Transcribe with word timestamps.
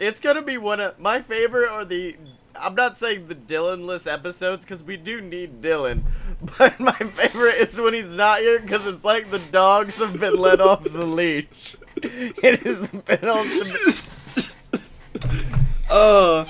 It's 0.00 0.18
gonna 0.18 0.40
be 0.40 0.56
one 0.56 0.80
of 0.80 0.98
my 0.98 1.20
favorite 1.20 1.70
or 1.70 1.84
the. 1.84 2.16
I'm 2.56 2.74
not 2.74 2.96
saying 2.96 3.28
the 3.28 3.34
Dylanless 3.34 4.10
episodes 4.10 4.64
because 4.64 4.82
we 4.82 4.96
do 4.96 5.20
need 5.20 5.60
Dylan, 5.60 6.04
but 6.58 6.80
my 6.80 6.92
favorite 6.92 7.56
is 7.56 7.78
when 7.78 7.92
he's 7.92 8.14
not 8.14 8.40
here 8.40 8.60
because 8.60 8.86
it's 8.86 9.04
like 9.04 9.30
the 9.30 9.38
dogs 9.38 9.98
have 9.98 10.18
been 10.18 10.38
let 10.38 10.58
off 10.60 10.84
the 10.84 11.04
leash. 11.06 11.76
It 12.02 12.64
is 12.64 12.88
been 12.88 13.28
on. 13.28 13.46
Oh, 15.90 16.46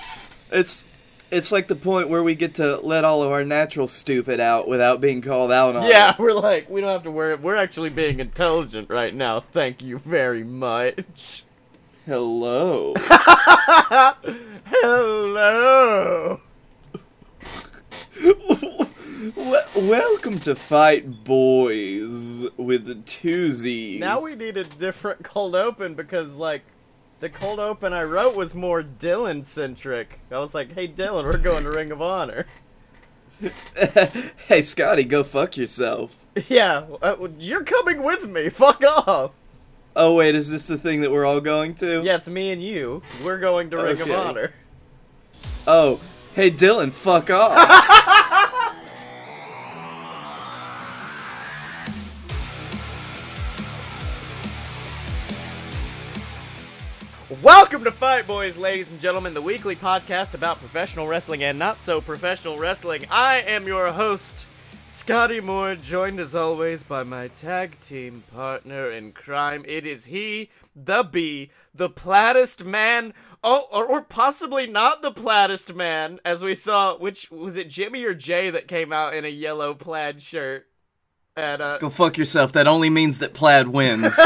it's 0.52 0.86
it's 1.32 1.50
like 1.50 1.66
the 1.66 1.74
point 1.74 2.08
where 2.08 2.22
we 2.22 2.36
get 2.36 2.54
to 2.56 2.76
let 2.76 3.04
all 3.04 3.24
of 3.24 3.32
our 3.32 3.42
natural 3.42 3.88
stupid 3.88 4.38
out 4.38 4.68
without 4.68 5.00
being 5.00 5.22
called 5.22 5.50
out 5.50 5.74
on. 5.74 5.88
Yeah, 5.88 6.12
it. 6.12 6.20
we're 6.20 6.34
like 6.34 6.70
we 6.70 6.80
don't 6.80 6.90
have 6.90 7.02
to 7.02 7.10
worry. 7.10 7.34
We're 7.34 7.56
actually 7.56 7.90
being 7.90 8.20
intelligent 8.20 8.90
right 8.90 9.12
now. 9.12 9.40
Thank 9.40 9.82
you 9.82 9.98
very 9.98 10.44
much. 10.44 11.42
Hello. 12.10 12.92
Hello. 14.64 16.40
Welcome 19.76 20.40
to 20.40 20.56
Fight 20.56 21.22
Boys 21.22 22.46
with 22.56 22.86
the 22.86 22.96
two 22.96 23.52
Z's. 23.52 24.00
Now 24.00 24.20
we 24.24 24.34
need 24.34 24.56
a 24.56 24.64
different 24.64 25.22
cold 25.22 25.54
open 25.54 25.94
because 25.94 26.34
like 26.34 26.62
the 27.20 27.28
cold 27.28 27.60
open 27.60 27.92
I 27.92 28.02
wrote 28.02 28.34
was 28.34 28.56
more 28.56 28.82
Dylan 28.82 29.44
centric. 29.46 30.18
I 30.32 30.40
was 30.40 30.52
like, 30.52 30.72
"Hey 30.72 30.88
Dylan, 30.88 31.22
we're 31.22 31.38
going 31.38 31.62
to 31.62 31.70
Ring 31.70 31.92
of 31.92 32.02
Honor." 32.02 32.46
hey, 34.48 34.62
Scotty, 34.62 35.04
go 35.04 35.22
fuck 35.22 35.56
yourself. 35.56 36.26
yeah, 36.48 36.86
uh, 37.02 37.28
you're 37.38 37.62
coming 37.62 38.02
with 38.02 38.28
me. 38.28 38.48
Fuck 38.48 38.82
off. 38.82 39.30
Oh 39.96 40.14
wait, 40.14 40.34
is 40.34 40.50
this 40.50 40.66
the 40.66 40.78
thing 40.78 41.00
that 41.00 41.10
we're 41.10 41.26
all 41.26 41.40
going 41.40 41.74
to? 41.76 42.02
Yeah, 42.04 42.16
it's 42.16 42.28
me 42.28 42.52
and 42.52 42.62
you. 42.62 43.02
We're 43.24 43.38
going 43.38 43.70
to 43.70 43.76
Ring 43.76 44.00
Okay. 44.00 44.12
of 44.14 44.18
Honor. 44.20 44.52
Oh, 45.66 46.00
hey 46.34 46.50
Dylan, 46.50 46.92
fuck 46.92 47.30
off. 47.30 47.56
Welcome 57.42 57.84
to 57.84 57.92
Fight 57.92 58.26
Boys, 58.26 58.56
ladies 58.56 58.90
and 58.90 59.00
gentlemen, 59.00 59.34
the 59.34 59.42
weekly 59.42 59.76
podcast 59.76 60.34
about 60.34 60.58
professional 60.58 61.06
wrestling 61.06 61.44
and 61.44 61.58
not 61.58 61.80
so 61.80 62.00
professional 62.00 62.58
wrestling. 62.58 63.04
I 63.08 63.42
am 63.42 63.66
your 63.68 63.92
host, 63.92 64.46
Scotty 65.10 65.40
Moore, 65.40 65.74
joined 65.74 66.20
as 66.20 66.36
always 66.36 66.84
by 66.84 67.02
my 67.02 67.26
tag 67.26 67.80
team 67.80 68.22
partner 68.32 68.92
in 68.92 69.10
crime. 69.10 69.64
It 69.66 69.84
is 69.84 70.04
he, 70.04 70.50
the 70.76 71.02
B, 71.02 71.50
the 71.74 71.90
plattest 71.90 72.64
man. 72.64 73.12
Oh, 73.42 73.66
or, 73.72 73.84
or 73.84 74.02
possibly 74.02 74.68
not 74.68 75.02
the 75.02 75.10
plattest 75.10 75.74
man, 75.74 76.20
as 76.24 76.44
we 76.44 76.54
saw. 76.54 76.96
Which 76.96 77.28
was 77.28 77.56
it, 77.56 77.68
Jimmy 77.68 78.04
or 78.04 78.14
Jey, 78.14 78.50
that 78.50 78.68
came 78.68 78.92
out 78.92 79.12
in 79.12 79.24
a 79.24 79.28
yellow 79.28 79.74
plaid 79.74 80.22
shirt? 80.22 80.68
And 81.34 81.60
uh, 81.60 81.78
go 81.78 81.90
fuck 81.90 82.16
yourself. 82.16 82.52
That 82.52 82.68
only 82.68 82.88
means 82.88 83.18
that 83.18 83.34
Plaid 83.34 83.66
wins. 83.66 84.16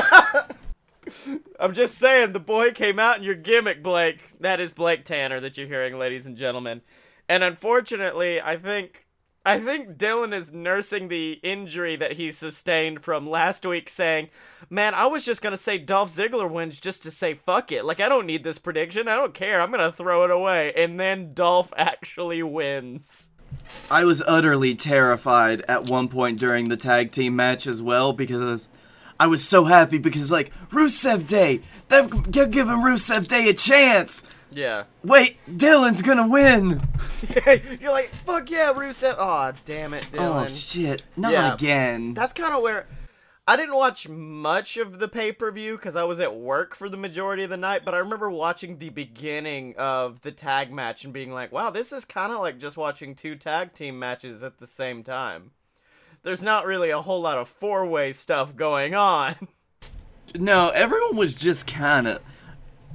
I'm 1.58 1.72
just 1.72 1.94
saying, 1.94 2.34
the 2.34 2.40
boy 2.40 2.72
came 2.72 2.98
out 2.98 3.16
in 3.16 3.22
your 3.22 3.36
gimmick, 3.36 3.82
Blake. 3.82 4.38
That 4.40 4.60
is 4.60 4.74
Blake 4.74 5.06
Tanner 5.06 5.40
that 5.40 5.56
you're 5.56 5.66
hearing, 5.66 5.98
ladies 5.98 6.27
and 6.27 6.36
gentlemen. 6.36 6.82
And 7.27 7.42
unfortunately, 7.42 8.38
I 8.38 8.58
think 8.58 9.03
I 9.46 9.60
think 9.60 9.98
Dylan 9.98 10.32
is 10.32 10.54
nursing 10.54 11.08
the 11.08 11.32
injury 11.42 11.96
that 11.96 12.12
he 12.12 12.32
sustained 12.32 13.04
from 13.04 13.28
last 13.28 13.66
week, 13.66 13.90
saying, 13.90 14.30
"Man, 14.70 14.94
I 14.94 15.06
was 15.06 15.24
just 15.24 15.42
gonna 15.42 15.58
say 15.58 15.76
Dolph 15.76 16.10
Ziggler 16.10 16.50
wins 16.50 16.80
just 16.80 17.02
to 17.02 17.10
say 17.10 17.34
fuck 17.34 17.70
it. 17.70 17.84
Like 17.84 18.00
I 18.00 18.08
don't 18.08 18.26
need 18.26 18.42
this 18.42 18.58
prediction. 18.58 19.06
I 19.06 19.16
don't 19.16 19.34
care. 19.34 19.60
I'm 19.60 19.70
gonna 19.70 19.92
throw 19.92 20.24
it 20.24 20.30
away." 20.30 20.72
And 20.74 20.98
then 20.98 21.34
Dolph 21.34 21.72
actually 21.76 22.42
wins. 22.42 23.28
I 23.90 24.04
was 24.04 24.22
utterly 24.26 24.74
terrified 24.74 25.62
at 25.68 25.90
one 25.90 26.08
point 26.08 26.38
during 26.38 26.68
the 26.68 26.76
tag 26.76 27.12
team 27.12 27.36
match 27.36 27.66
as 27.66 27.83
well 27.83 28.12
because 28.12 28.70
I 29.19 29.27
was, 29.27 29.47
so 29.47 29.64
happy 29.64 29.98
because 29.98 30.30
like 30.30 30.52
Rusev 30.70 31.27
Day, 31.27 31.61
they're 31.89 32.07
they're 32.07 32.47
giving 32.47 32.77
Rusev 32.77 33.27
Day 33.29 33.48
a 33.48 33.55
chance. 33.55 34.23
Yeah. 34.51 34.85
Wait, 35.02 35.39
Dylan's 35.51 36.02
gonna 36.02 36.29
win. 36.29 36.80
you're 37.80 37.91
like, 37.91 38.11
"Fuck 38.11 38.51
yeah, 38.51 38.73
Rusev." 38.73 39.17
Oh 39.19 39.52
damn 39.64 39.95
it, 39.95 40.08
oh, 40.14 40.17
Dylan. 40.17 40.45
Oh 40.45 40.47
shit, 40.48 41.05
not 41.17 41.33
Yeah. 41.33 41.55
again. 41.55 42.14
that's 42.14 42.33
kind 42.33 42.55
of 42.55 42.63
where 42.63 42.86
I 43.47 43.57
didn't 43.57 43.75
watch 43.75 44.08
much 44.08 44.77
of 44.79 44.98
the 45.01 45.08
pay 45.08 45.31
per 45.33 45.51
view 45.51 45.77
because 45.77 45.96
I 45.96 46.05
was 46.05 46.19
at 46.20 46.35
work 46.35 46.75
for 46.75 46.89
the 46.89 46.96
majority 46.96 47.42
of 47.42 47.51
the 47.51 47.57
night. 47.57 47.85
But 47.85 47.95
I 47.95 47.98
remember 47.98 48.31
watching 48.31 48.79
the 48.79 48.89
beginning 48.89 49.75
of 49.77 50.23
the 50.23 50.33
tag 50.33 50.73
match 50.73 51.05
and 51.05 51.13
being 51.13 51.33
like, 51.33 51.52
"Wow, 51.52 51.70
this 51.70 51.92
is 51.92 52.05
kind 52.05 52.33
of 52.33 52.41
like 52.41 52.58
just 52.58 52.77
watching 52.77 53.14
two 53.14 53.36
tag 53.36 53.75
team 53.75 53.98
matches 53.98 54.42
at 54.42 54.58
the 54.58 54.67
same 54.67 55.02
time." 55.02 55.51
There's 56.24 56.42
not 56.42 56.67
really 56.67 56.90
a 56.90 57.01
whole 57.01 57.20
lot 57.20 57.39
of 57.39 57.48
four 57.48 57.86
way 57.86 58.12
stuff 58.12 58.57
going 58.57 58.95
on. 58.95 59.36
No, 60.36 60.70
everyone 60.70 61.14
was 61.17 61.33
just 61.33 61.64
kind 61.64 62.08
of 62.08 62.20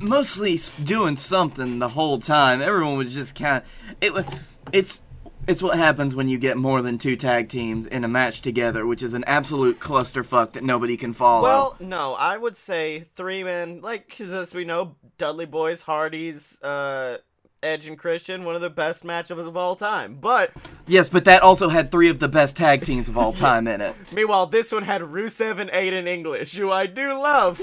mostly 0.01 0.59
doing 0.83 1.15
something 1.15 1.79
the 1.79 1.87
whole 1.87 2.19
time. 2.19 2.61
Everyone 2.61 2.97
was 2.97 3.13
just 3.13 3.33
kind 3.33 3.63
of 3.63 3.95
it. 4.01 4.25
It's 4.73 5.01
it's 5.47 5.63
what 5.63 5.77
happens 5.77 6.17
when 6.17 6.27
you 6.27 6.37
get 6.37 6.57
more 6.57 6.81
than 6.81 6.97
two 6.97 7.15
tag 7.15 7.47
teams 7.47 7.87
in 7.87 8.03
a 8.03 8.09
match 8.09 8.41
together, 8.41 8.85
which 8.85 9.01
is 9.01 9.13
an 9.13 9.23
absolute 9.23 9.79
clusterfuck 9.79 10.51
that 10.51 10.65
nobody 10.65 10.97
can 10.97 11.13
follow. 11.13 11.43
Well, 11.43 11.75
no, 11.79 12.13
I 12.13 12.35
would 12.35 12.57
say 12.57 13.05
three 13.15 13.45
men, 13.45 13.79
like 13.79 14.13
'cause 14.17 14.33
as 14.33 14.53
we 14.53 14.65
know, 14.65 14.97
Dudley 15.17 15.45
Boys, 15.45 15.81
Hardys, 15.83 16.61
uh, 16.61 17.19
Edge 17.61 17.87
and 17.87 17.97
Christian, 17.97 18.45
one 18.45 18.55
of 18.55 18.61
the 18.61 18.69
best 18.69 19.03
matchups 19.03 19.47
of 19.47 19.57
all 19.57 19.75
time. 19.75 20.17
But 20.19 20.51
yes, 20.87 21.09
but 21.09 21.25
that 21.25 21.41
also 21.41 21.69
had 21.69 21.91
three 21.91 22.09
of 22.09 22.19
the 22.19 22.27
best 22.27 22.55
tag 22.55 22.83
teams 22.83 23.09
of 23.09 23.17
all 23.17 23.33
time 23.47 23.67
in 23.67 23.81
it. 23.81 23.95
Meanwhile, 24.13 24.47
this 24.47 24.71
one 24.71 24.83
had 24.83 25.01
Rusev 25.01 25.59
and 25.59 25.69
Aiden 25.71 26.07
English, 26.07 26.55
who 26.55 26.71
I 26.71 26.85
do 26.85 27.13
love, 27.13 27.59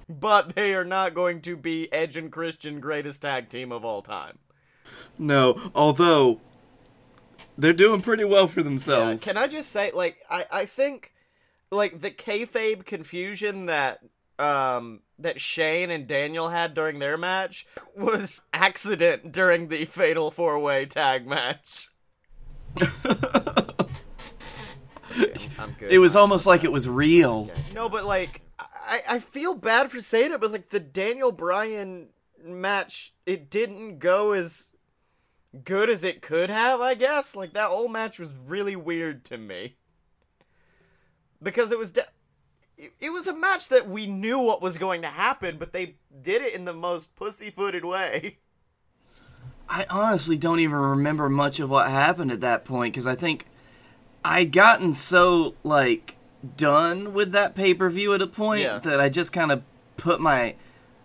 but 0.08 0.54
they 0.54 0.74
are 0.74 0.84
not 0.84 1.14
going 1.14 1.40
to 1.42 1.56
be 1.56 1.92
Edge 1.92 2.16
and 2.16 2.30
Christian 2.30 2.80
greatest 2.80 3.22
tag 3.22 3.48
team 3.48 3.72
of 3.72 3.84
all 3.84 4.02
time. 4.02 4.38
No, 5.18 5.70
although 5.74 6.40
they're 7.56 7.72
doing 7.72 8.00
pretty 8.00 8.24
well 8.24 8.46
for 8.46 8.62
themselves. 8.62 9.22
can 9.22 9.36
I 9.36 9.46
just 9.46 9.70
say, 9.70 9.90
like, 9.92 10.18
I, 10.28 10.46
I 10.50 10.64
think, 10.66 11.12
like, 11.70 12.00
the 12.00 12.10
kayfabe 12.10 12.84
confusion 12.84 13.66
that 13.66 14.00
um 14.40 15.00
that 15.18 15.40
Shane 15.40 15.90
and 15.90 16.06
Daniel 16.06 16.48
had 16.48 16.74
during 16.74 16.98
their 16.98 17.18
match 17.18 17.66
was 17.94 18.40
accident 18.52 19.32
during 19.32 19.68
the 19.68 19.84
Fatal 19.84 20.30
Four 20.30 20.58
Way 20.58 20.86
Tag 20.86 21.26
match. 21.26 21.88
I'm 25.58 25.76
good. 25.78 25.92
it 25.92 25.98
was 25.98 26.16
almost 26.16 26.46
like 26.46 26.64
it 26.64 26.72
was 26.72 26.88
real. 26.88 27.50
No, 27.74 27.88
but 27.88 28.04
like 28.04 28.40
I, 28.58 29.02
I 29.08 29.18
feel 29.18 29.54
bad 29.54 29.90
for 29.90 30.00
saying 30.00 30.32
it, 30.32 30.40
but 30.40 30.52
like 30.52 30.70
the 30.70 30.80
Daniel 30.80 31.32
Bryan 31.32 32.08
match, 32.42 33.12
it 33.26 33.50
didn't 33.50 33.98
go 33.98 34.32
as 34.32 34.70
good 35.64 35.90
as 35.90 36.04
it 36.04 36.22
could 36.22 36.48
have, 36.50 36.80
I 36.80 36.94
guess. 36.94 37.36
Like 37.36 37.52
that 37.54 37.68
whole 37.68 37.88
match 37.88 38.18
was 38.18 38.32
really 38.46 38.76
weird 38.76 39.24
to 39.26 39.36
me. 39.36 39.76
Because 41.42 41.72
it 41.72 41.78
was 41.78 41.92
de- 41.92 42.06
it- 42.80 42.92
it 43.00 43.10
was 43.10 43.26
a 43.26 43.34
match 43.34 43.68
that 43.68 43.88
we 43.88 44.06
knew 44.06 44.38
what 44.38 44.62
was 44.62 44.78
going 44.78 45.02
to 45.02 45.08
happen, 45.08 45.58
but 45.58 45.72
they 45.72 45.96
did 46.22 46.42
it 46.42 46.54
in 46.54 46.64
the 46.64 46.72
most 46.72 47.14
pussy-footed 47.14 47.84
way. 47.84 48.38
I 49.68 49.86
honestly 49.88 50.36
don't 50.36 50.60
even 50.60 50.76
remember 50.76 51.28
much 51.28 51.60
of 51.60 51.70
what 51.70 51.88
happened 51.90 52.32
at 52.32 52.40
that 52.40 52.64
point 52.64 52.94
because 52.94 53.06
I 53.06 53.14
think 53.14 53.46
I'd 54.24 54.50
gotten 54.52 54.94
so 54.94 55.54
like 55.62 56.16
done 56.56 57.12
with 57.12 57.30
that 57.32 57.54
pay 57.54 57.74
per 57.74 57.88
view 57.90 58.12
at 58.14 58.22
a 58.22 58.26
point 58.26 58.62
Yeah. 58.62 58.78
that 58.80 58.98
I 59.00 59.08
just 59.08 59.32
kind 59.32 59.52
of 59.52 59.62
put 59.96 60.20
my 60.20 60.56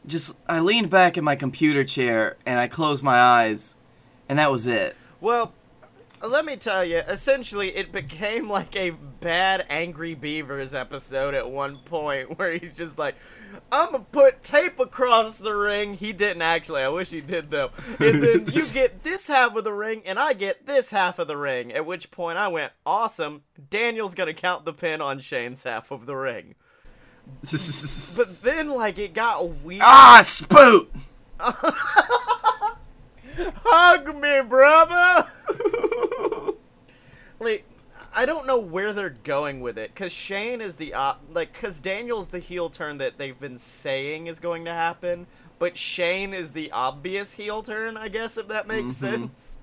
just 0.08 0.36
I 0.48 0.60
leaned 0.62 0.90
back 0.90 1.16
in 1.18 1.24
my 1.24 1.36
computer 1.36 1.84
chair 1.84 2.38
and 2.46 2.60
I 2.60 2.68
closed 2.68 3.04
my 3.04 3.20
eyes 3.20 3.76
and 4.28 4.40
that 4.40 4.50
was 4.52 4.66
it. 4.66 4.96
Well, 5.22 5.54
let 6.28 6.46
me 6.46 6.56
tell 6.56 6.84
you, 6.84 6.98
essentially, 6.98 7.76
it 7.76 7.92
became 7.92 8.50
like 8.50 8.76
a 8.76 8.92
bad 8.92 9.66
Angry 9.70 10.14
Beavers 10.14 10.74
episode 10.74 11.34
at 11.34 11.50
one 11.50 11.78
point 11.86 12.38
where 12.38 12.54
he's 12.54 12.76
just 12.76 12.98
like, 12.98 13.16
I'm 13.72 13.92
gonna 13.92 14.06
put 14.12 14.44
tape 14.44 14.80
across 14.80 15.38
the 15.38 15.54
ring. 15.54 15.94
He 15.96 16.12
didn't 16.14 16.42
actually, 16.42 16.82
I 16.82 16.90
wish 16.90 17.10
he 17.12 17.22
did 17.22 17.50
though. 17.50 17.72
And 18.00 18.22
then 18.24 18.48
you 18.54 18.66
get 18.74 19.04
this 19.04 19.28
half 19.28 19.56
of 19.56 19.64
the 19.64 19.74
ring, 19.74 20.02
and 20.06 20.20
I 20.20 20.34
get 20.34 20.66
this 20.66 20.92
half 20.92 21.20
of 21.20 21.28
the 21.28 21.38
ring. 21.38 21.72
At 21.72 21.86
which 21.86 22.12
point 22.12 22.38
I 22.38 22.50
went, 22.50 22.74
awesome. 22.86 23.44
Daniel's 23.70 24.14
gonna 24.14 24.34
count 24.34 24.66
the 24.66 24.74
pin 24.74 25.02
on 25.02 25.20
Shane's 25.20 25.64
half 25.64 25.92
of 25.92 26.06
the 26.06 26.16
ring. 26.16 26.56
But 28.18 28.42
then, 28.42 28.70
like, 28.70 28.98
it 29.00 29.14
got 29.14 29.48
weird. 29.48 29.82
ah, 29.84 30.22
spoot. 30.26 30.92
Hug 33.38 34.16
me, 34.16 34.42
brother! 34.48 35.28
Like, 37.46 37.64
I 38.14 38.26
don't 38.26 38.46
know 38.48 38.58
where 38.60 38.94
they're 38.94 39.16
going 39.24 39.62
with 39.62 39.78
it, 39.78 39.94
because 39.94 40.12
Shane 40.12 40.62
is 40.62 40.76
the, 40.76 40.94
op- 40.94 41.22
like, 41.34 41.54
because 41.54 41.80
Daniel's 41.80 42.28
the 42.30 42.40
heel 42.40 42.70
turn 42.70 42.98
that 43.00 43.18
they've 43.18 43.40
been 43.40 43.58
saying 43.58 44.28
is 44.28 44.40
going 44.40 44.66
to 44.66 44.74
happen, 44.74 45.28
but 45.60 45.78
Shane 45.78 46.34
is 46.34 46.52
the 46.52 46.72
obvious 46.72 47.32
heel 47.34 47.64
turn, 47.64 47.96
I 47.98 48.08
guess, 48.10 48.38
if 48.38 48.48
that 48.50 48.68
makes 48.68 48.96
Mhm. 48.96 49.00
sense. 49.00 49.58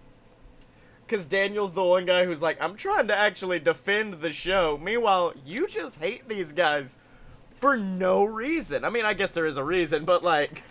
Because 1.07 1.27
Daniel's 1.27 1.75
the 1.75 1.83
one 1.85 2.07
guy 2.07 2.25
who's 2.25 2.41
like, 2.41 2.57
I'm 2.63 2.77
trying 2.77 3.09
to 3.09 3.17
actually 3.17 3.59
defend 3.59 4.15
the 4.21 4.33
show. 4.33 4.79
Meanwhile, 4.83 5.35
you 5.45 5.67
just 5.69 5.97
hate 5.97 6.27
these 6.29 6.53
guys 6.53 6.97
for 7.57 7.77
no 7.77 8.25
reason. 8.25 8.85
I 8.85 8.89
mean, 8.91 9.05
I 9.05 9.13
guess 9.13 9.31
there 9.33 9.45
is 9.47 9.57
a 9.59 9.65
reason, 9.65 10.05
but 10.07 10.25
like, 10.25 10.63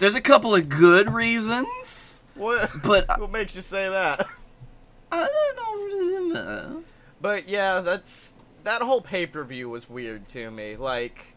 There's 0.00 0.16
a 0.16 0.20
couple 0.20 0.54
of 0.54 0.68
good 0.68 1.12
reasons, 1.12 2.20
what? 2.34 2.70
but 2.82 3.06
what 3.20 3.30
makes 3.30 3.54
you 3.54 3.62
say 3.62 3.88
that? 3.88 4.26
I 4.26 4.26
don't 4.26 4.28
really 4.28 4.28
know. 4.28 5.03
But 7.20 7.48
yeah, 7.48 7.80
that's 7.80 8.36
that 8.64 8.82
whole 8.82 9.00
pay 9.00 9.26
per 9.26 9.44
view 9.44 9.68
was 9.68 9.88
weird 9.88 10.28
to 10.30 10.50
me. 10.50 10.76
Like, 10.76 11.36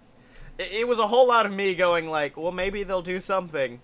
it, 0.57 0.69
it 0.71 0.87
was 0.87 0.99
a 0.99 1.07
whole 1.07 1.27
lot 1.27 1.45
of 1.45 1.51
me 1.51 1.75
going 1.75 2.07
like, 2.09 2.35
well, 2.37 2.51
maybe 2.51 2.83
they'll 2.83 3.01
do 3.01 3.19
something. 3.19 3.79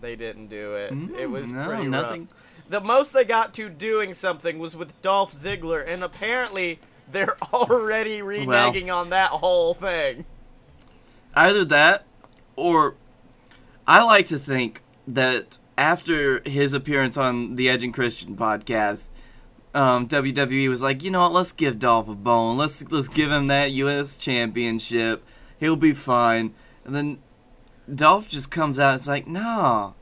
They 0.00 0.16
didn't 0.16 0.46
do 0.48 0.74
it. 0.76 0.92
it 1.18 1.26
was 1.30 1.50
Mm, 1.50 1.54
no, 1.54 1.64
pretty 1.66 1.86
nothing. 1.88 2.20
rough. 2.22 2.30
The 2.68 2.80
most 2.80 3.12
they 3.12 3.24
got 3.24 3.52
to 3.54 3.68
doing 3.68 4.14
something 4.14 4.58
was 4.58 4.76
with 4.76 5.00
Dolph 5.02 5.34
Ziggler, 5.34 5.84
and 5.86 6.04
apparently 6.04 6.78
they're 7.10 7.36
already 7.52 8.20
reneging 8.20 8.94
on 8.94 9.10
that 9.10 9.30
whole 9.30 9.74
thing. 9.74 10.24
Either 11.34 11.64
that, 11.66 12.04
or 12.56 12.94
I 13.86 14.02
like 14.04 14.26
to 14.28 14.38
think 14.38 14.82
that 15.08 15.58
after 15.76 16.40
his 16.48 16.72
appearance 16.72 17.16
on 17.16 17.56
the 17.56 17.68
Edge 17.68 17.82
and 17.84 17.92
Christian 17.92 18.36
podcast, 18.36 19.10
um, 19.74 20.08
WWE 20.08 20.68
was 20.68 20.82
like, 20.82 21.02
you 21.02 21.10
know 21.10 21.20
what? 21.20 21.32
Let's 21.32 21.52
give 21.52 21.78
Dolph 21.78 22.08
a 22.08 22.14
bone. 22.14 22.56
Let's 22.56 22.82
let's 22.90 23.08
give 23.08 23.30
him 23.30 23.46
that 23.48 23.70
U.S. 23.72 24.18
Championship. 24.18 25.24
He'll 25.58 25.76
be 25.76 25.92
fine. 25.92 26.54
And 26.84 26.94
then 26.94 27.18
Dolph 27.92 28.28
just 28.28 28.50
comes 28.50 28.78
out. 28.78 28.96
It's 28.96 29.06
like, 29.06 29.26
nah. 29.26 29.92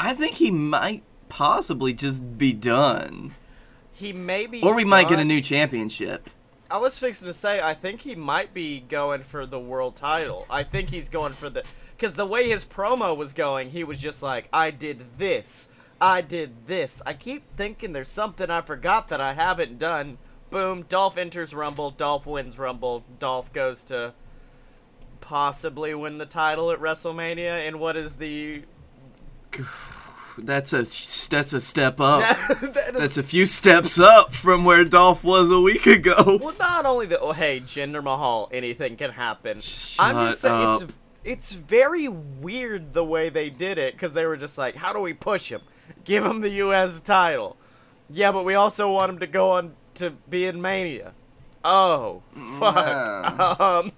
I 0.00 0.12
think 0.12 0.36
he 0.36 0.50
might 0.50 1.02
possibly 1.28 1.92
just 1.92 2.38
be 2.38 2.52
done, 2.52 3.32
He 3.92 4.12
may 4.12 4.46
be, 4.46 4.62
or 4.62 4.74
we 4.74 4.84
might 4.84 5.08
get 5.08 5.18
a 5.18 5.24
new 5.24 5.40
championship. 5.40 6.30
I 6.70 6.78
was 6.78 6.98
fixing 6.98 7.26
to 7.26 7.34
say, 7.34 7.60
I 7.60 7.74
think 7.74 8.02
he 8.02 8.14
might 8.14 8.52
be 8.52 8.80
going 8.80 9.22
for 9.22 9.46
the 9.46 9.58
world 9.58 9.96
title. 9.96 10.46
I 10.50 10.62
think 10.64 10.90
he's 10.90 11.08
going 11.08 11.32
for 11.32 11.48
the. 11.48 11.64
Because 11.96 12.14
the 12.14 12.26
way 12.26 12.48
his 12.48 12.64
promo 12.64 13.16
was 13.16 13.32
going, 13.32 13.70
he 13.70 13.82
was 13.82 13.98
just 13.98 14.22
like, 14.22 14.48
I 14.52 14.70
did 14.70 15.18
this. 15.18 15.68
I 16.00 16.20
did 16.20 16.66
this. 16.66 17.02
I 17.04 17.12
keep 17.14 17.56
thinking 17.56 17.92
there's 17.92 18.08
something 18.08 18.50
I 18.50 18.60
forgot 18.60 19.08
that 19.08 19.20
I 19.20 19.34
haven't 19.34 19.78
done. 19.78 20.18
Boom. 20.50 20.84
Dolph 20.88 21.18
enters 21.18 21.52
Rumble. 21.52 21.90
Dolph 21.90 22.26
wins 22.26 22.58
Rumble. 22.58 23.04
Dolph 23.18 23.52
goes 23.52 23.84
to 23.84 24.14
possibly 25.20 25.94
win 25.94 26.18
the 26.18 26.26
title 26.26 26.70
at 26.70 26.78
WrestleMania. 26.80 27.66
And 27.66 27.80
what 27.80 27.96
is 27.96 28.16
the. 28.16 28.62
That's 30.40 30.72
a 30.72 30.84
that's 31.30 31.52
a 31.52 31.60
step 31.60 32.00
up. 32.00 32.22
That 32.60 32.90
is- 32.94 33.00
That's 33.00 33.16
a 33.16 33.24
few 33.24 33.44
steps 33.44 33.98
up 33.98 34.32
from 34.32 34.64
where 34.64 34.84
Dolph 34.84 35.24
was 35.24 35.50
a 35.50 35.60
week 35.60 35.84
ago. 35.86 36.38
Well, 36.40 36.54
not 36.60 36.86
only 36.86 37.06
that. 37.06 37.18
Oh, 37.18 37.32
hey, 37.32 37.58
Jinder 37.58 38.00
Mahal, 38.04 38.48
anything 38.52 38.96
can 38.96 39.10
happen. 39.10 39.58
I'm 39.98 40.28
just 40.30 40.42
Shut 40.42 40.78
saying, 40.80 40.90
it's 41.24 41.50
it's 41.50 41.50
very 41.50 42.06
weird 42.06 42.94
the 42.94 43.02
way 43.04 43.30
they 43.30 43.50
did 43.50 43.78
it 43.78 43.94
because 43.94 44.12
they 44.12 44.26
were 44.26 44.36
just 44.36 44.56
like, 44.56 44.76
how 44.76 44.92
do 44.92 45.00
we 45.00 45.12
push 45.12 45.50
him? 45.50 45.60
Give 46.04 46.24
him 46.24 46.40
the 46.40 46.50
U.S. 46.50 47.00
title. 47.00 47.56
Yeah, 48.10 48.32
but 48.32 48.44
we 48.44 48.54
also 48.54 48.90
want 48.92 49.10
him 49.10 49.18
to 49.20 49.26
go 49.26 49.52
on 49.52 49.74
to 49.94 50.10
be 50.10 50.46
in 50.46 50.60
Mania. 50.62 51.12
Oh, 51.64 52.22
fuck. 52.58 52.76
Yeah. 52.76 53.54
Um, 53.60 53.92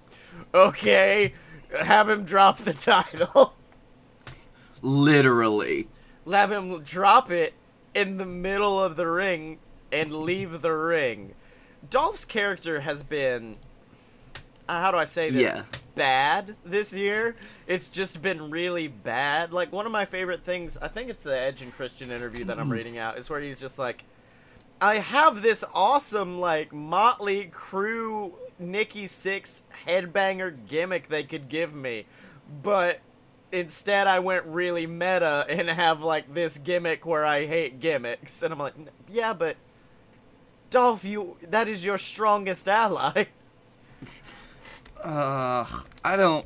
okay, 0.53 1.33
have 1.79 2.09
him 2.09 2.23
drop 2.25 2.57
the 2.57 2.73
title. 2.73 3.53
Literally. 4.81 5.87
have 6.29 6.51
him 6.51 6.81
drop 6.83 7.31
it 7.31 7.53
in 7.93 8.17
the 8.17 8.25
middle 8.25 8.81
of 8.81 8.95
the 8.95 9.07
ring 9.07 9.59
and 9.91 10.13
leave 10.13 10.61
the 10.61 10.71
ring. 10.71 11.33
Dolph's 11.89 12.25
character 12.25 12.81
has 12.81 13.03
been 13.03 13.55
uh, 14.71 14.81
how 14.81 14.91
do 14.91 14.97
I 14.97 15.03
say 15.03 15.29
this? 15.29 15.41
Yeah. 15.41 15.63
Bad 15.95 16.55
this 16.65 16.93
year. 16.93 17.35
It's 17.67 17.87
just 17.87 18.21
been 18.21 18.49
really 18.49 18.87
bad. 18.87 19.51
Like 19.51 19.71
one 19.71 19.85
of 19.85 19.91
my 19.91 20.05
favorite 20.05 20.43
things, 20.43 20.77
I 20.81 20.87
think 20.87 21.09
it's 21.09 21.23
the 21.23 21.37
Edge 21.37 21.61
and 21.61 21.73
Christian 21.73 22.11
interview 22.11 22.45
that 22.45 22.59
I'm 22.59 22.69
mm. 22.69 22.73
reading 22.73 22.97
out, 22.97 23.17
is 23.17 23.29
where 23.29 23.41
he's 23.41 23.59
just 23.59 23.77
like 23.77 24.03
I 24.81 24.97
have 24.97 25.43
this 25.43 25.63
awesome 25.75 26.39
like 26.39 26.71
Mötley 26.71 27.51
Crüe 27.51 28.31
Nikki 28.57 29.05
Sixx 29.05 29.61
headbanger 29.85 30.55
gimmick 30.67 31.07
they 31.07 31.23
could 31.23 31.49
give 31.49 31.73
me, 31.75 32.07
but 32.63 32.99
instead 33.51 34.07
I 34.07 34.19
went 34.19 34.43
really 34.45 34.87
meta 34.87 35.45
and 35.47 35.69
have 35.69 36.01
like 36.01 36.33
this 36.33 36.57
gimmick 36.57 37.05
where 37.05 37.23
I 37.23 37.45
hate 37.45 37.79
gimmicks, 37.79 38.41
and 38.41 38.51
I'm 38.51 38.57
like, 38.57 38.73
yeah, 39.07 39.33
but 39.33 39.55
Dolph, 40.71 41.03
you 41.03 41.37
that 41.49 41.67
is 41.67 41.85
your 41.85 41.99
strongest 41.99 42.67
ally. 42.67 43.25
Ugh. 45.03 45.87
I 46.03 46.17
don't. 46.17 46.45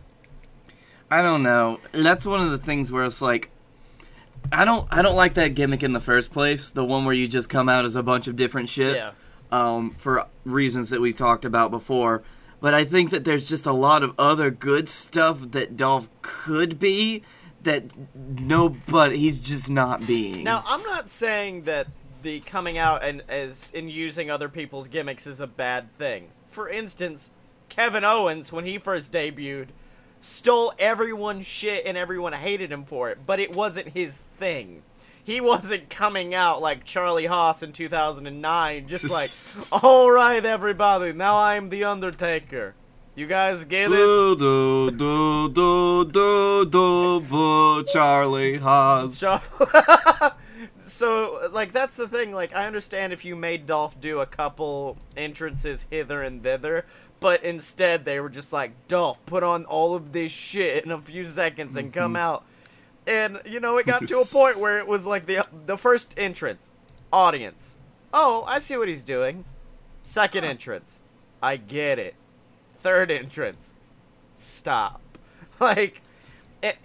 I 1.10 1.22
don't 1.22 1.44
know. 1.44 1.80
That's 1.92 2.26
one 2.26 2.42
of 2.42 2.52
the 2.52 2.58
things 2.58 2.92
where 2.92 3.06
it's 3.06 3.22
like. 3.22 3.50
I 4.52 4.66
don't. 4.66 4.88
I 4.92 5.02
don't 5.02 5.16
like 5.16 5.36
that 5.36 5.56
gimmick 5.56 5.84
in 5.84 5.94
the 5.94 6.00
first 6.00 6.32
place. 6.32 6.72
The 6.72 6.86
one 6.86 7.06
where 7.06 7.16
you 7.16 7.28
just 7.28 7.50
come 7.50 7.70
out 7.70 7.86
as 7.86 7.96
a 7.96 8.04
bunch 8.04 8.28
of 8.28 8.36
different 8.36 8.70
shit. 8.70 8.96
Yeah. 8.96 9.12
Um, 9.52 9.92
for 9.92 10.28
reasons 10.44 10.90
that 10.90 11.02
we 11.02 11.14
talked 11.14 11.46
about 11.46 11.72
before. 11.72 12.24
But 12.60 12.74
I 12.74 12.84
think 12.84 13.12
that 13.12 13.26
there's 13.26 13.48
just 13.48 13.66
a 13.66 13.72
lot 13.72 14.02
of 14.02 14.16
other 14.18 14.50
good 14.50 14.90
stuff 14.90 15.52
that 15.52 15.78
Dolph 15.78 16.10
could 16.22 16.80
be 16.80 17.22
that 17.66 17.84
no, 18.16 18.70
but 18.70 19.16
he's 19.16 19.40
just 19.40 19.70
not 19.70 20.08
being. 20.08 20.44
Now, 20.44 20.64
I'm 20.66 20.82
not 20.84 21.10
saying 21.10 21.64
that 21.64 21.88
the 22.24 22.40
coming 22.40 22.78
out 22.78 23.04
and 23.04 23.22
as 23.30 23.72
in 23.72 23.90
using 23.90 24.32
other 24.32 24.50
people's 24.50 24.88
gimmicks 24.88 25.28
is 25.28 25.42
a 25.42 25.48
bad 25.48 25.96
thing. 25.98 26.30
For 26.48 26.70
instance, 26.70 27.30
Kevin 27.76 28.04
Owens 28.04 28.52
when 28.52 28.66
he 28.66 28.78
first 28.78 29.12
debuted 29.12 29.68
stole 30.22 30.74
everyone's 30.80 31.46
shit 31.46 31.86
and 31.86 31.98
everyone 31.98 32.34
hated 32.34 32.72
him 32.72 32.86
for 32.86 33.10
it, 33.10 33.20
but 33.26 33.40
it 33.40 33.56
wasn't 33.56 33.90
his 33.90 34.16
thing. 34.40 34.82
He 35.24 35.42
wasn't 35.42 35.90
coming 35.90 36.34
out 36.34 36.62
like 36.62 36.86
Charlie 36.86 37.26
Haas 37.26 37.64
in 37.64 37.74
2009 37.74 38.88
just 38.88 39.10
like, 39.72 39.84
"All 39.84 40.10
right 40.10 40.44
everybody, 40.44 41.14
now 41.14 41.38
I'm 41.38 41.70
the 41.70 41.84
Undertaker." 41.84 42.76
You 43.18 43.28
guys 43.28 43.64
get 43.64 43.86
it? 43.86 43.96
do 43.96 44.36
do 44.36 44.92
do 44.92 45.50
do 45.50 46.06
do 46.12 46.66
do 46.66 47.22
boo, 47.22 47.84
Charlie 47.86 48.58
Haas. 48.58 49.18
So, 49.18 49.40
so 50.84 51.50
like 51.54 51.72
that's 51.72 51.96
the 51.96 52.10
thing. 52.10 52.34
Like 52.34 52.54
I 52.54 52.68
understand 52.68 53.14
if 53.14 53.24
you 53.24 53.38
made 53.38 53.66
Dolph 53.66 54.00
do 54.02 54.20
a 54.20 54.26
couple 54.26 54.98
entrances 55.16 55.86
hither 55.90 56.24
and 56.24 56.44
thither, 56.44 56.86
but 57.26 57.44
instead 57.44 58.06
they 58.06 58.20
were 58.20 58.30
just 58.30 58.54
like 58.54 58.72
Dolph, 58.88 59.26
put 59.26 59.42
on 59.42 59.66
all 59.66 59.96
of 59.96 60.12
this 60.12 60.32
shit 60.32 60.86
in 60.86 60.92
a 60.92 61.02
few 61.02 61.26
seconds 61.26 61.76
and 61.76 61.92
come 61.92 62.16
out. 62.16 62.46
And 63.08 63.42
you 63.48 63.60
know 63.60 63.78
it 63.78 63.88
got 63.88 64.08
to 64.08 64.20
a 64.20 64.26
point 64.26 64.60
where 64.60 64.78
it 64.78 64.88
was 64.88 65.08
like 65.08 65.26
the 65.26 65.44
the 65.66 65.76
first 65.76 66.14
entrance, 66.18 66.70
audience. 67.12 67.78
Oh, 68.14 68.44
I 68.46 68.60
see 68.60 68.78
what 68.78 68.88
he's 68.88 69.04
doing. 69.04 69.44
Second 70.04 70.44
entrance, 70.44 71.00
I 71.42 71.58
get 71.58 71.98
it. 71.98 72.14
Third 72.84 73.10
entrance, 73.10 73.74
stop. 74.36 75.02
Like, 75.60 76.02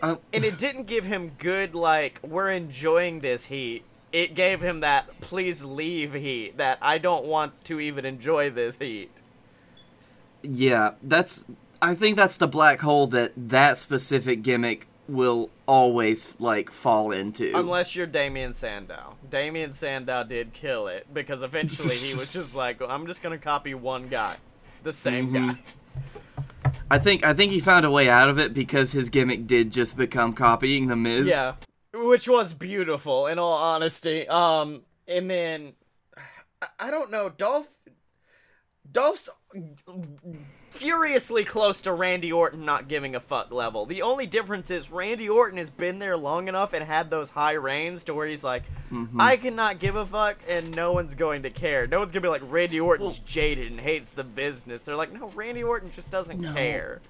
Um, 0.01 0.21
and 0.33 0.43
it 0.43 0.57
didn't 0.57 0.85
give 0.85 1.05
him 1.05 1.33
good 1.37 1.75
like 1.75 2.19
we're 2.23 2.51
enjoying 2.51 3.21
this 3.21 3.45
heat. 3.45 3.85
It 4.11 4.35
gave 4.35 4.63
him 4.63 4.81
that 4.81 5.21
please 5.21 5.63
leave 5.65 6.15
heat 6.15 6.57
that 6.57 6.79
I 6.81 6.97
don't 6.97 7.27
want 7.27 7.63
to 7.65 7.79
even 7.79 8.07
enjoy 8.07 8.49
this 8.49 8.79
heat. 8.79 9.20
Yeah, 10.43 10.93
that's. 11.03 11.45
I 11.83 11.95
think 11.95 12.17
that's 12.17 12.37
the 12.37 12.49
black 12.49 12.81
hole 12.81 13.07
that 13.09 13.33
that 13.37 13.79
specific 13.79 14.43
gimmick 14.43 14.87
will 15.09 15.51
always 15.67 16.35
like 16.39 16.71
fall 16.71 17.11
into. 17.11 17.53
Unless 17.57 17.97
you're 17.97 18.07
Damien 18.07 18.53
Sandow. 18.53 19.17
Damien 19.29 19.73
Sandow 19.73 20.23
did 20.25 20.53
kill 20.53 20.89
it 20.89 21.07
because 21.13 21.43
eventually 21.43 21.95
he 21.95 22.13
was 22.15 22.33
just 22.33 22.55
like, 22.55 22.81
I'm 22.81 23.07
just 23.07 23.23
gonna 23.23 23.39
copy 23.39 23.75
one 23.75 24.07
guy, 24.09 24.37
the 24.85 24.93
same 24.93 25.31
Mhm. 25.31 25.59
guy. 26.63 26.73
I 26.91 26.99
think 26.99 27.25
I 27.25 27.33
think 27.35 27.51
he 27.53 27.61
found 27.61 27.85
a 27.87 27.91
way 27.91 28.09
out 28.09 28.29
of 28.29 28.39
it 28.39 28.53
because 28.55 28.93
his 28.93 29.09
gimmick 29.09 29.47
did 29.47 29.71
just 29.73 29.97
become 29.97 30.33
copying 30.33 30.87
the 30.89 30.97
Miz. 30.97 31.27
Yeah, 31.27 31.55
which 31.95 32.29
was 32.29 32.53
beautiful 32.55 33.27
in 33.27 33.39
all 33.39 33.55
honesty. 33.55 34.29
Um, 34.29 34.83
and 35.09 35.31
then 35.31 35.73
I 36.79 36.91
don't 36.91 37.11
know, 37.11 37.29
Dolph. 37.31 37.69
Dolph's 38.93 39.31
furiously 40.71 41.45
close 41.45 41.83
to 41.83 41.93
Randy 41.93 42.33
Orton 42.33 42.65
not 42.65 42.89
giving 42.89 43.15
a 43.15 43.21
fuck 43.21 43.51
level. 43.53 43.87
The 43.87 44.03
only 44.03 44.27
difference 44.27 44.71
is 44.71 44.91
Randy 44.91 45.29
Orton 45.29 45.59
has 45.59 45.71
been 45.71 45.99
there 45.99 46.17
long 46.17 46.49
enough 46.49 46.73
and 46.73 46.85
had 46.85 47.11
those 47.11 47.31
high 47.31 47.53
reigns 47.53 48.05
to 48.05 48.15
where 48.15 48.27
he's 48.27 48.45
like, 48.45 48.63
Mm-hmm. 48.91 49.21
I 49.21 49.37
cannot 49.37 49.79
give 49.79 49.95
a 49.95 50.05
fuck 50.05 50.39
and 50.49 50.75
no 50.75 50.93
one's 50.93 51.15
going 51.15 51.43
to 51.45 51.51
care. 51.51 51.87
No 51.87 52.01
one's 52.01 52.11
gonna 52.11 52.23
be 52.23 52.29
like 52.29 52.43
Randy 52.45 52.81
Orton's 52.81 53.21
jaded 53.21 53.71
and 53.71 53.81
hates 53.81 54.11
the 54.11 54.25
business. 54.25 54.83
They're 54.83 54.97
like, 54.97 55.13
no, 55.13 55.29
Randy 55.29 55.63
Orton 55.63 55.93
just 55.93 56.11
doesn't 56.11 56.41
No. 56.41 56.53
care. 56.53 57.01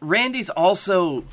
Randy's 0.00 0.50
also 0.50 1.24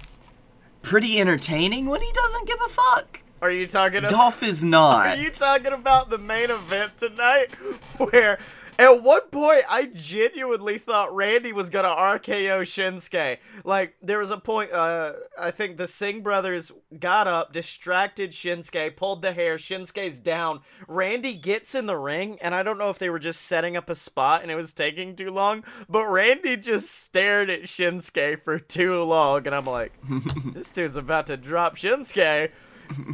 pretty 0.81 1.19
entertaining 1.19 1.85
when 1.85 2.01
he 2.01 2.11
doesn't 2.11 2.47
give 2.47 2.57
a 2.65 2.69
fuck. 2.69 3.21
Are 3.39 3.51
you 3.51 3.67
talking 3.67 3.99
about? 3.99 4.09
Dolph 4.09 4.41
is 4.41 4.63
not. 4.63 5.05
Are 5.05 5.15
you 5.21 5.29
talking 5.29 5.73
about 5.73 6.09
the 6.09 6.17
main 6.17 6.49
event 6.49 6.97
tonight? 6.97 7.53
Where 7.97 8.39
at 8.77 9.01
one 9.01 9.21
point 9.31 9.63
I 9.69 9.85
genuinely 9.85 10.77
thought 10.77 11.15
Randy 11.15 11.53
was 11.53 11.69
gonna 11.69 11.89
RKO 11.89 12.61
Shinsuke. 12.61 13.37
Like 13.63 13.95
there 14.01 14.19
was 14.19 14.31
a 14.31 14.37
point, 14.37 14.71
uh, 14.71 15.13
I 15.39 15.51
think 15.51 15.77
the 15.77 15.87
Singh 15.87 16.21
brothers 16.21 16.71
got 16.99 17.27
up, 17.27 17.53
distracted 17.53 18.31
Shinsuke, 18.31 18.95
pulled 18.95 19.21
the 19.21 19.33
hair. 19.33 19.57
Shinsuke's 19.57 20.19
down. 20.19 20.61
Randy 20.87 21.33
gets 21.33 21.75
in 21.75 21.85
the 21.85 21.97
ring, 21.97 22.37
and 22.41 22.53
I 22.53 22.63
don't 22.63 22.77
know 22.77 22.89
if 22.89 22.99
they 22.99 23.09
were 23.09 23.19
just 23.19 23.41
setting 23.41 23.77
up 23.77 23.89
a 23.89 23.95
spot 23.95 24.41
and 24.41 24.51
it 24.51 24.55
was 24.55 24.73
taking 24.73 25.15
too 25.15 25.31
long, 25.31 25.63
but 25.89 26.05
Randy 26.05 26.57
just 26.57 26.89
stared 26.89 27.49
at 27.49 27.63
Shinsuke 27.63 28.43
for 28.43 28.59
too 28.59 29.03
long, 29.03 29.45
and 29.45 29.55
I'm 29.55 29.65
like, 29.65 29.93
this 30.53 30.69
dude's 30.69 30.97
about 30.97 31.27
to 31.27 31.37
drop 31.37 31.75
Shinsuke 31.75 32.51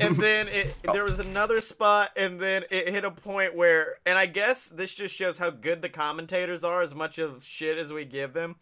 and 0.01 0.15
then 0.17 0.47
it 0.47 0.75
there 0.91 1.03
was 1.03 1.19
another 1.19 1.61
spot 1.61 2.11
and 2.15 2.39
then 2.39 2.63
it 2.69 2.89
hit 2.89 3.05
a 3.05 3.11
point 3.11 3.55
where 3.55 3.95
and 4.05 4.17
i 4.17 4.25
guess 4.25 4.67
this 4.67 4.95
just 4.95 5.13
shows 5.13 5.37
how 5.37 5.49
good 5.49 5.81
the 5.81 5.89
commentators 5.89 6.63
are 6.63 6.81
as 6.81 6.93
much 6.93 7.17
of 7.17 7.43
shit 7.43 7.77
as 7.77 7.91
we 7.91 8.05
give 8.05 8.33
them 8.33 8.55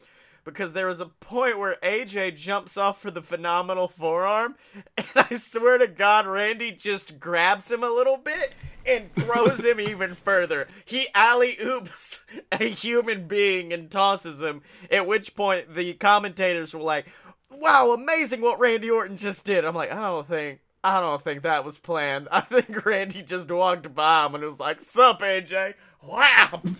because 0.43 0.73
there 0.73 0.87
was 0.87 1.01
a 1.01 1.05
point 1.05 1.57
where 1.57 1.77
aj 1.83 2.35
jumps 2.35 2.77
off 2.77 3.01
for 3.01 3.11
the 3.11 3.21
phenomenal 3.21 3.87
forearm 3.87 4.55
and 4.97 5.07
i 5.15 5.33
swear 5.35 5.77
to 5.77 5.87
god 5.87 6.25
randy 6.25 6.71
just 6.71 7.19
grabs 7.19 7.71
him 7.71 7.83
a 7.83 7.89
little 7.89 8.17
bit 8.17 8.55
and 8.85 9.13
throws 9.13 9.63
him 9.63 9.79
even 9.79 10.15
further. 10.15 10.67
He 10.85 11.07
alley 11.13 11.57
oops 11.61 12.23
a 12.51 12.69
human 12.69 13.27
being 13.27 13.73
and 13.73 13.89
tosses 13.89 14.41
him 14.41 14.61
at 14.89 15.07
which 15.07 15.35
point 15.35 15.75
the 15.75 15.93
commentators 15.93 16.73
were 16.73 16.81
like 16.81 17.05
wow 17.49 17.91
amazing 17.91 18.41
what 18.41 18.59
randy 18.59 18.89
orton 18.89 19.17
just 19.17 19.45
did. 19.45 19.65
I'm 19.65 19.75
like 19.75 19.91
i 19.91 19.95
don't 19.95 20.27
think 20.27 20.59
I 20.83 20.99
don't 20.99 21.21
think 21.21 21.43
that 21.43 21.63
was 21.63 21.77
planned. 21.77 22.27
I 22.31 22.41
think 22.41 22.85
Randy 22.85 23.21
just 23.21 23.49
walked 23.51 23.93
by 23.93 24.25
him 24.25 24.35
and 24.35 24.43
was 24.43 24.59
like, 24.59 24.81
Sup, 24.81 25.21
AJ? 25.21 25.75
Wow! 26.03 26.61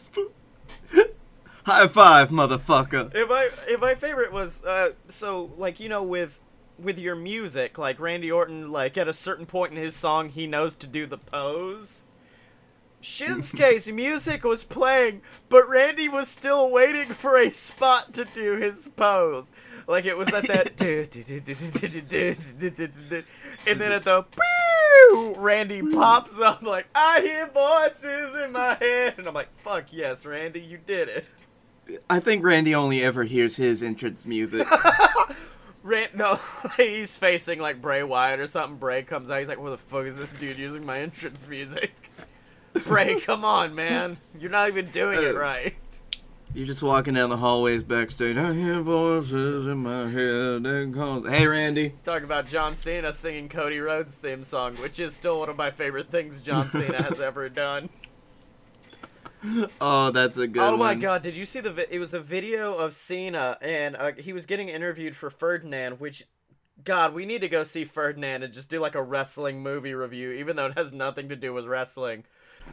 High 1.64 1.88
five, 1.88 2.30
motherfucker. 2.32 3.14
if 3.14 3.30
I 3.30 3.50
if 3.72 3.80
my 3.80 3.94
favorite 3.94 4.34
was 4.34 4.64
uh 4.64 4.90
so 5.08 5.54
like 5.58 5.80
you 5.80 5.90
know 5.90 6.02
with 6.02 6.40
with 6.80 6.98
your 6.98 7.16
music, 7.16 7.78
like 7.78 8.00
Randy 8.00 8.32
Orton, 8.32 8.72
like 8.72 8.98
at 8.98 9.08
a 9.08 9.14
certain 9.14 9.46
point 9.46 9.72
in 9.72 9.78
his 9.78 9.96
song 9.96 10.30
he 10.30 10.48
knows 10.48 10.76
to 10.78 10.88
do 10.88 11.06
the 11.06 11.20
pose. 11.20 12.04
Shinsuke's 13.02 13.88
music 13.92 14.44
was 14.44 14.64
playing, 14.64 15.22
but 15.50 15.68
Randy 15.68 16.08
was 16.08 16.28
still 16.28 16.70
waiting 16.70 17.06
for 17.06 17.36
a 17.36 17.52
spot 17.52 18.14
to 18.14 18.26
do 18.26 18.58
his 18.58 18.88
pose. 18.96 19.52
Like 19.92 20.06
it 20.06 20.18
was 20.18 20.34
at 20.34 20.48
that, 20.48 20.80
and 23.68 23.80
then 23.80 23.92
at 23.92 24.04
the, 24.04 24.26
Randy 25.38 25.82
pops 25.82 26.40
up 26.40 26.62
like 26.62 26.88
I 26.96 27.20
hear 27.20 27.48
voices 27.48 28.36
in 28.42 28.54
my 28.54 28.76
head, 28.76 29.16
and 29.18 29.28
I'm 29.28 29.34
like, 29.34 29.50
"Fuck 29.60 29.92
yes, 29.92 30.26
Randy, 30.26 30.62
you 30.62 30.78
did 30.78 31.10
it." 31.10 32.00
I 32.10 32.22
think 32.22 32.42
Randy 32.42 32.74
only 32.74 33.04
ever 33.04 33.26
hears 33.26 33.58
his 33.58 33.84
entrance 33.84 34.26
music. 34.26 34.66
Rand, 35.84 36.12
no, 36.16 36.40
he's 36.78 37.18
facing 37.18 37.60
like 37.60 37.82
Bray 37.82 38.04
Wyatt 38.04 38.40
or 38.40 38.48
something. 38.48 38.78
Bray 38.78 39.04
comes 39.04 39.30
out, 39.30 39.40
he's 39.40 39.50
like, 39.50 39.60
"What 39.60 39.72
the 39.72 39.78
fuck 39.78 40.06
is 40.06 40.18
this 40.18 40.32
dude 40.32 40.58
using 40.58 40.86
my 40.86 40.96
entrance 40.96 41.46
music?" 41.50 41.92
Bray, 42.86 43.20
come 43.20 43.44
on, 43.44 43.76
man, 43.76 44.18
you're 44.40 44.52
not 44.52 44.70
even 44.70 44.86
doing 44.92 45.22
it 45.22 45.36
Uh, 45.36 45.38
right. 45.40 45.76
You're 46.54 46.66
just 46.68 46.84
walking 46.84 47.14
down 47.14 47.30
the 47.30 47.38
hallways 47.38 47.82
backstage. 47.82 48.36
I 48.36 48.54
hear 48.54 48.82
voices 48.82 49.68
in 49.68 49.78
my 49.78 50.08
head. 50.10 50.66
and 50.66 50.94
calls- 50.94 51.28
Hey, 51.30 51.48
Randy. 51.48 51.94
Talk 52.04 52.24
about 52.24 52.46
John 52.46 52.76
Cena 52.76 53.14
singing 53.14 53.48
Cody 53.48 53.80
Rhodes' 53.80 54.16
theme 54.16 54.44
song, 54.44 54.76
which 54.76 55.00
is 55.00 55.16
still 55.16 55.40
one 55.40 55.48
of 55.48 55.56
my 55.56 55.72
favorite 55.72 56.10
things 56.12 56.42
John 56.42 56.70
Cena 56.72 57.02
has 57.04 57.22
ever 57.22 57.48
done. 57.48 57.90
Oh, 59.80 60.12
that's 60.12 60.38
a 60.38 60.46
good 60.48 60.62
oh 60.62 60.72
my 60.78 60.88
one. 60.92 61.00
god, 61.00 61.22
did 61.24 61.36
you 61.36 61.46
see 61.46 61.62
the 61.62 61.72
vi- 61.72 61.88
it 61.90 61.98
was 62.00 62.14
a 62.14 62.20
video 62.20 62.76
of 62.76 62.94
Cena 62.94 63.58
and 63.62 63.96
uh, 63.96 64.12
he 64.16 64.34
was 64.34 64.46
getting 64.46 64.70
interviewed 64.70 65.16
for 65.16 65.32
Ferdinand, 65.32 66.00
which 66.00 66.26
god, 66.84 67.16
we 67.16 67.26
need 67.26 67.42
to 67.42 67.50
go 67.50 67.64
see 67.64 67.84
Ferdinand 67.86 68.44
and 68.44 68.54
just 68.54 68.70
do 68.70 68.80
like 68.80 68.94
a 68.94 69.02
wrestling 69.02 69.64
movie 69.64 69.96
review 69.96 70.32
even 70.34 70.58
though 70.58 70.68
it 70.68 70.78
has 70.78 70.94
nothing 70.94 71.30
to 71.30 71.36
do 71.36 71.54
with 71.54 71.66
wrestling. 71.66 72.24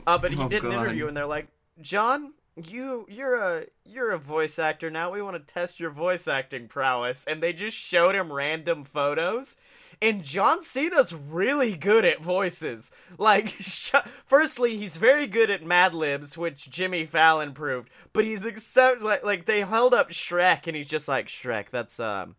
Uh, 0.06 0.18
but 0.18 0.30
he 0.32 0.36
Oh, 0.42 0.48
did 0.48 0.62
an 0.62 0.72
God. 0.72 0.80
interview 0.84 1.06
and 1.08 1.16
they're 1.16 1.24
like, 1.24 1.48
"John, 1.80 2.34
you 2.66 3.06
you're 3.08 3.34
a 3.34 3.66
you're 3.84 4.10
a 4.10 4.18
voice 4.18 4.58
actor 4.58 4.90
now. 4.90 5.12
We 5.12 5.22
want 5.22 5.36
to 5.36 5.52
test 5.52 5.80
your 5.80 5.90
voice 5.90 6.26
acting 6.28 6.68
prowess." 6.68 7.24
And 7.26 7.42
they 7.42 7.52
just 7.52 7.76
showed 7.76 8.14
him 8.14 8.32
random 8.32 8.84
photos. 8.84 9.56
And 10.00 10.22
John 10.22 10.62
Cena's 10.62 11.12
really 11.12 11.76
good 11.76 12.04
at 12.04 12.22
voices. 12.22 12.92
Like, 13.18 13.48
sh- 13.60 13.94
firstly, 14.26 14.76
he's 14.76 14.96
very 14.96 15.26
good 15.26 15.50
at 15.50 15.64
Mad 15.64 15.92
Libs, 15.92 16.38
which 16.38 16.70
Jimmy 16.70 17.04
Fallon 17.04 17.52
proved. 17.52 17.90
But 18.12 18.24
he's 18.24 18.44
except 18.44 19.02
like 19.02 19.24
like 19.24 19.46
they 19.46 19.62
held 19.62 19.94
up 19.94 20.10
Shrek, 20.10 20.66
and 20.66 20.76
he's 20.76 20.86
just 20.86 21.08
like 21.08 21.26
Shrek. 21.26 21.70
That's 21.70 21.98
um, 21.98 22.36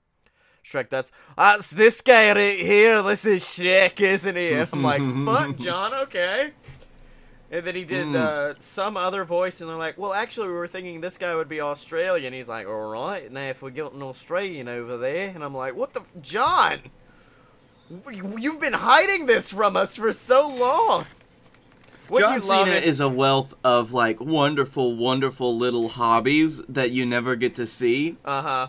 Shrek. 0.64 0.90
That's 0.90 1.12
that's 1.38 1.70
this 1.70 2.02
guy 2.02 2.32
right 2.32 2.60
here. 2.60 3.02
This 3.04 3.26
is 3.26 3.44
Shrek, 3.44 4.00
isn't 4.00 4.36
he? 4.36 4.54
And 4.54 4.70
I'm 4.72 4.84
like, 4.84 5.02
fuck, 5.26 5.58
John. 5.64 5.94
Okay. 5.94 6.52
And 7.52 7.66
then 7.66 7.76
he 7.76 7.84
did 7.84 8.06
Mm. 8.08 8.16
uh, 8.16 8.54
some 8.60 8.96
other 8.96 9.24
voice, 9.26 9.60
and 9.62 9.70
they're 9.70 9.76
like, 9.78 9.98
"Well, 9.98 10.14
actually, 10.14 10.48
we 10.50 10.54
were 10.54 10.68
thinking 10.68 11.02
this 11.02 11.18
guy 11.18 11.34
would 11.36 11.50
be 11.50 11.62
Australian." 11.62 12.32
He's 12.34 12.48
like, 12.48 12.68
"All 12.68 12.92
right, 12.92 13.32
now 13.32 13.50
if 13.50 13.62
we 13.64 13.72
get 13.72 13.92
an 13.92 14.04
Australian 14.04 14.68
over 14.68 14.98
there," 14.98 15.30
and 15.34 15.44
I'm 15.44 15.56
like, 15.56 15.76
"What 15.76 15.94
the, 15.94 16.02
John? 16.22 16.80
You- 18.12 18.36
You've 18.38 18.60
been 18.60 18.74
hiding 18.74 19.26
this 19.26 19.52
from 19.52 19.76
us 19.76 19.96
for 19.96 20.12
so 20.14 20.48
long." 20.48 21.06
Wouldn't 22.08 22.44
John 22.44 22.66
Cena 22.66 22.78
it? 22.78 22.84
is 22.86 23.00
a 23.00 23.10
wealth 23.10 23.54
of 23.64 23.94
like 23.94 24.20
wonderful, 24.20 24.96
wonderful 24.96 25.56
little 25.58 25.90
hobbies 25.90 26.62
that 26.66 26.92
you 26.92 27.06
never 27.06 27.36
get 27.36 27.56
to 27.56 27.66
see. 27.66 28.18
Uh 28.26 28.42
huh. 28.42 28.68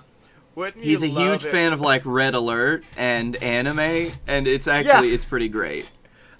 Wouldn't 0.54 0.84
He's 0.84 1.02
you 1.02 1.08
a 1.08 1.10
huge 1.10 1.44
it? 1.44 1.50
fan 1.50 1.72
of 1.72 1.80
like 1.80 2.02
Red 2.04 2.34
Alert 2.34 2.84
and 2.96 3.36
anime, 3.42 4.12
and 4.26 4.46
it's 4.48 4.66
actually 4.66 5.08
Yeah. 5.08 5.14
it's 5.14 5.24
pretty 5.24 5.48
great. 5.48 5.90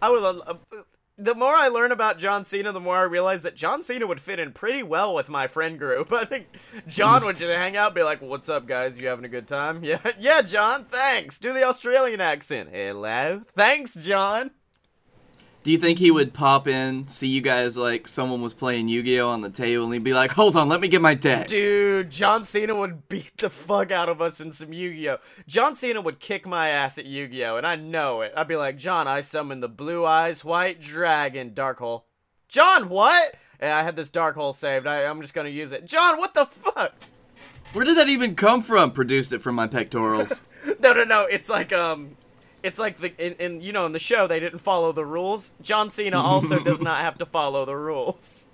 I 0.02 0.10
would. 0.10 0.20
love- 0.22 0.62
The 1.22 1.34
more 1.34 1.54
I 1.54 1.68
learn 1.68 1.92
about 1.92 2.18
John 2.18 2.44
Cena, 2.44 2.72
the 2.72 2.80
more 2.80 2.96
I 2.96 3.02
realize 3.02 3.42
that 3.42 3.54
John 3.54 3.82
Cena 3.82 4.06
would 4.06 4.20
fit 4.20 4.40
in 4.40 4.52
pretty 4.52 4.82
well 4.82 5.14
with 5.14 5.28
my 5.28 5.46
friend 5.46 5.78
group. 5.78 6.12
I 6.14 6.24
think 6.24 6.46
John 6.88 7.24
would 7.24 7.36
just 7.36 7.52
hang 7.52 7.76
out, 7.76 7.94
be 7.94 8.02
like, 8.02 8.22
"What's 8.22 8.48
up, 8.48 8.66
guys? 8.66 8.96
You 8.98 9.08
having 9.08 9.24
a 9.24 9.28
good 9.28 9.46
time?" 9.46 9.84
Yeah, 9.90 10.12
yeah, 10.18 10.42
John. 10.42 10.84
Thanks. 10.84 11.38
Do 11.38 11.52
the 11.52 11.64
Australian 11.64 12.20
accent. 12.20 12.70
Hello. 12.72 13.42
Thanks, 13.56 13.94
John. 13.94 14.50
Do 15.62 15.70
you 15.70 15.76
think 15.76 15.98
he 15.98 16.10
would 16.10 16.32
pop 16.32 16.66
in, 16.66 17.06
see 17.08 17.28
you 17.28 17.42
guys 17.42 17.76
like 17.76 18.08
someone 18.08 18.40
was 18.40 18.54
playing 18.54 18.88
Yu-Gi-Oh 18.88 19.28
on 19.28 19.42
the 19.42 19.50
table, 19.50 19.84
and 19.84 19.92
he'd 19.92 20.02
be 20.02 20.14
like, 20.14 20.32
"Hold 20.32 20.56
on, 20.56 20.70
let 20.70 20.80
me 20.80 20.88
get 20.88 21.02
my 21.02 21.12
deck." 21.14 21.48
Dude, 21.48 22.08
John 22.10 22.44
Cena 22.44 22.74
would 22.74 23.08
beat 23.10 23.36
the 23.36 23.50
fuck 23.50 23.90
out 23.90 24.08
of 24.08 24.22
us 24.22 24.40
in 24.40 24.52
some 24.52 24.72
Yu-Gi-Oh. 24.72 25.18
John 25.46 25.74
Cena 25.74 26.00
would 26.00 26.18
kick 26.18 26.46
my 26.46 26.70
ass 26.70 26.96
at 26.96 27.04
Yu-Gi-Oh, 27.04 27.58
and 27.58 27.66
I 27.66 27.76
know 27.76 28.22
it. 28.22 28.32
I'd 28.34 28.48
be 28.48 28.56
like, 28.56 28.78
John, 28.78 29.06
I 29.06 29.20
summon 29.20 29.60
the 29.60 29.68
Blue 29.68 30.06
Eyes 30.06 30.42
White 30.42 30.80
Dragon 30.80 31.52
Dark 31.52 31.78
Hole. 31.78 32.06
John, 32.48 32.88
what? 32.88 33.34
And 33.60 33.70
I 33.70 33.82
had 33.82 33.96
this 33.96 34.08
Dark 34.08 34.36
Hole 34.36 34.54
saved. 34.54 34.86
I, 34.86 35.04
I'm 35.04 35.20
just 35.20 35.34
gonna 35.34 35.50
use 35.50 35.72
it. 35.72 35.84
John, 35.84 36.18
what 36.18 36.32
the 36.32 36.46
fuck? 36.46 36.94
Where 37.74 37.84
did 37.84 37.98
that 37.98 38.08
even 38.08 38.34
come 38.34 38.62
from? 38.62 38.92
Produced 38.92 39.32
it 39.32 39.40
from 39.40 39.54
my 39.56 39.66
pectorals. 39.66 40.42
No, 40.78 40.92
no, 40.92 41.04
no. 41.04 41.22
It's 41.22 41.48
like 41.48 41.72
um, 41.72 42.18
it's 42.62 42.78
like 42.78 42.98
the 42.98 43.12
in, 43.24 43.34
in 43.34 43.60
you 43.60 43.72
know 43.72 43.86
in 43.86 43.92
the 43.92 43.98
show 43.98 44.26
they 44.26 44.40
didn't 44.40 44.58
follow 44.60 44.92
the 44.92 45.04
rules. 45.04 45.52
John 45.62 45.90
Cena 45.90 46.20
also 46.20 46.58
does 46.64 46.80
not 46.80 47.00
have 47.00 47.18
to 47.18 47.26
follow 47.26 47.64
the 47.64 47.76
rules. 47.76 48.48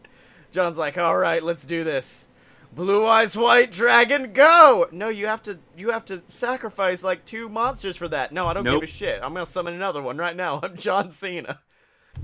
John's 0.52 0.78
like, 0.78 0.96
all 0.96 1.16
right, 1.16 1.42
let's 1.42 1.64
do 1.66 1.84
this. 1.84 2.26
Blue 2.72 3.06
eyes 3.06 3.36
white 3.36 3.70
dragon, 3.72 4.32
go! 4.34 4.86
No, 4.92 5.08
you 5.08 5.26
have 5.26 5.42
to 5.44 5.58
you 5.76 5.90
have 5.90 6.04
to 6.06 6.22
sacrifice 6.28 7.02
like 7.02 7.24
two 7.24 7.48
monsters 7.48 7.96
for 7.96 8.08
that. 8.08 8.32
No, 8.32 8.46
I 8.46 8.52
don't 8.52 8.64
Nope. 8.64 8.82
give 8.82 8.88
a 8.88 8.92
shit. 8.92 9.20
I'm 9.22 9.32
gonna 9.32 9.46
summon 9.46 9.74
another 9.74 10.02
one 10.02 10.18
right 10.18 10.36
now. 10.36 10.60
I'm 10.62 10.76
John 10.76 11.10
Cena. 11.10 11.60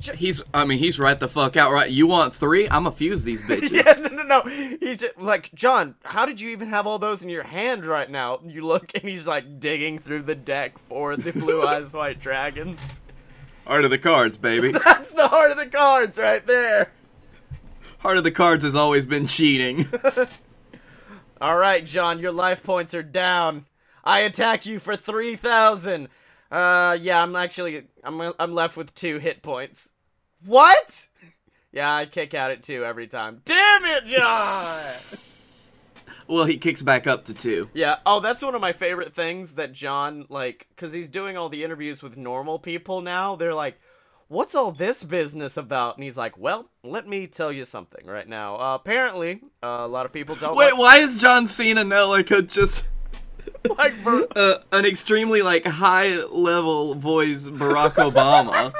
He's, 0.01 0.43
I 0.53 0.65
mean, 0.65 0.79
he's 0.79 0.99
right 0.99 1.19
the 1.19 1.29
fuck 1.29 1.57
out. 1.57 1.73
Right? 1.73 1.91
You 1.91 2.07
want 2.07 2.35
three? 2.35 2.69
I'ma 2.69 2.91
fuse 2.91 3.25
these 3.25 3.43
bitches. 3.49 3.71
Yeah, 3.71 4.09
no, 4.09 4.23
no, 4.23 4.23
no. 4.23 4.77
He's 4.81 5.05
like, 5.17 5.53
John, 5.55 5.95
how 6.05 6.27
did 6.27 6.41
you 6.41 6.51
even 6.51 6.69
have 6.69 6.87
all 6.87 6.99
those 6.99 7.23
in 7.23 7.29
your 7.29 7.43
hand 7.43 7.87
right 7.87 8.11
now? 8.11 8.41
You 8.45 8.67
look, 8.67 8.91
and 8.95 9.05
he's 9.05 9.27
like 9.27 9.61
digging 9.61 9.99
through 9.99 10.23
the 10.23 10.35
deck 10.35 10.79
for 10.89 11.17
the 11.17 11.33
blue 11.33 11.63
eyes 11.67 11.93
white 11.93 12.21
dragons. 12.21 13.01
Heart 13.67 13.85
of 13.85 13.91
the 13.91 13.99
cards, 13.99 14.37
baby. 14.37 14.73
That's 14.85 15.11
the 15.11 15.29
heart 15.29 15.53
of 15.53 15.57
the 15.57 15.67
cards 15.67 16.19
right 16.19 16.45
there. 16.47 16.91
Heart 17.99 18.17
of 18.17 18.25
the 18.25 18.33
cards 18.33 18.65
has 18.65 18.75
always 18.75 19.07
been 19.07 19.29
cheating. 19.29 19.87
All 21.41 21.57
right, 21.57 21.85
John, 21.85 22.19
your 22.19 22.33
life 22.33 22.63
points 22.63 22.95
are 22.95 23.03
down. 23.03 23.67
I 24.05 24.21
attack 24.21 24.67
you 24.67 24.81
for 24.81 24.97
3,000. 24.97 26.09
Uh, 26.53 26.99
yeah, 27.01 27.23
I'm 27.23 27.35
actually, 27.35 27.85
I'm, 28.05 28.21
I'm 28.39 28.53
left 28.53 28.77
with 28.77 28.95
two 28.95 29.19
hit 29.19 29.43
points. 29.43 29.91
What? 30.45 31.09
Yeah, 31.73 31.93
I 31.95 32.05
kick 32.05 32.35
out 32.35 32.51
at 32.51 32.63
two 32.63 32.85
every 32.85 33.07
time. 33.07 33.41
Damn 33.47 33.85
it, 33.87 34.05
John! 34.05 35.39
Well, 36.29 36.45
he 36.45 36.57
kicks 36.57 36.83
back 36.83 37.07
up 37.09 37.25
to 37.27 37.35
two. 37.35 37.69
Yeah. 37.75 37.97
Oh, 38.07 38.21
that's 38.21 38.43
one 38.43 38.55
of 38.55 38.61
my 38.61 38.73
favorite 38.73 39.13
things 39.13 39.55
that 39.55 39.73
John 39.73 40.25
like 40.29 40.67
cuz 40.77 40.93
he's 40.93 41.11
doing 41.11 41.37
all 41.37 41.49
the 41.49 41.65
interviews 41.65 42.03
with 42.03 42.17
normal 42.17 42.61
people 42.61 43.01
now. 43.01 43.35
They're 43.35 43.53
like, 43.53 43.81
"What's 44.29 44.55
all 44.55 44.71
this 44.71 45.03
business 45.03 45.57
about?" 45.57 45.97
And 45.97 46.05
he's 46.05 46.17
like, 46.17 46.39
"Well, 46.39 46.71
let 46.85 47.09
me 47.09 47.27
tell 47.27 47.53
you 47.53 47.65
something 47.65 48.07
right 48.07 48.27
now. 48.27 48.57
Uh, 48.57 48.75
apparently, 48.77 49.41
uh, 49.63 49.79
a 49.81 49.89
lot 49.89 50.07
of 50.07 50.13
people 50.13 50.37
don't 50.37 50.57
Wait, 50.57 50.71
like, 50.71 50.79
why 50.79 50.99
is 50.99 51.17
John 51.17 51.47
Cena 51.49 51.83
now 51.85 52.09
like 52.09 52.31
a 52.31 52.41
just 52.41 52.85
like 53.79 54.05
Bar- 54.05 54.27
uh, 54.35 54.59
an 54.73 54.85
extremely 54.85 55.43
like 55.43 55.65
high 55.67 56.17
level 56.25 56.95
voice 56.95 57.49
Barack 57.49 57.95
Obama? 57.95 58.73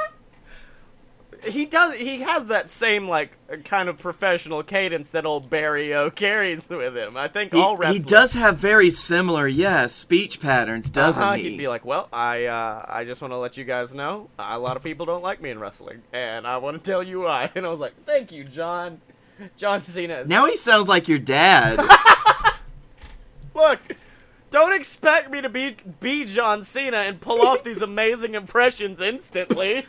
he 1.45 1.67
does 1.67 1.95
he 1.95 2.21
has 2.21 2.47
that 2.47 2.71
same 2.71 3.09
like 3.09 3.33
kind 3.65 3.89
of 3.89 3.99
professional 3.99 4.63
cadence 4.63 5.11
that 5.11 5.27
old 5.27 5.51
Barry 5.51 5.95
O 5.95 6.11
carries 6.11 6.69
with 6.69 6.97
him. 6.97 7.17
I 7.17 7.29
think 7.29 7.53
He, 7.53 7.61
all 7.61 7.81
he 7.83 7.99
does 7.99 8.35
have 8.35 8.59
very 8.59 8.91
similar, 8.91 9.49
yeah, 9.49 9.87
speech 9.87 10.41
patterns, 10.41 10.89
doesn't 10.91 11.23
uh-huh, 11.23 11.35
he? 11.35 11.51
He'd 11.51 11.59
be 11.59 11.69
like, 11.69 11.85
"Well, 11.85 12.09
I 12.13 12.47
uh, 12.47 12.85
I 12.89 13.05
just 13.05 13.21
want 13.21 13.33
to 13.33 13.39
let 13.39 13.57
you 13.57 13.65
guys 13.65 13.95
know 13.95 14.29
a 14.39 14.59
lot 14.59 14.77
of 14.77 14.83
people 14.83 15.07
don't 15.07 15.23
like 15.23 15.43
me 15.43 15.51
in 15.51 15.59
wrestling, 15.59 16.03
and 16.13 16.47
I 16.47 16.59
want 16.59 16.83
to 16.83 16.91
tell 16.91 17.03
you 17.03 17.21
why." 17.23 17.51
And 17.57 17.67
I 17.67 17.69
was 17.69 17.81
like, 17.81 17.95
"Thank 18.07 18.33
you, 18.33 18.45
John." 18.45 19.01
John 19.57 19.81
Cena. 19.81 20.25
Now 20.25 20.47
he 20.47 20.57
sounds 20.57 20.89
like 20.89 21.09
your 21.09 21.19
dad. 21.19 21.79
Look, 23.55 23.81
don't 24.53 24.75
expect 24.75 25.31
me 25.31 25.41
to 25.41 25.49
be 25.49 25.77
be 26.01 26.25
John 26.27 26.63
Cena 26.63 26.99
and 26.99 27.21
pull 27.21 27.41
off 27.41 27.65
these 27.65 27.83
amazing 27.91 28.35
impressions 28.35 29.01
instantly. 29.01 29.87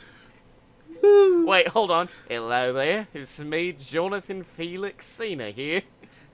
Wait, 1.03 1.67
hold 1.67 1.91
on. 1.91 2.07
Hello 2.29 2.71
there. 2.71 3.07
It's 3.13 3.41
me, 3.41 3.73
Jonathan 3.73 4.43
Felix 4.43 5.05
Cena 5.05 5.51
here, 5.51 5.81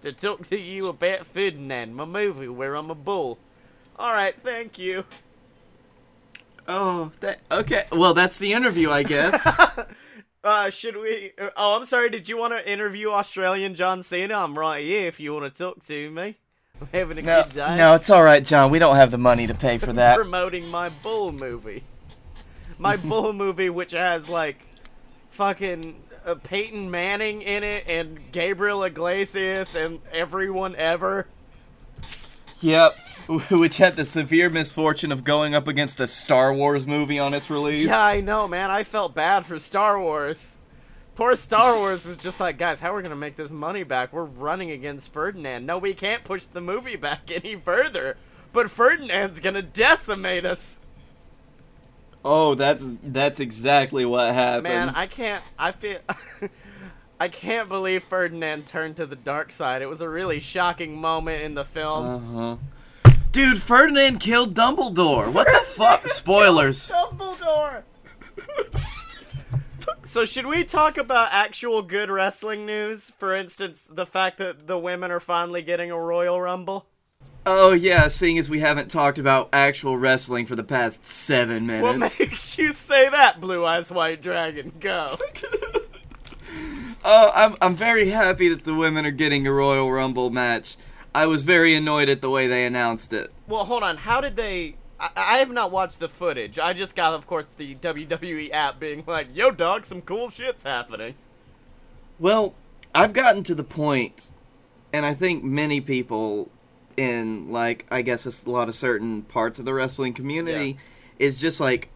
to 0.02 0.14
talk 0.14 0.48
to 0.50 0.58
you 0.60 0.88
about 0.88 1.26
Ferdinand, 1.26 1.96
my 1.96 2.06
movie 2.06 2.48
where 2.48 2.76
I'm 2.76 2.92
a 2.92 2.96
bull. 2.96 3.40
All 3.98 4.14
right, 4.14 4.36
thank 4.44 4.78
you. 4.78 5.06
oh, 6.68 7.12
that, 7.22 7.40
okay. 7.52 7.86
Well, 7.92 8.14
that's 8.14 8.38
the 8.38 8.54
interview, 8.54 8.90
I 8.92 9.04
guess. 9.04 9.46
Uh, 10.42 10.70
should 10.70 10.96
we? 10.96 11.34
Uh, 11.38 11.50
oh, 11.58 11.76
I'm 11.76 11.84
sorry. 11.84 12.10
Did 12.10 12.30
you 12.30 12.38
want 12.38 12.54
to 12.54 12.72
interview 12.72 13.10
Australian 13.10 13.76
John 13.76 14.02
Cena? 14.02 14.36
I'm 14.36 14.58
right 14.58 14.82
here 14.82 15.06
if 15.06 15.20
you 15.20 15.34
want 15.34 15.54
to 15.54 15.64
talk 15.64 15.84
to 15.84 16.10
me. 16.12 16.38
Having 16.94 17.20
a 17.20 17.22
no, 17.22 17.44
good 17.44 17.54
day. 17.54 17.78
no, 17.78 17.94
it's 17.96 18.10
all 18.10 18.24
right, 18.24 18.44
John. 18.44 18.72
We 18.72 18.80
don't 18.80 18.96
have 18.96 19.12
the 19.12 19.18
money 19.18 19.48
to 19.48 19.54
pay 19.54 19.78
for 19.78 19.94
that. 19.94 20.16
promoting 20.16 20.68
my 20.70 20.90
bull 20.90 21.32
movie. 21.32 21.84
My 22.78 22.98
bull 22.98 23.34
movie, 23.34 23.70
which 23.70 23.92
has 23.92 24.30
like 24.30 24.66
fucking 25.32 25.96
uh, 26.26 26.36
Peyton 26.36 26.90
Manning 26.92 27.42
in 27.42 27.64
it 27.64 27.86
and 27.88 28.32
Gabriel 28.32 28.84
Iglesias 28.84 29.76
and 29.76 30.00
everyone 30.12 30.76
ever. 30.76 31.28
Yep. 32.62 32.96
Which 33.52 33.78
had 33.78 33.96
the 33.96 34.06
severe 34.06 34.50
misfortune 34.50 35.12
of 35.12 35.24
going 35.24 35.54
up 35.54 35.68
against 35.68 36.00
a 36.00 36.08
Star 36.08 36.54
Wars 36.54 36.88
movie 36.88 37.20
on 37.20 37.34
its 37.34 37.50
release. 37.50 37.88
Yeah, 37.88 38.04
I 38.04 38.22
know, 38.22 38.48
man. 38.48 38.72
I 38.72 38.84
felt 38.84 39.14
bad 39.14 39.46
for 39.46 39.60
Star 39.60 40.02
Wars. 40.02 40.58
Poor 41.20 41.36
Star 41.36 41.76
Wars 41.80 42.06
was 42.06 42.16
just 42.24 42.40
like, 42.40 42.58
guys, 42.58 42.80
how 42.80 42.94
are 42.94 42.96
we 42.96 43.04
gonna 43.04 43.14
make 43.14 43.36
this 43.36 43.52
money 43.52 43.84
back? 43.84 44.14
We're 44.14 44.24
running 44.24 44.72
against 44.72 45.12
Ferdinand. 45.12 45.66
No, 45.66 45.78
we 45.78 45.94
can't 45.94 46.24
push 46.24 46.46
the 46.46 46.62
movie 46.62 46.96
back 46.96 47.30
any 47.30 47.56
further. 47.58 48.16
But 48.54 48.72
Ferdinand's 48.72 49.42
gonna 49.42 49.62
decimate 49.62 50.46
us. 50.46 50.80
Oh, 52.24 52.56
that's 52.56 52.96
that's 53.04 53.42
exactly 53.42 54.06
what 54.06 54.34
happened. 54.34 54.64
Man, 54.64 54.90
I 54.96 55.08
can't. 55.08 55.44
I 55.58 55.72
feel. 55.72 56.00
I 57.20 57.28
can't 57.28 57.68
believe 57.68 58.02
Ferdinand 58.04 58.66
turned 58.66 58.96
to 58.96 59.06
the 59.06 59.18
dark 59.18 59.52
side. 59.52 59.82
It 59.82 59.88
was 59.88 60.00
a 60.00 60.08
really 60.08 60.40
shocking 60.40 60.96
moment 60.96 61.44
in 61.44 61.54
the 61.54 61.66
film. 61.66 62.58
Uh-huh. 63.06 63.14
Dude, 63.34 63.62
Ferdinand 63.62 64.20
killed 64.20 64.54
Dumbledore. 64.56 65.34
What 65.34 65.48
the 65.48 65.66
fuck? 65.66 66.08
Spoilers. 66.08 66.90
Dumbledore. 66.90 67.84
So 70.10 70.26
should 70.26 70.48
we 70.48 70.64
talk 70.64 70.98
about 70.98 71.30
actual 71.32 71.84
good 71.84 72.10
wrestling 72.10 72.66
news? 72.66 73.12
For 73.20 73.36
instance, 73.36 73.88
the 73.92 74.08
fact 74.08 74.40
that 74.40 74.66
the 74.66 74.80
women 74.80 75.12
are 75.12 75.20
finally 75.20 75.62
getting 75.62 75.92
a 75.92 76.00
Royal 76.00 76.42
Rumble. 76.42 76.88
Oh 77.46 77.74
yeah, 77.74 78.08
seeing 78.08 78.40
as 78.40 78.50
we 78.50 78.60
haven't 78.60 78.90
talked 78.90 79.20
about 79.20 79.50
actual 79.54 79.98
wrestling 79.98 80.48
for 80.48 80.56
the 80.56 80.64
past 80.64 81.06
seven 81.06 81.68
minutes. 81.68 82.00
What 82.00 82.20
makes 82.20 82.58
you 82.58 82.72
say 82.72 83.08
that, 83.08 83.40
Blue 83.40 83.64
Eyes 83.64 83.92
White 83.92 84.22
Dragon? 84.22 84.74
Go. 84.80 85.18
Oh, 87.06 87.32
I'm 87.34 87.56
I'm 87.62 87.76
very 87.76 88.10
happy 88.10 88.50
that 88.50 88.66
the 88.66 88.74
women 88.74 89.06
are 89.06 89.12
getting 89.12 89.48
a 89.48 89.54
Royal 89.54 89.90
Rumble 89.90 90.30
match. 90.32 90.76
I 91.16 91.28
was 91.28 91.44
very 91.44 91.74
annoyed 91.74 92.10
at 92.10 92.22
the 92.22 92.30
way 92.30 92.48
they 92.48 92.66
announced 92.66 93.14
it. 93.14 93.32
Well, 93.48 93.66
hold 93.66 93.84
on. 93.84 93.98
How 93.98 94.20
did 94.20 94.36
they? 94.36 94.76
I, 95.00 95.10
I 95.16 95.38
have 95.38 95.52
not 95.52 95.72
watched 95.72 96.00
the 96.00 96.10
footage. 96.10 96.60
I 96.60 96.74
just 96.74 96.96
got, 96.96 97.14
of 97.14 97.28
course, 97.28 97.48
the 97.58 97.76
WWE 97.76 98.52
app 98.52 98.80
being 98.80 99.04
like, 99.06 99.28
"Yo, 99.34 99.52
dog, 99.52 99.86
some 99.86 100.02
cool 100.02 100.30
shit's 100.30 100.64
happening." 100.64 101.16
Well, 102.20 102.54
I've 102.94 103.14
gotten 103.14 103.44
to 103.46 103.56
the 103.56 103.64
point, 103.64 104.32
and 104.92 105.06
I 105.06 105.14
think 105.14 105.44
many 105.44 105.80
people 105.82 106.50
in 106.98 107.50
like 107.50 107.86
I 107.90 108.02
guess 108.02 108.26
a 108.46 108.50
lot 108.50 108.68
of 108.68 108.76
certain 108.76 109.22
parts 109.22 109.58
of 109.58 109.64
the 109.64 109.74
wrestling 109.74 110.14
community 110.14 110.78
is 111.18 111.40
just 111.40 111.62
like 111.62 111.90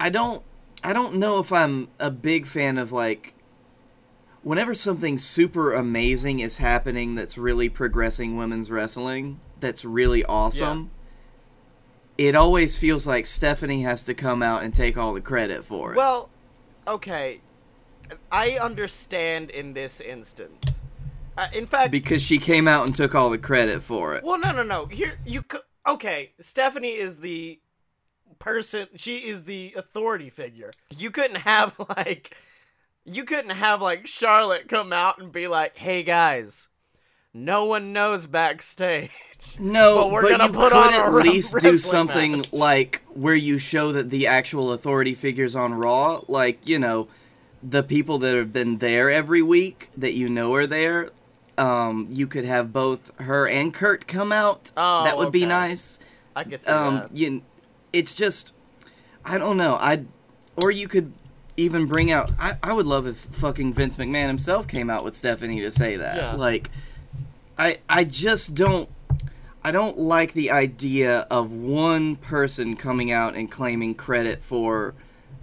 I 0.00 0.10
don't 0.10 0.42
I 0.82 0.92
don't 0.92 1.16
know 1.16 1.38
if 1.38 1.52
I'm 1.52 1.86
a 2.00 2.10
big 2.10 2.46
fan 2.46 2.78
of 2.78 2.90
like 2.90 3.34
whenever 4.42 4.74
something 4.74 5.18
super 5.18 5.72
amazing 5.72 6.40
is 6.40 6.56
happening 6.56 7.14
that's 7.14 7.38
really 7.38 7.68
progressing 7.68 8.36
women's 8.36 8.72
wrestling 8.72 9.38
that's 9.60 9.84
really 9.84 10.24
awesome 10.24 10.90
it 12.26 12.36
always 12.36 12.78
feels 12.78 13.06
like 13.06 13.26
Stephanie 13.26 13.82
has 13.82 14.02
to 14.04 14.14
come 14.14 14.42
out 14.42 14.62
and 14.62 14.72
take 14.72 14.96
all 14.96 15.12
the 15.12 15.20
credit 15.20 15.64
for 15.64 15.92
it. 15.92 15.96
Well, 15.96 16.30
okay, 16.86 17.40
I 18.30 18.58
understand 18.58 19.50
in 19.50 19.72
this 19.72 20.00
instance. 20.00 20.80
Uh, 21.36 21.48
in 21.52 21.66
fact, 21.66 21.90
because 21.90 22.22
she 22.22 22.38
came 22.38 22.68
out 22.68 22.86
and 22.86 22.94
took 22.94 23.14
all 23.14 23.30
the 23.30 23.38
credit 23.38 23.82
for 23.82 24.14
it. 24.14 24.22
well, 24.22 24.38
no, 24.38 24.52
no, 24.52 24.62
no. 24.62 24.86
Here, 24.86 25.18
you 25.24 25.42
okay? 25.86 26.32
Stephanie 26.40 26.90
is 26.90 27.18
the 27.18 27.58
person. 28.38 28.86
She 28.96 29.18
is 29.18 29.44
the 29.44 29.74
authority 29.76 30.30
figure. 30.30 30.70
You 30.96 31.10
couldn't 31.10 31.38
have 31.38 31.74
like, 31.96 32.36
you 33.04 33.24
couldn't 33.24 33.50
have 33.50 33.82
like 33.82 34.06
Charlotte 34.06 34.68
come 34.68 34.92
out 34.92 35.18
and 35.18 35.32
be 35.32 35.48
like, 35.48 35.76
"Hey 35.76 36.02
guys, 36.02 36.68
no 37.32 37.64
one 37.64 37.92
knows 37.92 38.26
backstage." 38.26 39.10
No, 39.58 39.96
But 39.96 40.10
we're 40.12 40.22
but 40.22 40.30
gonna 40.30 40.46
you 40.46 40.52
put 40.52 40.72
could 40.72 40.94
on 40.94 40.94
at 40.94 41.12
least 41.24 41.54
do 41.60 41.76
something 41.78 42.38
match. 42.38 42.52
like 42.52 43.02
where 43.12 43.34
you 43.34 43.58
show 43.58 43.92
that 43.92 44.08
the 44.10 44.26
actual 44.26 44.72
authority 44.72 45.14
figures 45.14 45.54
on 45.54 45.74
Raw, 45.74 46.22
like 46.28 46.66
you 46.66 46.78
know, 46.78 47.08
the 47.62 47.82
people 47.82 48.18
that 48.18 48.34
have 48.34 48.52
been 48.52 48.78
there 48.78 49.10
every 49.10 49.42
week 49.42 49.90
that 49.96 50.14
you 50.14 50.28
know 50.28 50.54
are 50.54 50.66
there. 50.66 51.10
Um, 51.58 52.08
you 52.10 52.26
could 52.26 52.46
have 52.46 52.72
both 52.72 53.12
her 53.20 53.46
and 53.46 53.74
Kurt 53.74 54.06
come 54.08 54.32
out. 54.32 54.72
Oh, 54.76 55.04
that 55.04 55.18
would 55.18 55.30
be 55.30 55.44
nice. 55.44 55.98
I 56.34 56.44
could 56.44 56.62
see 56.62 56.70
Um, 56.70 56.94
that. 56.94 57.16
you, 57.16 57.42
it's 57.92 58.14
just, 58.14 58.54
I 59.22 59.36
don't 59.36 59.58
know. 59.58 59.74
I, 59.74 60.04
or 60.56 60.70
you 60.70 60.88
could 60.88 61.12
even 61.58 61.84
bring 61.84 62.10
out. 62.10 62.32
I, 62.38 62.54
I 62.62 62.72
would 62.72 62.86
love 62.86 63.06
if 63.06 63.18
fucking 63.18 63.74
Vince 63.74 63.96
McMahon 63.96 64.28
himself 64.28 64.66
came 64.66 64.88
out 64.88 65.04
with 65.04 65.14
Stephanie 65.14 65.60
to 65.60 65.70
say 65.70 65.96
that. 65.96 66.16
Yeah. 66.16 66.32
Like, 66.36 66.70
I 67.58 67.76
I 67.86 68.04
just 68.04 68.54
don't. 68.54 68.88
I 69.64 69.70
don't 69.70 69.98
like 69.98 70.32
the 70.32 70.50
idea 70.50 71.20
of 71.30 71.52
one 71.52 72.16
person 72.16 72.76
coming 72.76 73.12
out 73.12 73.36
and 73.36 73.50
claiming 73.50 73.94
credit 73.94 74.42
for 74.42 74.94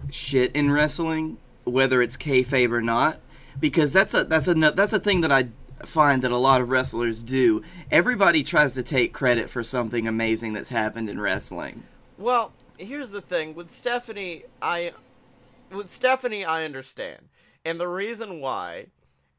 shit 0.09 0.53
in 0.53 0.71
wrestling, 0.71 1.37
whether 1.63 2.01
it's 2.01 2.17
kayfabe 2.17 2.71
or 2.71 2.81
not, 2.81 3.19
because 3.59 3.93
that's 3.93 4.13
a 4.13 4.25
that's 4.25 4.49
a 4.49 4.53
that's 4.53 4.91
a 4.91 4.99
thing 4.99 5.21
that 5.21 5.31
I 5.31 5.49
find 5.85 6.21
that 6.23 6.31
a 6.31 6.37
lot 6.37 6.59
of 6.59 6.69
wrestlers 6.69 7.23
do. 7.23 7.63
Everybody 7.89 8.43
tries 8.43 8.73
to 8.73 8.83
take 8.83 9.13
credit 9.13 9.49
for 9.49 9.63
something 9.63 10.05
amazing 10.05 10.51
that's 10.51 10.69
happened 10.69 11.09
in 11.09 11.21
wrestling. 11.21 11.83
Well, 12.17 12.51
here's 12.77 13.11
the 13.11 13.21
thing 13.21 13.55
with 13.55 13.71
Stephanie. 13.71 14.43
I 14.61 14.91
with 15.71 15.89
Stephanie, 15.89 16.43
I 16.43 16.65
understand, 16.65 17.29
and 17.63 17.79
the 17.79 17.87
reason 17.87 18.41
why 18.41 18.87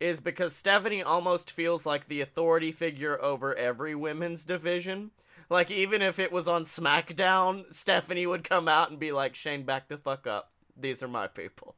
is 0.01 0.21
because 0.21 0.57
Stephanie 0.57 1.03
almost 1.03 1.51
feels 1.51 1.87
like 1.87 2.09
the 2.09 2.23
authority 2.23 2.73
figure 2.73 3.21
over 3.23 3.55
every 3.55 3.95
women's 3.95 4.45
division. 4.45 5.11
Like 5.51 5.71
even 5.71 6.01
if 6.01 6.19
it 6.19 6.33
was 6.33 6.49
on 6.49 6.65
SmackDown, 6.65 7.73
Stephanie 7.73 8.27
would 8.27 8.49
come 8.49 8.67
out 8.67 8.91
and 8.91 8.99
be 8.99 9.13
like, 9.13 9.35
"Shane, 9.35 9.65
back 9.65 9.89
the 9.89 9.99
fuck 9.99 10.27
up. 10.27 10.51
These 10.77 11.03
are 11.03 11.09
my 11.09 11.27
people." 11.27 11.77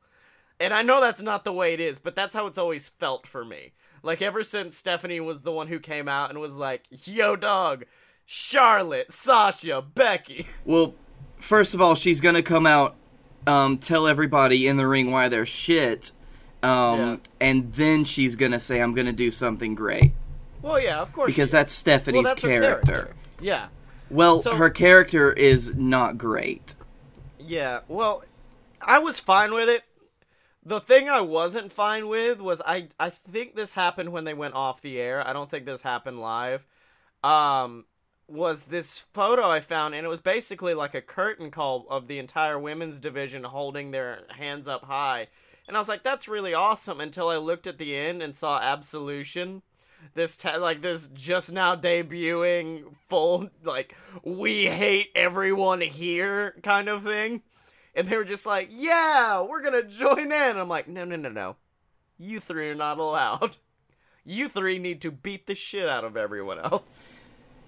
And 0.60 0.72
I 0.72 0.82
know 0.82 1.00
that's 1.00 1.22
not 1.22 1.42
the 1.44 1.52
way 1.52 1.74
it 1.74 1.80
is, 1.80 1.98
but 1.98 2.14
that's 2.14 2.34
how 2.34 2.46
it's 2.46 2.58
always 2.58 2.88
felt 2.88 3.26
for 3.26 3.44
me. 3.44 3.72
Like 4.02 4.22
ever 4.22 4.44
since 4.44 4.76
Stephanie 4.76 5.20
was 5.20 5.42
the 5.42 5.52
one 5.52 5.66
who 5.66 5.80
came 5.80 6.06
out 6.06 6.30
and 6.30 6.38
was 6.40 6.56
like, 6.56 6.84
"Yo, 6.90 7.36
dog." 7.36 7.84
Charlotte, 8.24 9.12
Sasha, 9.12 9.82
Becky. 9.82 10.46
Well, 10.64 10.94
first 11.38 11.74
of 11.74 11.80
all, 11.80 11.94
she's 11.94 12.20
gonna 12.20 12.42
come 12.42 12.66
out, 12.66 12.94
um, 13.46 13.78
tell 13.78 14.06
everybody 14.06 14.66
in 14.66 14.76
the 14.76 14.86
ring 14.86 15.10
why 15.10 15.28
they're 15.28 15.44
shit, 15.46 16.12
um, 16.62 16.98
Yeah. 16.98 17.16
and 17.40 17.72
then 17.74 18.04
she's 18.04 18.36
gonna 18.36 18.60
say, 18.60 18.80
"I'm 18.80 18.94
gonna 18.94 19.12
do 19.12 19.30
something 19.30 19.74
great." 19.74 20.12
Well, 20.60 20.78
yeah, 20.80 21.00
of 21.00 21.12
course. 21.12 21.26
because 21.26 21.50
that's 21.50 21.72
Stephanie's 21.72 22.22
well, 22.24 22.34
that's 22.34 22.42
her 22.42 22.48
character. 22.48 23.14
Yeah. 23.40 23.68
Well, 24.10 24.42
So- 24.42 24.54
her 24.56 24.70
character 24.70 25.32
is 25.32 25.74
not 25.74 26.18
great. 26.18 26.76
Yeah, 27.38 27.80
well, 27.88 28.22
I 28.80 28.98
was 29.00 29.18
fine 29.18 29.52
with 29.54 29.68
it. 29.68 29.82
The 30.64 30.78
thing 30.78 31.08
I 31.10 31.20
wasn't 31.22 31.72
fine 31.72 32.06
with 32.06 32.40
was 32.40 32.62
I 32.64 32.88
I 33.00 33.10
think 33.10 33.56
this 33.56 33.72
happened 33.72 34.12
when 34.12 34.22
they 34.24 34.34
went 34.34 34.54
off 34.54 34.80
the 34.80 35.00
air. 35.00 35.26
I 35.26 35.32
don't 35.32 35.50
think 35.50 35.66
this 35.66 35.82
happened 35.82 36.20
live. 36.20 36.64
Um 37.24 37.84
was 38.28 38.66
this 38.66 38.98
photo 39.12 39.50
I 39.50 39.60
found 39.60 39.94
and 39.96 40.06
it 40.06 40.08
was 40.08 40.20
basically 40.20 40.72
like 40.74 40.94
a 40.94 41.02
curtain 41.02 41.50
call 41.50 41.86
of 41.90 42.06
the 42.06 42.18
entire 42.20 42.58
women's 42.58 43.00
division 43.00 43.42
holding 43.44 43.90
their 43.90 44.20
hands 44.30 44.68
up 44.68 44.84
high. 44.84 45.26
And 45.68 45.76
I 45.76 45.80
was 45.80 45.88
like 45.88 46.02
that's 46.02 46.28
really 46.28 46.54
awesome 46.54 47.00
until 47.00 47.28
I 47.28 47.36
looked 47.36 47.66
at 47.66 47.78
the 47.78 47.96
end 47.96 48.22
and 48.22 48.34
saw 48.34 48.58
Absolution 48.60 49.62
this 50.14 50.36
te- 50.36 50.56
like 50.56 50.82
this 50.82 51.08
just 51.14 51.52
now 51.52 51.76
debuting 51.76 52.84
full 53.08 53.48
like 53.64 53.96
we 54.24 54.66
hate 54.66 55.08
everyone 55.14 55.80
here 55.80 56.56
kind 56.62 56.88
of 56.88 57.04
thing. 57.04 57.42
And 57.94 58.08
they 58.08 58.16
were 58.16 58.24
just 58.24 58.46
like 58.46 58.68
yeah 58.70 59.42
we're 59.42 59.62
gonna 59.62 59.82
join 59.82 60.32
in. 60.32 60.56
I'm 60.56 60.68
like 60.68 60.88
no 60.88 61.04
no 61.04 61.16
no 61.16 61.28
no. 61.28 61.56
You 62.18 62.40
three 62.40 62.70
are 62.70 62.74
not 62.74 62.98
allowed. 62.98 63.56
You 64.24 64.48
three 64.48 64.78
need 64.78 65.00
to 65.02 65.10
beat 65.10 65.46
the 65.46 65.56
shit 65.56 65.88
out 65.88 66.04
of 66.04 66.16
everyone 66.16 66.60
else. 66.60 67.12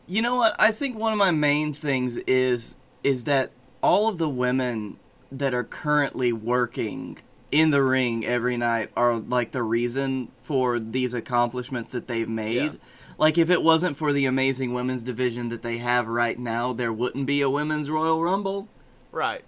You 0.07 0.23
know 0.23 0.37
what? 0.37 0.55
I 0.59 0.71
think 0.71 0.97
one 0.97 1.13
of 1.13 1.19
my 1.19 1.31
main 1.31 1.73
things 1.73 2.17
is 2.19 2.77
is 3.03 3.25
that 3.25 3.51
all 3.83 4.09
of 4.09 4.19
the 4.19 4.29
women 4.29 4.99
that 5.33 5.53
are 5.53 5.65
currently 5.65 6.33
working 6.33 7.19
in 7.55 7.71
the 7.71 7.83
ring 7.83 8.27
every 8.27 8.57
night 8.57 8.91
are 8.97 9.15
like 9.17 9.53
the 9.53 9.63
reason 9.63 10.29
for 10.43 10.81
these 10.81 11.15
accomplishments 11.15 11.93
that 11.93 12.09
they've 12.09 12.29
made. 12.29 12.73
Yeah. 12.73 12.79
Like 13.17 13.39
if 13.39 13.49
it 13.49 13.63
wasn't 13.63 13.97
for 13.97 14.13
the 14.13 14.27
amazing 14.27 14.75
women's 14.75 15.05
division 15.05 15.49
that 15.51 15.63
they 15.63 15.79
have 15.79 16.09
right 16.09 16.37
now, 16.37 16.73
there 16.73 16.93
wouldn't 16.93 17.27
be 17.27 17.41
a 17.43 17.49
women's 17.49 17.89
Royal 17.89 18.21
Rumble. 18.21 18.67
right 19.13 19.45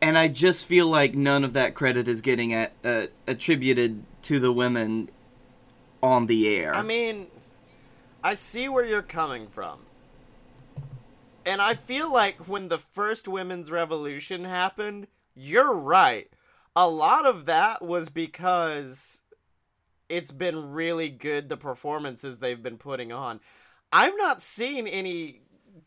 And 0.00 0.16
I 0.16 0.28
just 0.28 0.64
feel 0.64 0.86
like 0.88 1.14
none 1.14 1.44
of 1.44 1.52
that 1.52 1.74
credit 1.74 2.08
is 2.08 2.22
getting 2.22 2.54
at, 2.54 2.72
uh, 2.82 3.06
attributed 3.26 4.02
to 4.22 4.40
the 4.40 4.52
women 4.52 5.10
on 6.02 6.26
the 6.26 6.48
air. 6.48 6.74
i 6.74 6.82
mean 6.82 7.26
i 8.22 8.34
see 8.34 8.68
where 8.68 8.84
you're 8.84 9.02
coming 9.02 9.48
from 9.48 9.80
and 11.44 11.60
i 11.62 11.74
feel 11.74 12.12
like 12.12 12.36
when 12.48 12.68
the 12.68 12.78
first 12.78 13.26
women's 13.26 13.70
revolution 13.70 14.44
happened 14.44 15.06
you're 15.34 15.72
right 15.72 16.30
a 16.76 16.86
lot 16.86 17.24
of 17.26 17.46
that 17.46 17.82
was 17.82 18.10
because 18.10 19.22
it's 20.08 20.30
been 20.30 20.72
really 20.72 21.08
good 21.08 21.48
the 21.48 21.56
performances 21.56 22.38
they've 22.38 22.62
been 22.62 22.76
putting 22.76 23.10
on. 23.10 23.40
I've 23.90 24.16
not 24.16 24.42
seen 24.42 24.86
any 24.86 25.40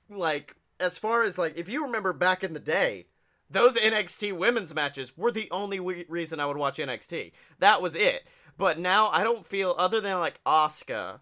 like 0.10 0.56
as 0.80 0.97
far 0.97 1.21
as 1.23 1.38
like 1.38 1.58
if 1.58 1.69
you 1.69 1.86
remember 1.86 2.12
back 2.12 2.43
in 2.43 2.54
the 2.54 2.60
day, 2.60 3.06
those 3.52 3.78
NXT 3.78 4.36
women's 4.36 4.73
matches 4.73 5.15
were 5.15 5.32
the 5.32 5.49
only 5.52 5.80
reason 5.80 6.39
I 6.39 6.45
would 6.47 6.58
watch 6.58 6.78
NXT. 6.78 7.34
That 7.60 7.82
was 7.82 7.95
it. 7.95 8.23
But 8.58 8.80
now 8.80 9.10
I 9.10 9.23
don't 9.23 9.45
feel 9.45 9.75
other 9.78 10.02
than 10.02 10.19
like 10.19 10.41
Asuka, 10.43 11.19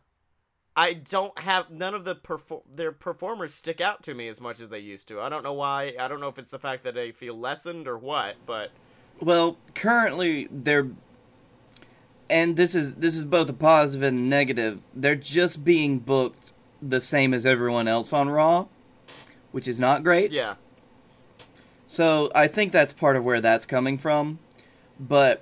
I 0.76 0.94
don't 0.94 1.38
have 1.40 1.70
none 1.70 1.94
of 1.94 2.06
the 2.06 2.16
perfor- 2.16 2.64
their 2.74 2.92
performers 2.92 3.54
stick 3.54 3.82
out 3.82 4.04
to 4.04 4.14
me 4.14 4.28
as 4.28 4.40
much 4.40 4.60
as 4.60 4.70
they 4.70 4.80
used 4.80 5.08
to. 5.10 5.20
I 5.20 5.30
don't 5.30 5.44
know 5.44 5.54
why. 5.54 5.94
I 6.00 6.08
don't 6.08 6.20
know 6.20 6.30
if 6.30 6.40
it's 6.40 6.52
the 6.52 6.60
fact 6.60 6.84
that 6.84 6.96
they 6.96 7.12
feel 7.12 7.38
lessened 7.38 7.88
or 7.88 7.98
what, 7.98 8.36
but 8.46 8.72
Well, 9.20 9.58
currently 9.74 10.48
they're 10.52 10.90
and 12.30 12.56
this 12.56 12.76
is 12.76 12.96
this 12.96 13.18
is 13.18 13.26
both 13.26 13.50
a 13.50 13.54
positive 13.54 14.04
and 14.04 14.20
a 14.20 14.22
negative. 14.22 14.80
They're 14.94 15.16
just 15.16 15.64
being 15.64 16.00
booked 16.00 16.54
the 16.82 17.02
same 17.02 17.34
as 17.34 17.46
everyone 17.46 17.88
else 17.88 18.14
on 18.14 18.30
Raw, 18.30 18.68
which 19.52 19.68
is 19.68 19.80
not 19.80 20.04
great. 20.04 20.32
yeah. 20.32 20.56
So, 21.90 22.30
I 22.36 22.48
think 22.48 22.74
that's 22.74 22.92
part 22.92 23.16
of 23.16 23.24
where 23.24 23.40
that's 23.40 23.66
coming 23.66 23.98
from. 23.98 24.40
But 25.00 25.42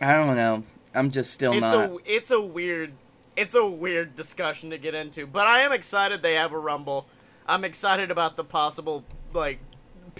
I 0.00 0.14
don't 0.14 0.34
know. 0.34 0.64
I'm 0.94 1.10
just 1.10 1.32
still 1.32 1.52
it's 1.52 1.60
not 1.60 1.90
a 1.90 1.98
it's 2.04 2.30
a 2.30 2.40
weird 2.40 2.92
it's 3.36 3.54
a 3.54 3.64
weird 3.64 4.16
discussion 4.16 4.70
to 4.70 4.78
get 4.78 4.94
into 4.94 5.26
but 5.26 5.46
i 5.46 5.60
am 5.60 5.70
excited 5.70 6.22
they 6.22 6.34
have 6.34 6.52
a 6.52 6.58
rumble 6.58 7.06
i'm 7.46 7.62
excited 7.62 8.10
about 8.10 8.36
the 8.36 8.42
possible 8.42 9.04
like 9.32 9.60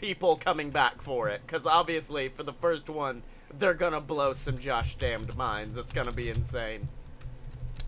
people 0.01 0.37
coming 0.37 0.71
back 0.71 1.01
for 1.03 1.29
it 1.29 1.41
because 1.47 1.67
obviously 1.67 2.29
for 2.29 2.43
the 2.43 2.53
first 2.53 2.89
one 2.89 3.23
they're 3.59 3.75
gonna 3.75 4.01
blow 4.01 4.33
some 4.33 4.59
josh 4.59 4.95
damned 4.97 5.37
minds 5.37 5.77
it's 5.77 5.93
gonna 5.93 6.13
be 6.13 6.29
insane 6.31 6.89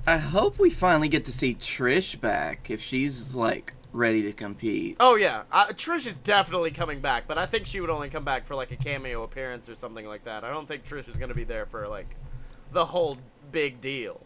I 0.06 0.16
hope 0.16 0.58
we 0.58 0.70
finally 0.70 1.08
get 1.08 1.26
to 1.26 1.32
see 1.32 1.54
Trish 1.54 2.18
back 2.18 2.70
if 2.70 2.80
she's 2.80 3.34
like 3.34 3.74
ready 3.92 4.22
to 4.22 4.32
compete. 4.32 4.96
oh 5.00 5.16
yeah 5.16 5.42
uh, 5.52 5.66
trish 5.66 6.06
is 6.06 6.14
definitely 6.24 6.70
coming 6.70 7.00
back 7.00 7.24
but 7.26 7.36
i 7.38 7.44
think 7.46 7.66
she 7.66 7.80
would 7.80 7.90
only 7.90 8.08
come 8.08 8.24
back 8.24 8.46
for 8.46 8.54
like 8.54 8.70
a 8.70 8.76
cameo 8.76 9.24
appearance 9.24 9.68
or 9.68 9.74
something 9.74 10.06
like 10.06 10.24
that 10.24 10.44
i 10.44 10.50
don't 10.50 10.66
think 10.68 10.84
trish 10.84 11.08
is 11.08 11.16
gonna 11.16 11.34
be 11.34 11.44
there 11.44 11.66
for 11.66 11.86
like 11.88 12.14
the 12.72 12.84
whole 12.84 13.18
big 13.50 13.80
deal 13.80 14.20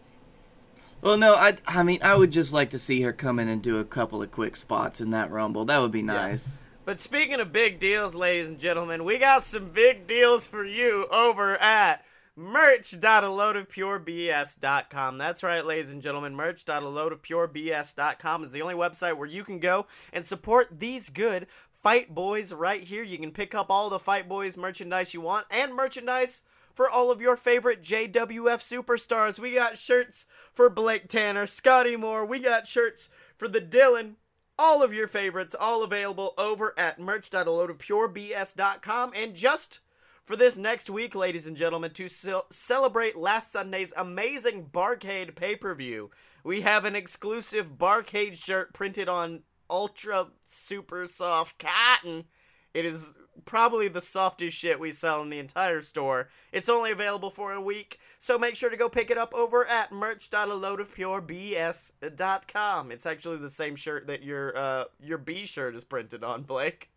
Well, 1.01 1.17
no, 1.19 1.35
I 1.35 1.57
I 1.67 1.83
mean 1.83 1.99
I 2.03 2.15
would 2.15 2.31
just 2.31 2.53
like 2.53 2.71
to 2.71 2.79
see 2.79 3.01
her 3.03 3.13
come 3.13 3.39
in 3.39 3.49
and 3.49 3.61
do 3.63 3.79
a 3.79 3.85
couple 3.85 4.23
of 4.23 4.31
quick 4.31 4.57
spots 4.57 5.01
in 5.01 5.11
that 5.11 5.31
Rumble. 5.31 5.65
That 5.67 5.79
would 5.81 5.93
be 5.93 6.03
nice. 6.03 6.63
But 6.85 7.01
speaking 7.01 7.41
of 7.41 7.51
big 7.51 7.79
deals, 7.79 8.15
ladies 8.15 8.49
and 8.49 8.59
gentlemen, 8.59 9.05
we 9.05 9.17
got 9.17 9.43
some 9.43 9.71
big 9.71 10.07
deals 10.07 10.47
for 10.47 10.67
you 10.67 11.07
over 11.07 11.57
at 11.57 12.05
merch.aloadofpurebs.com. 12.37 15.19
That's 15.19 15.43
right, 15.43 15.65
ladies 15.65 15.89
and 15.89 16.03
gentlemen. 16.03 16.35
Merch.aloadofpurebs.com 16.35 18.45
is 18.45 18.53
the 18.53 18.61
only 18.61 18.75
website 18.75 19.17
where 19.17 19.27
you 19.27 19.45
can 19.45 19.61
go 19.61 19.87
and 20.13 20.27
support 20.27 20.79
these 20.79 21.09
good 21.09 21.47
Fight 21.71 22.15
Boys 22.15 22.53
right 22.53 22.83
here. 22.83 23.03
You 23.03 23.17
can 23.17 23.33
pick 23.33 23.55
up 23.55 23.71
all 23.71 23.89
the 23.89 23.99
Fight 23.99 24.29
Boys 24.29 24.59
merchandise 24.59 25.15
you 25.15 25.23
want 25.23 25.47
and 25.51 25.75
merchandise 25.75 26.43
for 26.75 26.91
all 26.91 27.11
of 27.11 27.23
your 27.23 27.37
favorite 27.37 27.83
JWF 27.83 28.61
superstars. 28.61 29.39
We 29.39 29.55
got 29.55 29.79
shirts 29.79 30.27
for 30.53 30.69
Blake 30.69 31.09
Tanner, 31.09 31.47
Scotty 31.47 31.97
Moore. 31.97 32.27
We 32.27 32.41
got 32.41 32.67
shirts 32.67 33.09
for 33.39 33.49
the 33.49 33.63
Dylan. 33.63 34.17
All 34.59 34.83
of 34.83 34.95
your 34.95 35.09
favorites, 35.09 35.55
all 35.59 35.83
available 35.83 36.33
over 36.39 36.73
at 36.79 37.01
merch.aloadofpurebs.com. 37.01 39.13
And 39.15 39.35
just 39.35 39.81
for 40.25 40.37
this 40.37 40.57
next 40.57 40.89
week, 40.89 41.15
ladies 41.15 41.47
and 41.47 41.57
gentlemen, 41.57 41.91
to 41.93 42.09
ce- 42.09 42.45
celebrate 42.51 43.17
last 43.17 43.51
Sunday's 43.51 43.93
amazing 43.97 44.71
Barcade 44.73 45.35
pay 45.35 45.57
per 45.57 45.75
view, 45.75 46.11
we 46.45 46.61
have 46.61 46.85
an 46.85 46.95
exclusive 46.95 47.77
Barcade 47.77 48.37
shirt 48.37 48.73
printed 48.73 49.09
on 49.09 49.43
ultra 49.69 50.29
super 50.45 51.07
soft 51.07 51.59
cotton. 51.59 52.25
It 52.73 52.85
is 52.85 53.15
probably 53.45 53.89
the 53.89 54.01
softest 54.01 54.57
shit 54.57 54.81
we 54.81 54.93
sell 54.93 55.21
in 55.23 55.31
the 55.31 55.39
entire 55.39 55.83
store. 55.83 56.29
It's 56.53 56.69
only 56.69 56.91
available 56.91 57.31
for 57.31 57.53
a 57.53 57.61
week, 57.61 57.99
so 58.19 58.39
make 58.39 58.57
sure 58.57 58.71
to 58.71 58.77
go 58.77 58.89
pick 58.89 59.11
it 59.11 59.19
up 59.19 59.35
over 59.35 59.67
at 59.67 59.93
merch.aloadofpurebs.com. 59.93 62.93
It's 62.93 63.07
actually 63.07 63.37
the 63.39 63.51
same 63.51 63.77
shirt 63.77 64.07
that 64.07 64.23
your 64.23 64.57
uh 64.57 64.85
your 65.01 65.19
B 65.19 65.45
shirt 65.47 65.75
is 65.75 65.85
printed 65.85 66.23
on, 66.25 66.43
Blake. 66.43 66.91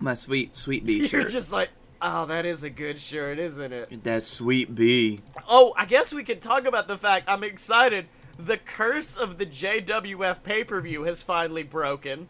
My 0.00 0.14
sweet 0.14 0.56
sweet 0.56 0.86
B 0.86 1.02
shirt. 1.06 1.22
You're 1.22 1.30
just 1.30 1.52
like, 1.52 1.70
oh, 2.00 2.26
that 2.26 2.46
is 2.46 2.62
a 2.62 2.70
good 2.70 3.00
shirt, 3.00 3.38
isn't 3.38 3.72
it? 3.72 4.04
That 4.04 4.22
sweet 4.22 4.74
B. 4.74 5.20
Oh, 5.48 5.74
I 5.76 5.84
guess 5.84 6.12
we 6.12 6.24
could 6.24 6.42
talk 6.42 6.64
about 6.64 6.88
the 6.88 6.98
fact 6.98 7.24
I'm 7.28 7.44
excited. 7.44 8.06
The 8.38 8.56
curse 8.56 9.16
of 9.16 9.38
the 9.38 9.46
JWF 9.46 10.42
pay 10.44 10.62
per 10.62 10.80
view 10.80 11.02
has 11.02 11.22
finally 11.22 11.64
broken. 11.64 12.28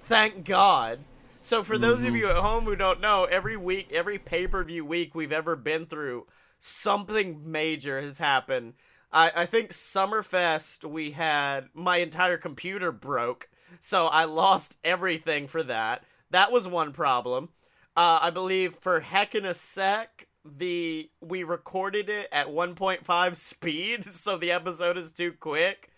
Thank 0.00 0.44
God. 0.44 1.00
So, 1.44 1.64
for 1.64 1.76
those 1.76 2.04
of 2.04 2.14
you 2.14 2.28
at 2.28 2.36
home 2.36 2.64
who 2.66 2.76
don't 2.76 3.00
know, 3.00 3.24
every 3.24 3.56
week, 3.56 3.90
every 3.92 4.16
pay 4.16 4.46
per 4.46 4.62
view 4.62 4.84
week 4.84 5.12
we've 5.12 5.32
ever 5.32 5.56
been 5.56 5.86
through, 5.86 6.28
something 6.60 7.50
major 7.50 8.00
has 8.00 8.20
happened. 8.20 8.74
I, 9.10 9.32
I 9.34 9.46
think 9.46 9.72
Summerfest, 9.72 10.88
we 10.88 11.10
had 11.10 11.68
my 11.74 11.96
entire 11.96 12.38
computer 12.38 12.92
broke, 12.92 13.48
so 13.80 14.06
I 14.06 14.24
lost 14.24 14.76
everything 14.84 15.48
for 15.48 15.64
that. 15.64 16.04
That 16.30 16.52
was 16.52 16.68
one 16.68 16.92
problem. 16.92 17.48
Uh, 17.96 18.20
I 18.22 18.30
believe 18.30 18.76
for 18.76 19.00
Heck 19.00 19.34
in 19.34 19.44
a 19.44 19.52
Sec, 19.52 20.28
the 20.44 21.10
we 21.20 21.42
recorded 21.42 22.08
it 22.08 22.28
at 22.30 22.46
1.5 22.46 23.36
speed, 23.36 24.04
so 24.04 24.38
the 24.38 24.52
episode 24.52 24.96
is 24.96 25.10
too 25.10 25.32
quick. 25.32 25.90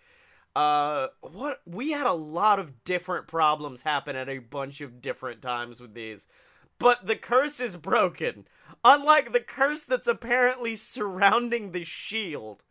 Uh, 0.56 1.08
what 1.20 1.60
we 1.66 1.90
had 1.90 2.06
a 2.06 2.12
lot 2.12 2.58
of 2.60 2.84
different 2.84 3.26
problems 3.26 3.82
happen 3.82 4.14
at 4.14 4.28
a 4.28 4.38
bunch 4.38 4.80
of 4.80 5.00
different 5.02 5.42
times 5.42 5.80
with 5.80 5.94
these, 5.94 6.28
but 6.78 7.06
the 7.06 7.16
curse 7.16 7.58
is 7.58 7.76
broken. 7.76 8.46
Unlike 8.84 9.32
the 9.32 9.40
curse 9.40 9.84
that's 9.84 10.06
apparently 10.06 10.76
surrounding 10.76 11.72
the 11.72 11.82
shield, 11.84 12.62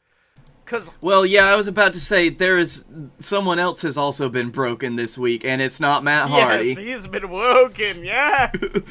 because 0.64 0.92
Well, 1.02 1.26
yeah, 1.26 1.46
I 1.48 1.56
was 1.56 1.68
about 1.68 1.92
to 1.94 2.00
say 2.00 2.30
there 2.30 2.58
is 2.58 2.86
someone 3.20 3.60
else 3.60 3.82
has 3.82 3.98
also 3.98 4.30
been 4.30 4.50
broken 4.50 4.96
this 4.96 5.18
week, 5.18 5.44
and 5.44 5.62
it's 5.62 5.80
not 5.82 6.04
Matt 6.06 6.30
Hardy. 6.30 6.70
yes, 6.70 6.78
he's 7.04 7.08
been 7.08 7.30
woken. 7.30 8.04
Yes. 8.06 8.56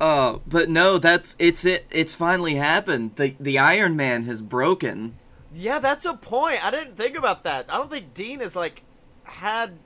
Uh, 0.00 0.40
but 0.48 0.68
no, 0.68 0.98
that's 0.98 1.36
it's 1.38 1.64
it. 1.64 1.86
It's 1.88 2.12
finally 2.12 2.56
happened. 2.56 3.14
The 3.14 3.36
the 3.38 3.56
Iron 3.56 3.94
Man 3.94 4.24
has 4.24 4.42
broken. 4.42 5.16
Yeah, 5.54 5.78
that's 5.78 6.04
a 6.04 6.14
point. 6.14 6.64
I 6.64 6.70
didn't 6.70 6.96
think 6.96 7.16
about 7.16 7.44
that. 7.44 7.66
I 7.68 7.76
don't 7.76 7.90
think 7.90 8.14
Dean 8.14 8.40
has 8.40 8.56
like 8.56 8.82
had 9.24 9.78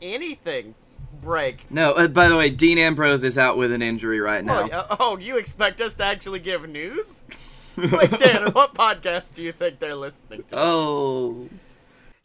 anything 0.00 0.74
break. 1.20 1.70
No, 1.70 1.92
uh, 1.92 2.08
by 2.08 2.28
the 2.28 2.36
way, 2.36 2.50
Dean 2.50 2.78
Ambrose 2.78 3.24
is 3.24 3.36
out 3.36 3.56
with 3.56 3.72
an 3.72 3.82
injury 3.82 4.20
right 4.20 4.42
Oh, 4.42 4.46
now. 4.46 4.66
yeah. 4.66 4.86
oh, 5.00 5.18
you 5.18 5.36
expect 5.36 5.80
us 5.80 5.94
to 5.94 6.04
actually 6.04 6.38
give 6.38 6.68
news? 6.68 7.24
Wait, 7.76 8.10
Tanner, 8.12 8.50
what 8.50 8.74
podcast 8.74 9.34
do 9.34 9.42
you 9.42 9.52
think 9.52 9.78
they're 9.78 9.94
listening 9.94 10.42
to? 10.48 10.54
Oh. 10.56 11.48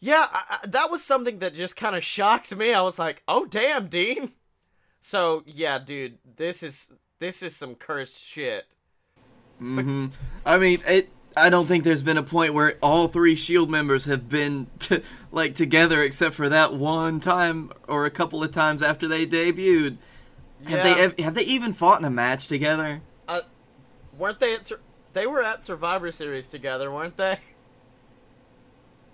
Yeah, 0.00 0.26
I, 0.30 0.58
I, 0.62 0.66
that 0.68 0.90
was 0.90 1.02
something 1.02 1.38
that 1.38 1.54
just 1.54 1.76
kind 1.76 1.96
of 1.96 2.04
shocked 2.04 2.54
me. 2.54 2.72
I 2.74 2.82
was 2.82 2.98
like, 2.98 3.22
"Oh, 3.26 3.46
damn, 3.46 3.88
Dean." 3.88 4.32
So 5.00 5.42
yeah, 5.46 5.78
dude, 5.78 6.18
this 6.36 6.62
is 6.62 6.92
this 7.18 7.42
is 7.42 7.56
some 7.56 7.74
cursed 7.76 8.22
shit. 8.22 8.66
Mm-hmm. 9.62 10.08
I 10.44 10.58
mean, 10.58 10.82
it. 10.86 11.08
I 11.36 11.50
don't 11.50 11.66
think 11.66 11.84
there's 11.84 12.02
been 12.02 12.16
a 12.16 12.22
point 12.22 12.54
where 12.54 12.76
all 12.82 13.08
three 13.08 13.36
Shield 13.36 13.68
members 13.68 14.06
have 14.06 14.28
been 14.28 14.68
t- 14.78 15.02
like 15.30 15.54
together, 15.54 16.02
except 16.02 16.34
for 16.34 16.48
that 16.48 16.74
one 16.74 17.20
time 17.20 17.72
or 17.86 18.06
a 18.06 18.10
couple 18.10 18.42
of 18.42 18.50
times 18.52 18.82
after 18.82 19.06
they 19.06 19.26
debuted. 19.26 19.98
Have 20.66 20.82
they 20.82 21.06
Yeah. 21.18 21.24
have 21.24 21.34
they 21.34 21.42
even 21.44 21.72
fought 21.74 21.98
in 22.00 22.04
a 22.06 22.10
match 22.10 22.46
together? 22.48 23.02
Uh, 23.28 23.42
weren't 24.16 24.40
they 24.40 24.54
at 24.54 24.64
Sur- 24.66 24.80
they 25.12 25.26
were 25.26 25.42
at 25.42 25.62
Survivor 25.62 26.10
Series 26.10 26.48
together, 26.48 26.90
weren't 26.90 27.16
they? 27.18 27.38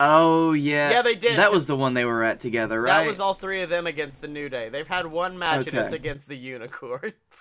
Oh 0.00 0.52
yeah, 0.52 0.90
Yeah, 0.90 1.02
they 1.02 1.14
did. 1.14 1.38
That 1.38 1.52
was 1.52 1.66
the 1.66 1.76
one 1.76 1.94
they 1.94 2.04
were 2.04 2.24
at 2.24 2.40
together, 2.40 2.80
right? 2.80 3.02
That 3.04 3.08
was 3.08 3.20
all 3.20 3.34
three 3.34 3.62
of 3.62 3.70
them 3.70 3.86
against 3.86 4.20
the 4.20 4.26
New 4.28 4.48
Day. 4.48 4.68
They've 4.68 4.86
had 4.88 5.06
one 5.06 5.38
match 5.38 5.66
and 5.68 5.76
it's 5.78 5.92
against 5.92 6.28
the 6.28 6.36
Unicorns. 6.36 7.12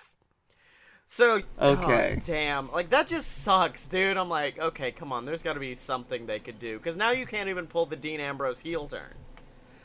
So 1.14 1.42
Okay. 1.60 2.14
oh, 2.16 2.22
damn, 2.24 2.72
like 2.72 2.88
that 2.88 3.06
just 3.06 3.42
sucks, 3.42 3.86
dude. 3.86 4.16
I'm 4.16 4.30
like, 4.30 4.58
okay, 4.58 4.90
come 4.92 5.12
on. 5.12 5.26
There's 5.26 5.42
got 5.42 5.52
to 5.52 5.60
be 5.60 5.74
something 5.74 6.24
they 6.24 6.38
could 6.38 6.58
do 6.58 6.78
because 6.78 6.96
now 6.96 7.10
you 7.10 7.26
can't 7.26 7.50
even 7.50 7.66
pull 7.66 7.84
the 7.84 7.96
Dean 7.96 8.18
Ambrose 8.18 8.60
heel 8.60 8.86
turn. 8.88 9.12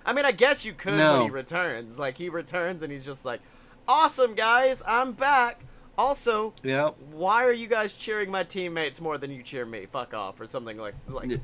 I 0.05 0.13
mean, 0.13 0.23
I 0.23 0.31
guess 0.31 0.63
you 0.63 0.71
could 0.71 0.93
No. 0.93 1.17
when 1.17 1.23
he 1.23 1.29
returns. 1.29 1.99
Like 1.99 2.17
he 2.17 2.29
returns 2.29 2.81
and 2.81 2.89
he's 2.93 3.05
just 3.05 3.25
like, 3.25 3.41
awesome 3.89 4.35
guys, 4.35 4.81
I'm 4.87 5.11
back. 5.11 5.59
Also, 5.97 6.53
Yep. 6.63 6.95
why 7.11 7.43
are 7.43 7.51
you 7.51 7.67
guys 7.67 7.91
cheering 7.91 8.31
my 8.31 8.45
teammates 8.45 9.01
more 9.01 9.17
than 9.17 9.29
you 9.29 9.41
cheer 9.43 9.65
me? 9.65 9.85
Fuck 9.85 10.13
off, 10.13 10.39
or 10.39 10.47
something 10.47 10.77
like 10.77 10.95
like. 11.09 11.29
Yeah. 11.31 11.37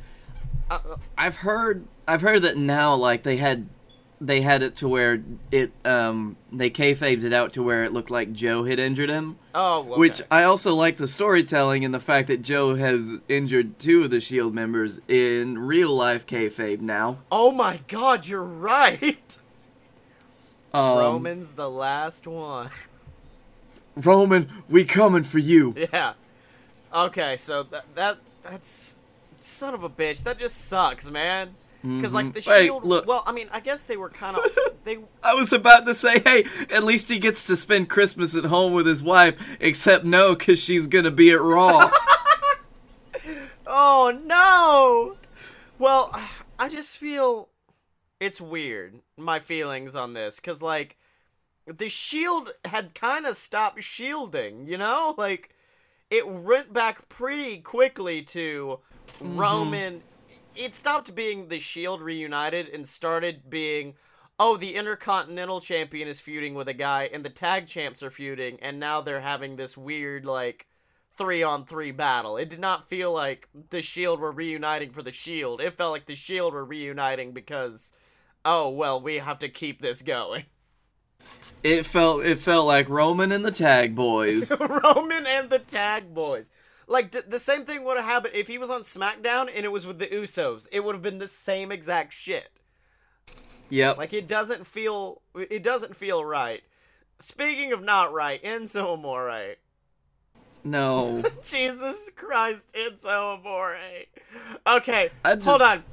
Uh, 0.72 0.80
uh, 0.92 0.96
I've 1.18 1.36
heard 1.36 1.86
I've 2.08 2.22
heard 2.22 2.42
that 2.44 2.56
now 2.56 2.96
like 2.96 3.24
they 3.24 3.36
had 3.36 3.68
they 4.26 4.42
had 4.42 4.64
it 4.64 4.76
to 4.78 4.88
where 4.88 5.22
it 5.52 5.72
um 5.86 6.38
they 6.52 6.70
kayfabed 6.70 7.24
it 7.24 7.34
out 7.34 7.54
to 7.54 7.62
where 7.62 7.84
it 7.84 7.92
looked 7.92 8.10
like 8.10 8.32
Joe 8.32 8.64
had 8.64 8.80
injured 8.80 9.10
him. 9.10 9.38
oh, 9.54 9.82
okay. 9.82 10.00
Which 10.00 10.22
I 10.32 10.44
also 10.44 10.74
like 10.74 10.98
the 10.98 11.08
storytelling 11.08 11.84
and 11.84 11.94
the 11.94 12.00
fact 12.00 12.28
that 12.30 12.42
Joe 12.42 12.76
has 12.76 13.16
injured 13.28 13.80
two 13.80 14.04
of 14.04 14.12
the 14.12 14.22
Shield 14.22 14.54
members 14.54 15.00
in 15.08 15.60
real 15.60 15.94
life 15.94 16.26
kayfabe 16.26 16.80
now. 16.80 17.20
Oh 17.32 17.52
my 17.52 17.82
God, 17.88 18.26
you're 18.26 18.42
right. 18.42 19.38
Um, 20.74 20.98
Roman's 20.98 21.52
the 21.52 21.70
last 21.70 22.26
one. 22.26 22.70
Roman, 23.96 24.50
we 24.70 24.86
coming 24.86 25.24
for 25.24 25.40
you. 25.40 25.76
yeah. 25.76 26.14
Okay, 26.94 27.38
so 27.38 27.64
that 27.64 27.86
that 27.96 28.18
that's 28.42 28.96
son 29.40 29.74
of 29.74 29.84
a 29.84 29.90
bitch. 29.90 30.24
That 30.24 30.40
just 30.40 30.66
sucks, 30.66 31.10
man. 31.10 31.56
Because 31.84 32.14
like 32.14 32.32
the 32.32 32.40
Mhm. 32.40 32.46
Hey, 32.46 32.66
shield. 32.68 32.86
look. 32.86 33.06
Well, 33.06 33.24
I 33.26 33.34
mean, 33.34 33.50
I 33.52 33.60
guess 33.60 33.84
they 33.86 33.98
were 33.98 34.10
kind 34.10 34.38
of 34.38 34.44
they. 34.86 35.00
I 35.22 35.34
was 35.36 35.52
about 35.52 35.86
to 35.86 35.94
say, 35.94 36.20
hey, 36.20 36.46
at 36.72 36.84
least 36.86 37.10
he 37.10 37.20
gets 37.20 37.46
to 37.48 37.56
spend 37.58 37.90
Christmas 37.90 38.36
at 38.38 38.46
home 38.46 38.72
with 38.74 38.86
his 38.88 39.04
wife, 39.04 39.58
except 39.60 40.06
no, 40.06 40.34
because 40.34 40.60
she's 40.64 40.88
gonna 40.88 41.12
be 41.12 41.32
at 41.32 41.42
Raw. 41.42 41.92
Oh 43.66 44.18
no. 44.26 45.16
Well, 45.80 46.12
I 46.60 46.70
just 46.70 46.98
feel 46.98 47.50
it's 48.20 48.40
weird. 48.42 49.00
My 49.18 49.40
feelings 49.40 49.96
on 49.96 50.14
this, 50.14 50.36
because 50.38 50.62
like 50.62 50.98
the 51.66 51.90
shield 51.90 52.52
had 52.66 52.94
kind 52.94 53.26
of 53.26 53.38
stopped 53.38 53.82
shielding. 53.84 54.68
You 54.68 54.78
know, 54.78 55.16
like 55.18 55.50
it 56.12 56.28
went 56.28 56.74
back 56.74 57.08
pretty 57.10 57.60
quickly 57.60 58.22
to 58.24 58.80
Roman. 59.22 60.02
It 60.56 60.76
stopped 60.76 61.16
being 61.16 61.48
the 61.48 61.60
Shield 61.60 62.02
reunited 62.02 62.70
and 62.70 62.88
started 62.88 63.50
being, 63.50 63.96
oh, 64.40 64.56
the 64.58 64.76
Intercontinental 64.76 65.62
Champion 65.62 66.08
is 66.08 66.20
feuding 66.20 66.54
with 66.54 66.68
a 66.68 66.74
guy, 66.74 67.10
and 67.12 67.26
the 67.26 67.30
Tag 67.30 67.68
Champs 67.68 68.04
are 68.04 68.12
feuding, 68.12 68.60
and 68.62 68.80
now 68.80 69.02
they're 69.02 69.22
having 69.22 69.56
this 69.56 69.76
weird 69.76 70.26
like 70.26 70.68
three 71.18 71.44
on 71.44 71.66
three 71.66 71.92
battle. 71.92 72.38
It 72.38 72.50
did 72.50 72.60
not 72.60 72.88
feel 72.88 73.12
like 73.12 73.48
the 73.70 73.82
Shield 73.82 74.20
were 74.20 74.32
reuniting 74.32 74.92
for 74.92 75.02
the 75.02 75.12
Shield. 75.12 75.62
It 75.62 75.78
felt 75.78 75.92
like 75.92 76.06
the 76.06 76.16
Shield 76.16 76.54
were 76.54 76.66
reuniting 76.66 77.32
because, 77.32 77.94
oh 78.46 78.70
well, 78.70 79.02
we 79.02 79.18
have 79.18 79.40
to 79.40 79.50
keep 79.50 79.82
this 79.82 80.02
going. 80.02 80.46
it 81.64 81.86
felt 81.86 82.26
it 82.26 82.40
felt 82.40 82.68
like 82.68 82.90
Roman 82.90 83.32
and 83.32 83.46
the 83.46 83.52
Tag 83.52 83.96
Boys. 83.96 84.52
Roman 84.60 85.26
and 85.26 85.50
the 85.50 85.60
Tag 85.60 86.14
Boys. 86.14 86.50
Like 86.88 87.12
d- 87.12 87.22
the 87.28 87.40
same 87.40 87.66
thing 87.66 87.84
would 87.84 87.98
have 87.98 88.06
happened 88.06 88.36
if 88.36 88.48
he 88.48 88.58
was 88.58 88.70
on 88.70 88.82
SmackDown 88.82 89.50
and 89.54 89.66
it 89.66 89.72
was 89.72 89.86
with 89.88 90.00
the 90.00 90.08
Usos. 90.08 90.68
It 90.72 90.84
would 90.84 90.96
have 90.96 91.02
been 91.02 91.18
the 91.20 91.28
same 91.28 91.72
exact 91.72 92.14
shit. 92.14 92.50
yep. 93.70 93.98
Like 93.98 94.14
it 94.14 94.28
doesn't 94.28 94.68
feel 94.68 95.22
it 95.36 95.64
doesn't 95.64 95.96
feel 95.96 96.24
right. 96.26 96.62
Speaking 97.20 97.72
of 97.72 97.82
not 97.84 98.12
right, 98.14 98.44
Enzo 98.44 98.94
Amore. 98.94 99.56
no. 100.64 101.24
Jesus 101.46 102.10
Christ, 102.16 102.76
Enzo 102.76 103.38
Amore. 103.40 103.78
Okay, 104.68 105.10
just- 105.26 105.46
hold 105.48 105.62
on. 105.62 105.84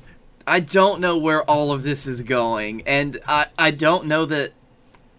I 0.46 0.58
don't 0.60 1.00
know 1.00 1.16
where 1.18 1.42
all 1.44 1.70
of 1.70 1.82
this 1.84 2.06
is 2.06 2.22
going, 2.22 2.82
and 2.86 3.18
I 3.28 3.46
I 3.58 3.70
don't 3.70 4.06
know 4.06 4.24
that 4.24 4.52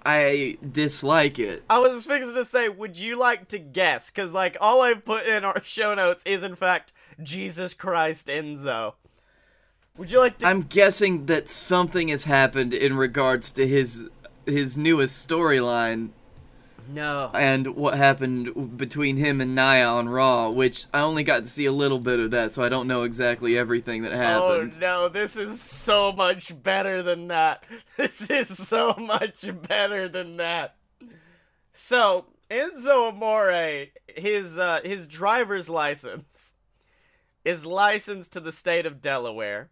I 0.05 0.57
dislike 0.71 1.39
it. 1.39 1.63
I 1.69 1.79
was 1.79 2.05
fixing 2.05 2.33
to 2.33 2.45
say, 2.45 2.69
would 2.69 2.97
you 2.97 3.17
like 3.17 3.47
to 3.49 3.59
guess? 3.59 4.09
Because 4.09 4.33
like 4.33 4.57
all 4.59 4.81
I've 4.81 5.05
put 5.05 5.25
in 5.25 5.43
our 5.45 5.63
show 5.63 5.93
notes 5.93 6.23
is 6.25 6.43
in 6.43 6.55
fact 6.55 6.93
Jesus 7.21 7.73
Christ 7.73 8.27
Enzo. 8.27 8.93
Would 9.97 10.11
you 10.11 10.19
like 10.19 10.39
to? 10.39 10.47
I'm 10.47 10.63
guessing 10.63 11.25
that 11.25 11.49
something 11.49 12.07
has 12.07 12.23
happened 12.23 12.73
in 12.73 12.95
regards 12.95 13.51
to 13.51 13.67
his 13.67 14.09
his 14.45 14.77
newest 14.77 15.27
storyline 15.27 16.09
no. 16.89 17.32
and 17.34 17.76
what 17.76 17.96
happened 17.96 18.78
between 18.78 19.17
him 19.17 19.41
and 19.41 19.56
Nia 19.56 19.86
on 19.86 20.10
Raw, 20.10 20.50
which 20.50 20.86
I 20.94 21.02
only 21.02 21.24
got 21.24 21.41
to 21.41 21.48
see 21.48 21.65
a 21.65 21.72
little 21.72 22.00
bit 22.00 22.20
of 22.20 22.32
that, 22.32 22.52
so 22.52 22.63
I 22.63 22.70
don't 22.70 22.88
know 22.88 23.04
exactly 23.04 23.58
everything 23.58 24.04
that 24.04 24.12
happened. 24.12 24.74
Oh 24.78 24.80
no, 24.80 25.10
this 25.10 25.36
is 25.36 25.62
so 25.62 26.12
much 26.12 26.62
better 26.63 27.04
than 27.04 27.28
that. 27.28 27.63
This 27.98 28.30
is 28.30 28.67
so 28.67 28.96
much 28.98 29.50
better 29.67 30.10
than 30.10 30.38
that. 30.38 30.76
So, 31.74 32.26
Enzo 32.50 33.10
Amore, 33.10 33.88
his 34.15 34.58
uh, 34.58 34.80
his 34.84 35.08
driver's 35.08 35.70
license 35.70 36.56
is 37.44 37.65
licensed 37.65 38.34
to 38.34 38.39
the 38.39 38.52
state 38.52 38.86
of 38.86 39.02
Delaware. 39.02 39.70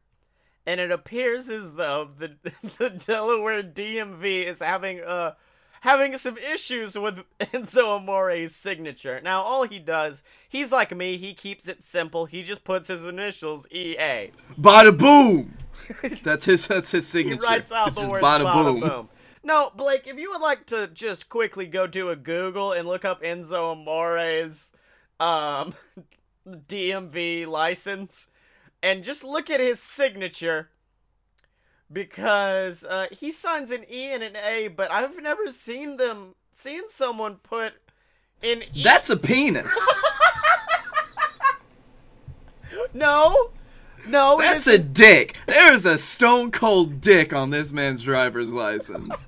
And 0.65 0.80
it 0.80 0.91
appears 0.91 1.50
as 1.50 1.74
though 1.74 2.10
the 2.17 2.36
the 2.78 2.89
Delaware 2.89 3.63
DMV 3.63 4.45
is 4.45 4.60
having 4.60 5.02
uh 5.02 5.34
having 5.81 6.17
some 6.17 6.37
issues 6.37 6.97
with 6.97 7.23
Enzo 7.39 7.97
Amore's 7.97 8.55
signature. 8.55 9.19
Now, 9.21 9.41
all 9.41 9.63
he 9.63 9.79
does, 9.79 10.23
he's 10.47 10.71
like 10.71 10.95
me, 10.95 11.17
he 11.17 11.33
keeps 11.33 11.67
it 11.67 11.83
simple. 11.83 12.25
He 12.25 12.43
just 12.43 12.63
puts 12.63 12.87
his 12.87 13.05
initials 13.05 13.67
EA. 13.71 14.31
Bada 14.59 14.97
boom! 14.97 15.57
That's 16.23 16.45
his 16.45 16.67
that's 16.67 16.91
his 16.91 17.07
signature. 17.07 17.41
He 17.41 17.47
writes 17.47 17.71
out 17.71 17.87
It's 17.87 17.95
the 17.95 18.09
words 18.09 18.23
bada, 18.23 18.43
bada 18.43 18.53
boom. 18.53 18.79
boom. 18.81 19.09
No, 19.43 19.71
Blake, 19.75 20.07
if 20.07 20.17
you 20.17 20.31
would 20.31 20.41
like 20.41 20.65
to 20.67 20.87
just 20.87 21.29
quickly 21.29 21.65
go 21.65 21.87
do 21.87 22.09
a 22.09 22.15
Google 22.17 22.73
and 22.73 22.87
look 22.87 23.05
up 23.05 23.23
Enzo 23.23 23.71
Amore's 23.73 24.73
um 25.21 25.73
DMV 26.47 27.47
license 27.47 28.27
and 28.83 29.03
just 29.03 29.23
look 29.23 29.49
at 29.49 29.59
his 29.59 29.79
signature 29.79 30.69
because 31.91 32.84
uh, 32.84 33.08
he 33.12 33.32
signs 33.32 33.71
an 33.71 33.86
E 33.91 34.12
and 34.12 34.23
an 34.23 34.36
A, 34.36 34.67
but 34.67 34.91
I've 34.91 35.21
never 35.21 35.52
seen 35.52 35.97
them 35.97 36.36
seen 36.52 36.89
someone 36.89 37.38
put 37.38 37.73
an 38.43 38.63
E. 38.73 38.84
That's 38.84 39.10
a 39.10 39.17
penis. 39.17 39.73
no, 42.93 43.52
no. 44.08 44.38
That's 44.39 44.67
a 44.67 44.78
dick. 44.78 45.36
There's 45.47 45.86
a 45.86 45.97
stone 45.97 46.52
cold 46.52 47.02
dick 47.02 47.34
on 47.34 47.49
this 47.49 47.71
man's 47.71 48.04
driver's 48.04 48.54
license. 48.54 49.28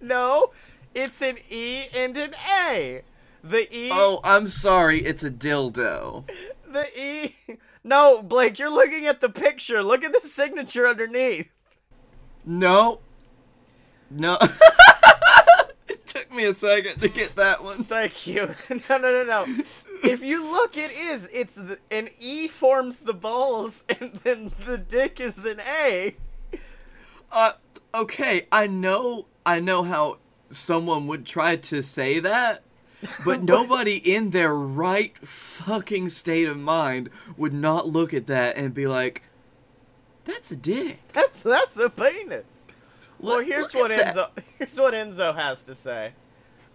no. 0.00 0.50
It's 0.94 1.22
an 1.22 1.36
E 1.48 1.84
and 1.94 2.16
an 2.16 2.34
A. 2.50 3.02
The 3.44 3.72
E. 3.76 3.90
Oh, 3.92 4.20
I'm 4.24 4.48
sorry, 4.48 5.04
it's 5.04 5.22
a 5.22 5.30
dildo. 5.30 6.28
The 6.66 6.86
E. 7.00 7.34
No, 7.84 8.22
Blake, 8.22 8.58
you're 8.58 8.70
looking 8.70 9.06
at 9.06 9.20
the 9.20 9.28
picture. 9.28 9.82
Look 9.82 10.02
at 10.02 10.12
the 10.12 10.20
signature 10.20 10.88
underneath. 10.88 11.48
No. 12.48 13.00
No. 14.10 14.38
It 15.90 16.06
took 16.06 16.34
me 16.34 16.44
a 16.44 16.54
second 16.54 17.00
to 17.00 17.08
get 17.08 17.36
that 17.36 17.62
one. 17.62 17.84
Thank 17.84 18.26
you. 18.26 18.54
No, 18.88 18.96
no, 18.98 19.22
no, 19.22 19.24
no. 19.24 19.62
if 20.02 20.22
you 20.22 20.42
look, 20.50 20.76
it 20.76 20.90
is. 20.90 21.28
It's 21.32 21.54
the, 21.54 21.78
an 21.90 22.08
E 22.18 22.48
forms 22.48 23.00
the 23.00 23.12
balls, 23.12 23.84
and 24.00 24.14
then 24.24 24.52
the 24.66 24.78
dick 24.78 25.20
is 25.20 25.44
an 25.44 25.60
A. 25.60 26.16
Uh, 27.30 27.52
okay, 27.94 28.46
I 28.50 28.66
know, 28.66 29.26
I 29.44 29.60
know 29.60 29.82
how 29.82 30.18
someone 30.48 31.06
would 31.08 31.26
try 31.26 31.56
to 31.56 31.82
say 31.82 32.18
that, 32.20 32.62
but 33.24 33.42
nobody 33.42 33.96
in 33.96 34.30
their 34.30 34.54
right 34.54 35.16
fucking 35.18 36.08
state 36.08 36.48
of 36.48 36.58
mind 36.58 37.10
would 37.36 37.52
not 37.52 37.86
look 37.86 38.14
at 38.14 38.26
that 38.26 38.56
and 38.56 38.72
be 38.72 38.86
like, 38.86 39.22
"That's 40.28 40.52
a 40.52 40.56
dick." 40.56 41.00
That's 41.12 41.42
that's 41.42 41.76
a 41.78 41.90
penis. 41.90 42.44
Well, 43.18 43.40
here's 43.40 43.72
what 43.72 43.90
at 43.90 44.14
Enzo. 44.14 44.28
Here's 44.58 44.78
what 44.78 44.94
Enzo 44.94 45.34
has 45.34 45.64
to 45.64 45.74
say. 45.74 46.12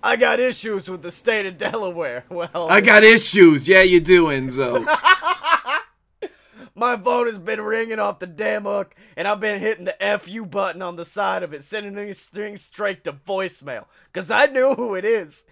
I 0.01 0.17
got 0.17 0.41
issues 0.41 0.89
with 0.89 1.01
the 1.01 1.11
state 1.11 1.45
of 1.45 1.57
Delaware. 1.57 2.25
Well, 2.29 2.67
I 2.69 2.81
got 2.81 3.03
issues. 3.03 3.67
Yeah, 3.69 3.83
you 3.83 4.01
do, 4.01 4.25
Enzo. 4.25 4.83
My 6.75 6.97
phone 6.97 7.27
has 7.27 7.37
been 7.37 7.61
ringing 7.61 7.99
off 7.99 8.19
the 8.19 8.27
damn 8.27 8.63
hook, 8.63 8.95
and 9.15 9.27
I've 9.27 9.39
been 9.39 9.61
hitting 9.61 9.85
the 9.85 10.17
FU 10.19 10.45
button 10.45 10.81
on 10.81 10.95
the 10.95 11.05
side 11.05 11.43
of 11.43 11.53
it, 11.53 11.63
sending 11.63 11.93
these 11.93 12.19
strings 12.19 12.63
straight 12.63 13.03
to 13.03 13.13
voicemail. 13.13 13.85
Cause 14.11 14.31
I 14.31 14.47
know 14.47 14.73
who 14.73 14.95
it 14.95 15.05
is. 15.05 15.45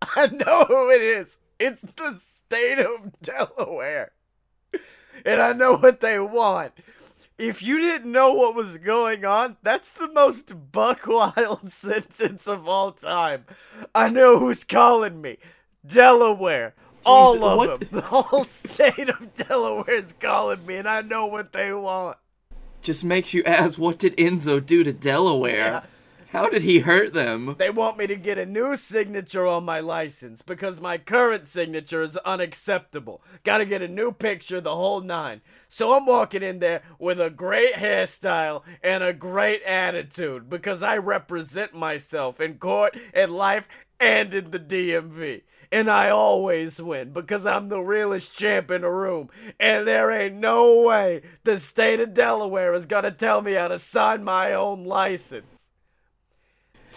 I 0.00 0.26
know 0.28 0.64
who 0.64 0.90
it 0.90 1.02
is. 1.02 1.38
It's 1.60 1.82
the 1.82 2.18
state 2.18 2.78
of 2.78 3.12
Delaware. 3.20 4.12
And 5.24 5.40
I 5.40 5.52
know 5.52 5.76
what 5.76 6.00
they 6.00 6.18
want. 6.18 6.72
If 7.38 7.62
you 7.62 7.78
didn't 7.80 8.12
know 8.12 8.32
what 8.32 8.54
was 8.54 8.76
going 8.76 9.24
on, 9.24 9.56
that's 9.62 9.90
the 9.90 10.08
most 10.12 10.52
buck 10.70 11.00
wild 11.06 11.70
sentence 11.70 12.46
of 12.46 12.68
all 12.68 12.92
time. 12.92 13.44
I 13.94 14.08
know 14.08 14.38
who's 14.38 14.62
calling 14.62 15.20
me. 15.20 15.38
Delaware. 15.84 16.74
all 17.04 17.44
of 17.44 17.58
what 17.58 17.80
them. 17.80 17.88
The 17.90 18.00
whole 18.06 18.44
state 18.44 19.08
of 19.08 19.34
Delaware 19.34 19.96
is 19.96 20.12
calling 20.12 20.64
me, 20.64 20.76
and 20.76 20.88
I 20.88 21.02
know 21.02 21.26
what 21.26 21.52
they 21.52 21.72
want. 21.72 22.18
Just 22.82 23.04
makes 23.04 23.34
you 23.34 23.42
ask, 23.44 23.78
what 23.78 23.98
did 23.98 24.16
Enzo 24.16 24.64
do 24.64 24.84
to 24.84 24.92
Delaware? 24.92 25.56
Yeah. 25.56 25.82
How 26.34 26.48
did 26.48 26.62
he 26.62 26.80
hurt 26.80 27.12
them? 27.12 27.54
They 27.58 27.70
want 27.70 27.96
me 27.96 28.08
to 28.08 28.16
get 28.16 28.38
a 28.38 28.44
new 28.44 28.74
signature 28.74 29.46
on 29.46 29.64
my 29.64 29.78
license 29.78 30.42
because 30.42 30.80
my 30.80 30.98
current 30.98 31.46
signature 31.46 32.02
is 32.02 32.16
unacceptable. 32.16 33.22
Gotta 33.44 33.64
get 33.64 33.82
a 33.82 33.86
new 33.86 34.10
picture, 34.10 34.60
the 34.60 34.74
whole 34.74 35.00
nine. 35.00 35.42
So 35.68 35.92
I'm 35.92 36.06
walking 36.06 36.42
in 36.42 36.58
there 36.58 36.82
with 36.98 37.20
a 37.20 37.30
great 37.30 37.74
hairstyle 37.74 38.62
and 38.82 39.04
a 39.04 39.12
great 39.12 39.62
attitude 39.62 40.50
because 40.50 40.82
I 40.82 40.96
represent 40.96 41.72
myself 41.72 42.40
in 42.40 42.58
court, 42.58 42.98
in 43.14 43.30
life, 43.30 43.68
and 44.00 44.34
in 44.34 44.50
the 44.50 44.58
DMV. 44.58 45.42
And 45.70 45.88
I 45.88 46.10
always 46.10 46.82
win 46.82 47.12
because 47.12 47.46
I'm 47.46 47.68
the 47.68 47.78
realest 47.78 48.34
champ 48.34 48.72
in 48.72 48.80
the 48.80 48.90
room. 48.90 49.30
And 49.60 49.86
there 49.86 50.10
ain't 50.10 50.34
no 50.34 50.80
way 50.80 51.22
the 51.44 51.60
state 51.60 52.00
of 52.00 52.12
Delaware 52.12 52.74
is 52.74 52.86
gonna 52.86 53.12
tell 53.12 53.40
me 53.40 53.52
how 53.52 53.68
to 53.68 53.78
sign 53.78 54.24
my 54.24 54.52
own 54.52 54.84
license. 54.84 55.53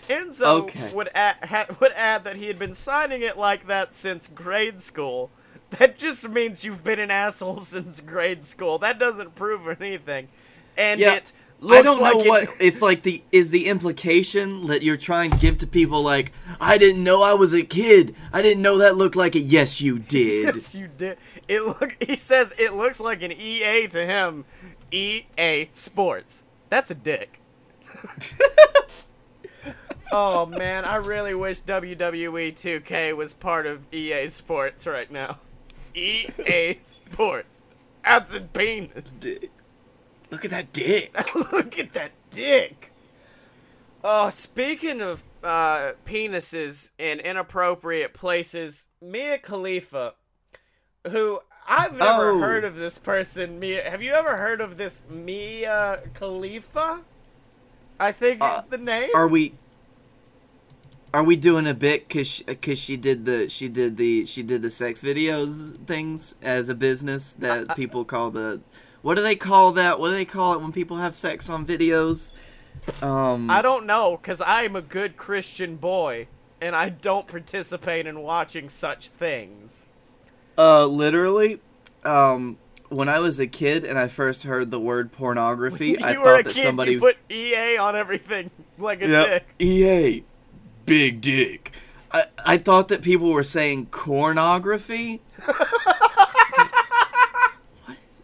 Enzo 0.08 0.64
Okay. 0.64 0.92
would 0.94 1.10
add, 1.14 1.36
ha, 1.44 1.66
would 1.80 1.92
add 1.94 2.24
that 2.26 2.36
he 2.36 2.48
had 2.48 2.58
been 2.60 2.74
signing 2.74 3.22
it 3.22 3.38
like 3.38 3.68
that 3.68 3.94
since 3.94 4.28
grade 4.28 4.80
school. 4.82 5.30
That 5.72 5.98
just 5.98 6.28
means 6.30 6.64
you've 6.64 6.84
been 6.84 7.00
an 7.00 7.12
asshole 7.12 7.60
since 7.62 8.00
grade 8.02 8.44
school. 8.44 8.78
That 8.80 9.00
doesn't 9.00 9.36
prove 9.36 9.68
anything. 9.82 10.30
And 10.78 11.00
Yeah, 11.00 11.16
it 11.16 11.32
looks 11.60 11.80
I 11.80 11.82
don't 11.82 12.00
like 12.02 12.14
know 12.16 12.22
it- 12.22 12.28
what 12.30 12.50
if 12.62 12.82
like 12.82 13.02
the 13.02 13.24
is 13.32 13.50
the 13.52 13.66
implication 13.68 14.68
that 14.68 14.84
you're 14.84 14.96
trying 14.96 15.32
to 15.32 15.38
give 15.38 15.58
to 15.58 15.68
people 15.68 16.02
like 16.04 16.32
I 16.62 16.78
didn't 16.78 17.04
know 17.04 17.22
I 17.24 17.34
was 17.34 17.54
a 17.54 17.64
kid. 17.64 18.16
I 18.32 18.42
didn't 18.42 18.62
know 18.62 18.78
that 18.78 18.96
looked 18.96 19.16
like 19.16 19.36
a 19.36 19.40
yes 19.40 19.82
you 19.82 20.00
did. 20.16 20.46
Yes, 20.56 20.74
you 20.76 20.88
did. 20.88 21.18
It 21.48 21.62
look. 21.64 21.96
He 22.02 22.16
says 22.16 22.54
it 22.60 22.74
looks 22.76 23.00
like 23.00 23.22
an 23.24 23.32
EA 23.32 23.88
to 23.88 24.06
him. 24.06 24.46
EA 24.92 25.68
Sports. 25.74 26.44
That's 26.70 26.92
a 26.92 26.96
dick. 26.96 27.40
oh 30.12 30.46
man, 30.46 30.86
I 30.86 30.98
really 30.98 31.36
wish 31.36 31.62
WWE 31.62 32.54
2K 32.54 33.16
was 33.16 33.34
part 33.34 33.66
of 33.66 33.82
EA 33.94 34.28
Sports 34.30 34.86
right 34.88 35.12
now. 35.12 35.40
EA 35.96 36.78
Sports. 36.84 37.62
That's 38.04 38.34
a 38.34 38.42
penis. 38.42 39.04
Dick. 39.20 39.52
Look 40.30 40.46
at 40.46 40.52
that 40.52 40.72
dick. 40.74 41.12
Look 41.52 41.80
at 41.80 41.94
that 41.94 42.12
dick. 42.32 42.92
Oh, 44.04 44.30
speaking 44.30 45.02
of 45.02 45.24
uh, 45.44 45.94
penises 46.06 46.92
in 46.98 47.20
inappropriate 47.20 48.14
places, 48.14 48.88
Mia 49.02 49.38
Khalifa, 49.38 50.14
who 51.10 51.40
I've 51.68 51.98
never 51.98 52.30
Oh. 52.32 52.40
heard 52.40 52.64
of 52.64 52.76
this 52.76 52.98
person. 52.98 53.60
Mia, 53.60 53.90
have 53.90 54.02
you 54.02 54.14
ever 54.14 54.38
heard 54.38 54.62
of 54.62 54.78
this 54.78 55.02
Mia 55.10 56.02
Khalifa? 56.14 57.02
I 58.00 58.12
think 58.12 58.42
Uh, 58.42 58.62
is 58.64 58.70
the 58.70 58.78
name. 58.78 59.10
Are 59.16 59.28
we 59.28 59.54
are 61.14 61.24
we 61.24 61.36
doing 61.36 61.66
a 61.68 61.74
bit 61.74 62.10
cuz 62.10 62.28
she, 62.28 62.44
cause 62.44 62.78
she 62.80 62.98
did 62.98 63.26
the 63.26 63.48
she 63.50 63.68
did 63.68 63.98
the 63.98 64.26
she 64.26 64.44
did 64.44 64.62
the 64.62 64.70
sex 64.70 65.02
videos 65.02 65.76
things 65.86 66.36
as 66.42 66.70
a 66.70 66.76
business 66.76 67.34
that 67.34 67.76
people 67.76 68.04
call 68.06 68.30
the 68.32 68.60
what 69.02 69.16
do 69.16 69.22
they 69.24 69.36
call 69.36 69.72
that? 69.74 70.00
What 70.00 70.10
do 70.10 70.16
they 70.16 70.26
call 70.26 70.54
it 70.54 70.62
when 70.62 70.72
people 70.72 70.98
have 70.98 71.16
sex 71.16 71.50
on 71.50 71.66
videos? 71.66 72.34
Um 73.02 73.50
I 73.50 73.62
don't 73.62 73.86
know, 73.86 74.18
cause 74.22 74.42
I'm 74.46 74.76
a 74.76 74.82
good 74.82 75.18
Christian 75.18 75.76
boy, 75.78 76.28
and 76.62 76.76
I 76.76 76.90
don't 76.90 77.28
participate 77.28 78.06
in 78.08 78.22
watching 78.22 78.70
such 78.70 79.10
things. 79.10 79.86
Uh, 80.58 80.88
literally, 80.88 81.60
um, 82.04 82.58
when 82.90 83.08
I 83.08 83.20
was 83.20 83.40
a 83.40 83.46
kid 83.46 83.84
and 83.86 84.00
I 84.00 84.08
first 84.08 84.44
heard 84.44 84.72
the 84.72 84.80
word 84.80 85.12
pornography, 85.12 85.98
I 86.04 86.16
thought 86.16 86.44
that 86.46 86.54
kid, 86.54 86.64
somebody. 86.64 86.94
you 86.94 87.00
put 87.00 87.18
EA 87.30 87.78
on 87.78 87.96
everything 87.96 88.50
like 88.80 89.02
a 89.04 89.08
Yep, 89.08 89.28
dick. 89.28 89.46
EA, 89.60 90.24
big 90.88 91.22
dick. 91.22 91.72
I 92.12 92.24
I 92.44 92.58
thought 92.58 92.88
that 92.88 93.04
people 93.04 93.30
were 93.30 93.44
saying 93.44 93.88
cornography. 93.88 95.20
what 97.86 97.98
is 98.12 98.24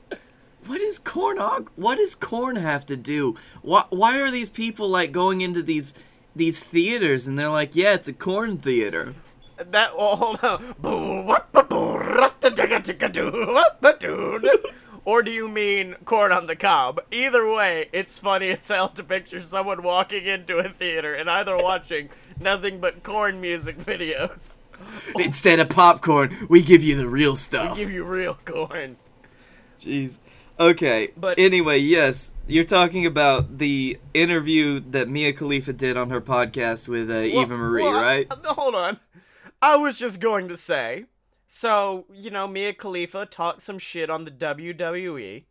what 0.66 0.82
is 0.82 0.98
cornog? 0.98 1.68
What 1.76 1.98
does 1.98 2.16
corn 2.16 2.56
have 2.56 2.88
to 2.88 2.98
do? 2.98 3.36
Why 3.62 3.84
why 3.90 4.20
are 4.20 4.32
these 4.32 4.50
people 4.50 4.90
like 4.90 5.12
going 5.12 5.42
into 5.42 5.62
these 5.62 5.94
these 6.36 6.64
theaters 6.64 7.28
and 7.28 7.38
they're 7.38 7.50
like, 7.50 7.76
yeah, 7.76 7.94
it's 7.94 8.08
a 8.08 8.14
corn 8.14 8.58
theater. 8.58 9.14
That 9.58 9.92
oh, 9.96 10.16
hold 10.16 10.44
on. 10.44 10.74
Or 15.06 15.22
do 15.22 15.32
you 15.32 15.48
mean 15.50 15.96
corn 16.06 16.32
on 16.32 16.48
the 16.48 16.56
cob? 16.56 17.02
Either 17.12 17.48
way, 17.52 17.90
it's 17.92 18.20
funny 18.20 18.52
as 18.52 18.68
hell 18.68 18.90
to 18.90 19.04
picture 19.04 19.42
someone 19.42 19.84
walking 19.84 20.26
into 20.26 20.58
a 20.58 20.70
theater 20.70 21.14
and 21.14 21.30
either 21.30 21.58
watching 21.58 22.10
nothing 22.40 22.80
but 22.80 23.04
corn 23.04 23.42
music 23.42 23.78
videos. 23.78 24.56
Instead 25.20 25.60
of 25.60 25.70
popcorn, 25.70 26.48
we 26.50 26.62
give 26.62 26.84
you 26.84 26.96
the 26.96 27.08
real 27.08 27.36
stuff. 27.36 27.78
We 27.78 27.84
give 27.84 27.92
you 27.94 28.04
real 28.06 28.38
corn. 28.46 28.98
Jeez. 29.80 30.18
Okay. 30.60 31.12
But- 31.18 31.38
anyway, 31.38 31.80
yes, 31.80 32.34
you're 32.48 32.64
talking 32.64 33.06
about 33.06 33.58
the 33.58 33.98
interview 34.14 34.80
that 34.92 35.10
Mia 35.10 35.34
Khalifa 35.34 35.74
did 35.74 35.98
on 35.98 36.10
her 36.12 36.22
podcast 36.22 36.88
with 36.88 37.10
uh, 37.10 37.14
Well- 37.14 37.26
Eva 37.44 37.58
Marie, 37.58 37.84
well, 37.84 37.94
right? 37.94 38.28
I- 38.32 38.54
hold 38.54 38.76
on. 38.76 39.00
I 39.62 39.76
was 39.78 39.98
just 39.98 40.20
going 40.20 40.50
to 40.50 40.58
say, 40.58 41.06
so 41.56 42.06
you 42.12 42.32
know, 42.32 42.48
Mia 42.48 42.74
Khalifa 42.74 43.28
talked 43.28 43.62
some 43.62 43.78
shit 43.78 44.10
on 44.10 44.24
the 44.24 44.32
WWE, 44.32 45.44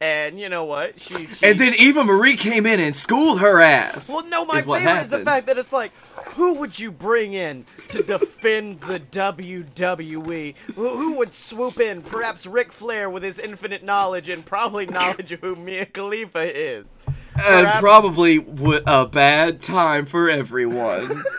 and 0.00 0.40
you 0.40 0.48
know 0.48 0.64
what? 0.64 0.98
She, 0.98 1.26
she 1.28 1.46
and 1.46 1.60
then 1.60 1.74
Eva 1.78 2.02
Marie 2.02 2.36
came 2.36 2.66
in 2.66 2.80
and 2.80 2.94
schooled 2.94 3.38
her 3.38 3.60
ass. 3.60 4.08
Well, 4.08 4.26
no, 4.26 4.44
my 4.44 4.58
is 4.58 4.64
favorite 4.64 5.02
is 5.02 5.10
the 5.10 5.24
fact 5.24 5.46
that 5.46 5.56
it's 5.56 5.72
like, 5.72 5.92
who 6.34 6.54
would 6.54 6.76
you 6.78 6.90
bring 6.90 7.34
in 7.34 7.64
to 7.90 8.02
defend 8.02 8.80
the 8.80 8.98
WWE? 8.98 10.56
Who, 10.74 10.88
who 10.88 11.14
would 11.18 11.32
swoop 11.32 11.78
in? 11.78 12.02
Perhaps 12.02 12.46
Ric 12.46 12.72
Flair 12.72 13.08
with 13.08 13.22
his 13.22 13.38
infinite 13.38 13.84
knowledge 13.84 14.28
and 14.28 14.44
probably 14.44 14.86
knowledge 14.86 15.30
of 15.30 15.40
who 15.40 15.54
Mia 15.54 15.86
Khalifa 15.86 16.52
is. 16.58 16.98
and 17.46 17.68
probably 17.78 18.38
w- 18.38 18.82
a 18.86 19.06
bad 19.06 19.62
time 19.62 20.04
for 20.04 20.28
everyone. 20.28 21.22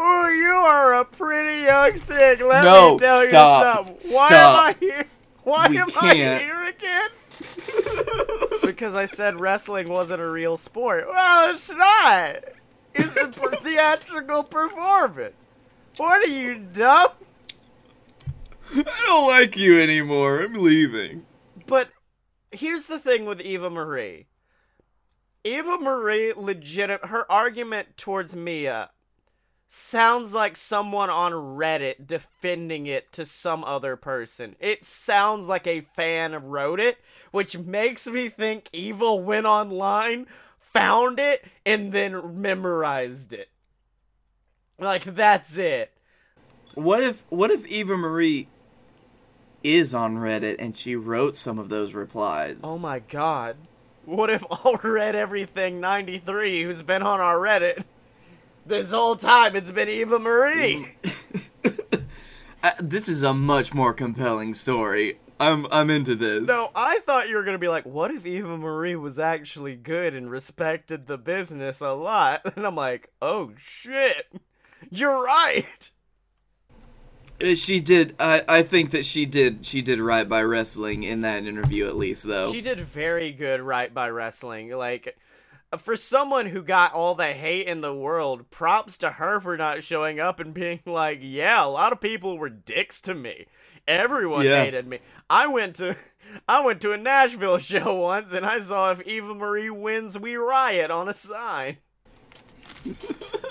Oh, 0.00 0.28
you 0.28 0.52
are 0.52 0.94
a 0.94 1.04
pretty 1.04 1.64
young 1.64 1.98
thing. 2.00 2.46
Let 2.46 2.62
No, 2.62 2.94
me 2.94 2.98
tell 2.98 3.22
stop, 3.28 3.88
you 3.88 3.96
something. 3.96 3.96
Why 4.14 4.28
stop. 4.28 4.30
am 4.30 4.56
I 4.56 4.76
here? 4.78 5.04
Why 5.42 5.68
We 5.68 5.78
am 5.78 5.90
can't. 5.90 6.42
I 6.42 6.44
here 6.44 6.64
again? 6.68 7.10
because 8.62 8.94
I 8.94 9.06
said 9.06 9.40
wrestling 9.40 9.88
wasn't 9.88 10.22
a 10.22 10.28
real 10.30 10.56
sport. 10.56 11.06
Well, 11.08 11.50
it's 11.50 11.70
not. 11.70 12.44
It's 12.94 13.16
a 13.16 13.28
theatrical 13.56 14.44
performance. 14.44 15.48
What 15.96 16.22
are 16.26 16.30
you 16.30 16.54
dumb? 16.56 17.10
I 18.74 18.82
don't 19.06 19.28
like 19.28 19.56
you 19.56 19.80
anymore. 19.80 20.40
I'm 20.42 20.54
leaving. 20.54 21.26
But 21.66 21.90
here's 22.52 22.84
the 22.86 22.98
thing 22.98 23.24
with 23.24 23.40
Eva 23.40 23.70
Marie. 23.70 24.26
Eva 25.44 25.78
Marie 25.78 26.32
legit 26.36 26.90
her 27.06 27.30
argument 27.30 27.96
towards 27.96 28.36
Mia 28.36 28.90
sounds 29.68 30.32
like 30.32 30.56
someone 30.56 31.10
on 31.10 31.32
Reddit 31.32 32.06
defending 32.06 32.86
it 32.86 33.12
to 33.12 33.26
some 33.26 33.62
other 33.64 33.96
person. 33.96 34.56
It 34.58 34.84
sounds 34.84 35.46
like 35.46 35.66
a 35.66 35.82
fan 35.94 36.48
wrote 36.48 36.80
it, 36.80 36.98
which 37.30 37.56
makes 37.56 38.06
me 38.06 38.30
think 38.30 38.68
Evil 38.72 39.22
went 39.22 39.46
online, 39.46 40.26
found 40.58 41.18
it, 41.18 41.44
and 41.66 41.92
then 41.92 42.40
memorized 42.40 43.32
it. 43.34 43.50
Like 44.78 45.04
that's 45.04 45.56
it. 45.56 45.92
What 46.74 47.02
if 47.02 47.24
what 47.28 47.50
if 47.50 47.66
Eva 47.66 47.96
Marie 47.96 48.48
is 49.62 49.92
on 49.92 50.16
Reddit 50.16 50.56
and 50.58 50.76
she 50.76 50.94
wrote 50.94 51.34
some 51.34 51.58
of 51.58 51.68
those 51.68 51.94
replies? 51.94 52.58
Oh 52.62 52.78
my 52.78 53.00
god. 53.00 53.56
What 54.04 54.30
if 54.30 54.42
all 54.48 54.76
read 54.82 55.14
everything 55.14 55.80
93 55.80 56.62
who's 56.62 56.82
been 56.82 57.02
on 57.02 57.20
our 57.20 57.36
Reddit 57.36 57.84
this 58.68 58.90
whole 58.90 59.16
time 59.16 59.56
it's 59.56 59.70
been 59.72 59.88
Eva 59.88 60.18
Marie? 60.18 60.86
Uh, 62.60 62.72
this 62.80 63.08
is 63.08 63.22
a 63.22 63.32
much 63.32 63.72
more 63.72 63.94
compelling 63.94 64.52
story. 64.52 65.16
I'm 65.38 65.64
I'm 65.70 65.90
into 65.90 66.16
this. 66.16 66.48
No, 66.48 66.70
I 66.74 66.98
thought 67.06 67.28
you 67.28 67.36
were 67.36 67.44
gonna 67.44 67.56
be 67.56 67.68
like, 67.68 67.86
what 67.86 68.10
if 68.10 68.26
Eva 68.26 68.58
Marie 68.58 68.96
was 68.96 69.20
actually 69.20 69.76
good 69.76 70.12
and 70.12 70.28
respected 70.28 71.06
the 71.06 71.16
business 71.16 71.80
a 71.80 71.92
lot? 71.92 72.40
And 72.56 72.66
I'm 72.66 72.74
like, 72.74 73.10
oh 73.22 73.52
shit, 73.58 74.26
you're 74.90 75.22
right. 75.22 75.90
Uh, 77.40 77.54
She 77.54 77.78
did. 77.80 78.16
I 78.18 78.42
I 78.48 78.62
think 78.64 78.90
that 78.90 79.04
she 79.04 79.24
did. 79.24 79.64
She 79.64 79.80
did 79.80 80.00
right 80.00 80.28
by 80.28 80.42
wrestling 80.42 81.04
in 81.04 81.20
that 81.20 81.46
interview, 81.46 81.86
at 81.86 81.94
least, 81.94 82.24
though. 82.24 82.52
She 82.52 82.60
did 82.60 82.80
very 82.80 83.30
good 83.30 83.60
right 83.60 83.94
by 83.94 84.10
wrestling. 84.10 84.70
Like, 84.70 85.16
for 85.76 85.96
someone 85.96 86.46
who 86.46 86.62
got 86.62 86.94
all 86.94 87.14
the 87.14 87.32
hate 87.32 87.66
in 87.66 87.82
the 87.82 87.92
world, 87.94 88.50
props 88.50 88.96
to 88.98 89.10
her 89.10 89.38
for 89.40 89.56
not 89.56 89.82
showing 89.84 90.18
up 90.18 90.40
and 90.40 90.54
being 90.54 90.80
like, 90.86 91.18
yeah, 91.20 91.62
a 91.64 91.68
lot 91.68 91.92
of 91.92 92.00
people 92.00 92.38
were 92.38 92.48
dicks 92.48 93.00
to 93.02 93.14
me. 93.14 93.46
Everyone 93.86 94.44
Yeah. 94.46 94.62
hated 94.64 94.86
me. 94.86 95.00
I 95.28 95.46
went 95.46 95.76
to 95.76 95.96
I 96.48 96.60
went 96.64 96.80
to 96.82 96.92
a 96.92 96.96
Nashville 96.96 97.58
show 97.58 97.94
once 97.94 98.32
and 98.32 98.44
I 98.46 98.60
saw 98.60 98.90
if 98.90 99.02
Eva 99.02 99.34
Marie 99.34 99.70
wins 99.70 100.18
we 100.18 100.36
riot 100.36 100.90
on 100.90 101.08
a 101.08 101.14
sign. 101.14 101.78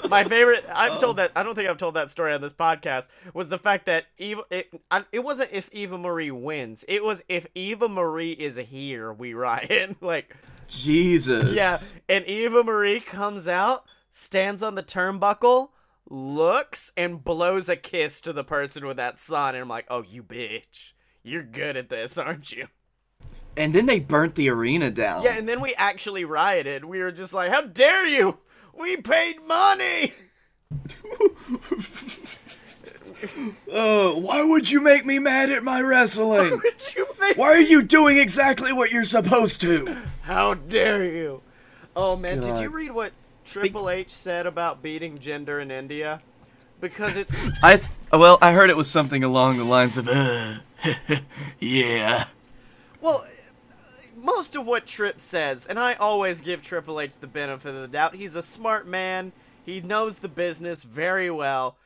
My 0.10 0.24
favorite 0.24 0.66
I've 0.74 0.94
oh. 0.94 1.00
told 1.00 1.18
that 1.18 1.32
I 1.36 1.44
don't 1.44 1.56
think 1.56 1.70
I've 1.70 1.78
told 1.78 1.96
that 1.96 2.10
story 2.10 2.34
on 2.34 2.42
this 2.42 2.54
podcast 2.54 3.08
was 3.34 3.48
the 3.50 3.58
fact 3.58 3.86
that 3.88 4.06
Eva 4.18 4.42
it, 4.50 4.70
it 5.12 5.20
wasn't 5.20 5.50
if 5.52 5.70
Eva 5.72 5.98
Marie 5.98 6.32
wins. 6.32 6.86
It 6.88 7.04
was 7.04 7.24
if 7.28 7.48
Eva 7.56 7.88
Marie 7.88 8.32
is 8.32 8.58
here 8.58 9.12
we 9.14 9.34
riot. 9.34 9.98
like 10.02 10.36
Jesus. 10.68 11.54
yeah, 11.54 11.78
and 12.10 12.26
Eva 12.26 12.64
Marie 12.64 13.00
comes 13.00 13.48
out, 13.48 13.86
stands 14.12 14.64
on 14.64 14.76
the 14.76 14.84
turnbuckle, 14.84 15.70
looks, 16.10 16.92
and 16.98 17.24
blows 17.24 17.70
a 17.70 17.76
kiss 17.76 18.22
to 18.22 18.34
the 18.34 18.44
person 18.44 18.86
with 18.86 18.98
that 18.98 19.20
sign. 19.20 19.56
And 19.56 19.64
I'm 19.64 19.70
like, 19.70 19.86
oh, 19.90 20.04
you 20.04 20.24
bitch. 20.24 20.94
You're 21.24 21.44
good 21.44 21.76
at 21.76 21.90
this, 21.90 22.18
aren't 22.18 22.52
you? 22.52 22.68
And 23.58 23.74
then 23.74 23.88
they 23.88 24.00
burnt 24.00 24.36
the 24.36 24.50
arena 24.50 24.92
down. 24.92 25.24
Yeah, 25.24 25.36
and 25.36 25.50
then 25.50 25.62
we 25.62 25.74
actually 25.76 26.26
rioted. 26.26 26.86
We 26.86 27.00
were 27.00 27.12
just 27.12 27.34
like, 27.34 27.52
how 27.52 27.62
dare 27.62 28.06
you? 28.06 28.38
We 28.78 28.98
paid 28.98 29.42
money! 29.46 30.14
Oh, 33.72 34.18
why 34.22 34.44
would 34.44 34.70
you 34.70 34.82
make 34.82 35.06
me 35.06 35.18
mad 35.20 35.50
at 35.50 35.64
my 35.64 35.82
wrestling? 35.82 36.62
You 36.96 37.08
make- 37.20 37.38
why 37.38 37.50
are 37.54 37.60
you 37.60 37.82
doing 37.82 38.18
exactly 38.18 38.72
what 38.74 38.92
you're 38.92 39.04
supposed 39.04 39.62
to? 39.62 39.98
How 40.22 40.54
dare 40.54 41.04
you? 41.04 41.42
Oh 41.96 42.16
man, 42.16 42.42
did 42.42 42.60
you 42.60 42.70
read 42.70 42.92
what 42.92 43.14
Triple 43.46 43.90
H 43.90 44.12
said 44.14 44.46
about 44.46 44.84
beating 44.84 45.18
Jinder 45.18 45.62
in 45.62 45.72
India? 45.72 46.22
Because 46.80 47.16
it's 47.16 47.34
I 47.64 47.78
th- 47.78 47.90
well, 48.12 48.38
I 48.42 48.54
heard 48.54 48.70
it 48.70 48.78
was 48.78 48.90
something 48.90 49.24
along 49.24 49.58
the 49.58 49.64
lines 49.64 49.98
of, 49.98 50.08
uh, 50.08 50.60
yeah. 51.60 52.26
Well, 53.02 53.26
most 54.18 54.56
of 54.56 54.66
what 54.66 54.86
Trip 54.86 55.20
says, 55.20 55.66
and 55.68 55.80
I 55.80 55.94
always 55.94 56.42
give 56.42 56.62
Triple 56.62 57.00
H 57.00 57.18
the 57.18 57.28
benefit 57.28 57.74
of 57.74 57.82
the 57.82 57.88
doubt. 57.88 58.16
He's 58.16 58.36
a 58.36 58.42
smart 58.42 58.88
man. 58.88 59.32
He 59.66 59.82
knows 59.82 60.18
the 60.18 60.28
business 60.28 60.84
very 60.84 61.30
well. 61.30 61.78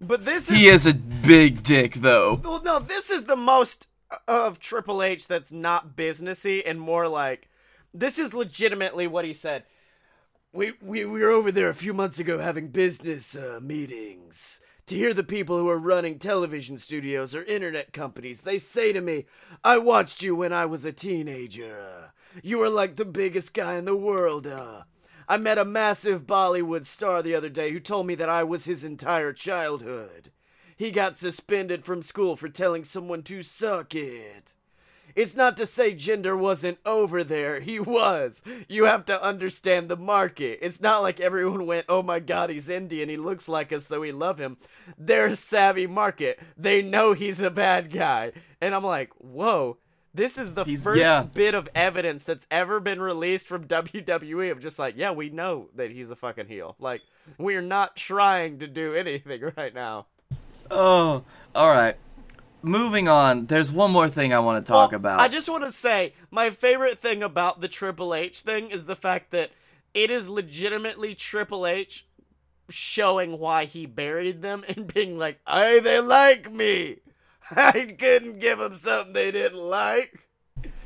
But 0.00 0.24
this 0.24 0.48
is 0.50 0.56
He 0.56 0.68
is 0.68 0.86
a 0.86 0.94
big 0.94 1.62
dick, 1.62 1.94
though. 1.94 2.40
well, 2.42 2.62
no, 2.62 2.78
this 2.78 3.10
is 3.10 3.24
the 3.24 3.36
most 3.36 3.88
of 4.26 4.58
Triple 4.58 5.02
H 5.02 5.26
that's 5.26 5.52
not 5.52 5.96
businessy 5.96 6.62
and 6.64 6.80
more 6.80 7.08
like 7.08 7.48
this 7.92 8.18
is 8.18 8.32
legitimately 8.32 9.06
what 9.06 9.24
he 9.24 9.34
said. 9.34 9.64
We 10.52 10.72
we, 10.80 11.04
we 11.04 11.20
were 11.20 11.30
over 11.30 11.52
there 11.52 11.68
a 11.68 11.74
few 11.74 11.92
months 11.92 12.18
ago 12.18 12.38
having 12.38 12.68
business 12.68 13.36
uh, 13.36 13.60
meetings 13.62 14.60
to 14.88 14.96
hear 14.96 15.14
the 15.14 15.22
people 15.22 15.58
who 15.58 15.68
are 15.68 15.78
running 15.78 16.18
television 16.18 16.78
studios 16.78 17.34
or 17.34 17.42
internet 17.44 17.92
companies. 17.92 18.40
They 18.40 18.58
say 18.58 18.92
to 18.92 19.00
me, 19.00 19.26
"I 19.62 19.78
watched 19.78 20.22
you 20.22 20.34
when 20.34 20.52
I 20.52 20.66
was 20.66 20.84
a 20.84 20.92
teenager. 20.92 22.12
You 22.42 22.58
were 22.58 22.68
like 22.68 22.96
the 22.96 23.04
biggest 23.04 23.54
guy 23.54 23.74
in 23.74 23.84
the 23.84 23.96
world. 23.96 24.46
Uh, 24.46 24.82
I 25.28 25.36
met 25.36 25.58
a 25.58 25.64
massive 25.64 26.26
Bollywood 26.26 26.86
star 26.86 27.22
the 27.22 27.34
other 27.34 27.50
day 27.50 27.70
who 27.70 27.80
told 27.80 28.06
me 28.06 28.14
that 28.14 28.30
I 28.30 28.44
was 28.44 28.64
his 28.64 28.82
entire 28.82 29.32
childhood. 29.32 30.32
He 30.76 30.90
got 30.90 31.18
suspended 31.18 31.84
from 31.84 32.02
school 32.02 32.36
for 32.36 32.48
telling 32.48 32.84
someone 32.84 33.22
to 33.24 33.42
suck 33.42 33.94
it. 33.94 34.54
It's 35.18 35.34
not 35.34 35.56
to 35.56 35.66
say 35.66 35.94
Jinder 35.94 36.38
wasn't 36.38 36.78
over 36.86 37.24
there. 37.24 37.58
He 37.58 37.80
was. 37.80 38.40
You 38.68 38.84
have 38.84 39.04
to 39.06 39.20
understand 39.20 39.88
the 39.90 39.96
market. 39.96 40.60
It's 40.62 40.80
not 40.80 41.02
like 41.02 41.18
everyone 41.18 41.66
went, 41.66 41.86
oh 41.88 42.02
my 42.04 42.20
god, 42.20 42.50
he's 42.50 42.68
Indian. 42.68 43.08
He 43.08 43.16
looks 43.16 43.48
like 43.48 43.72
us, 43.72 43.84
so 43.86 43.98
we 43.98 44.12
love 44.12 44.38
him. 44.38 44.58
They're 44.96 45.26
a 45.26 45.34
savvy 45.34 45.88
market. 45.88 46.38
They 46.56 46.82
know 46.82 47.14
he's 47.14 47.40
a 47.40 47.50
bad 47.50 47.92
guy. 47.92 48.30
And 48.60 48.72
I'm 48.76 48.84
like, 48.84 49.10
whoa. 49.18 49.78
This 50.14 50.38
is 50.38 50.54
the 50.54 50.62
He's- 50.64 50.84
first 50.84 51.00
yeah. 51.00 51.22
bit 51.22 51.54
of 51.54 51.68
evidence 51.74 52.22
that's 52.22 52.46
ever 52.50 52.78
been 52.78 53.00
released 53.00 53.48
from 53.48 53.66
WWE 53.66 54.52
of 54.52 54.60
just 54.60 54.78
like, 54.78 54.94
yeah, 54.96 55.10
we 55.10 55.30
know 55.30 55.68
that 55.74 55.90
he's 55.90 56.10
a 56.10 56.16
fucking 56.16 56.46
heel. 56.46 56.76
Like, 56.78 57.02
we're 57.38 57.60
not 57.60 57.96
trying 57.96 58.60
to 58.60 58.66
do 58.68 58.94
anything 58.94 59.42
right 59.56 59.74
now. 59.74 60.06
Oh, 60.70 61.24
all 61.54 61.70
right. 61.70 61.96
Moving 62.62 63.08
on. 63.08 63.46
There's 63.46 63.72
one 63.72 63.90
more 63.90 64.08
thing 64.08 64.32
I 64.32 64.40
want 64.40 64.64
to 64.64 64.70
talk 64.70 64.90
Well, 64.90 64.96
about. 64.96 65.20
I 65.20 65.28
just 65.28 65.48
want 65.48 65.64
to 65.64 65.72
say 65.72 66.14
my 66.30 66.50
favorite 66.50 67.00
thing 67.00 67.22
about 67.22 67.60
the 67.60 67.68
Triple 67.68 68.14
H 68.14 68.40
thing 68.40 68.70
is 68.70 68.84
the 68.84 68.96
fact 68.96 69.30
that 69.30 69.50
it 69.94 70.10
is 70.10 70.28
legitimately 70.28 71.14
Triple 71.14 71.66
H 71.66 72.06
showing 72.68 73.38
why 73.38 73.64
he 73.64 73.86
buried 73.86 74.42
them 74.42 74.64
and 74.68 74.92
being 74.92 75.18
like, 75.18 75.38
"Hey, 75.48 75.78
they 75.80 76.00
like 76.00 76.52
me. 76.52 76.96
I 77.50 77.86
couldn't 77.98 78.40
give 78.40 78.58
them 78.58 78.74
something 78.74 79.12
they 79.12 79.30
didn't 79.30 79.58
like." 79.58 80.18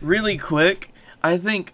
really 0.02 0.36
quick, 0.36 0.92
I 1.22 1.38
think 1.38 1.72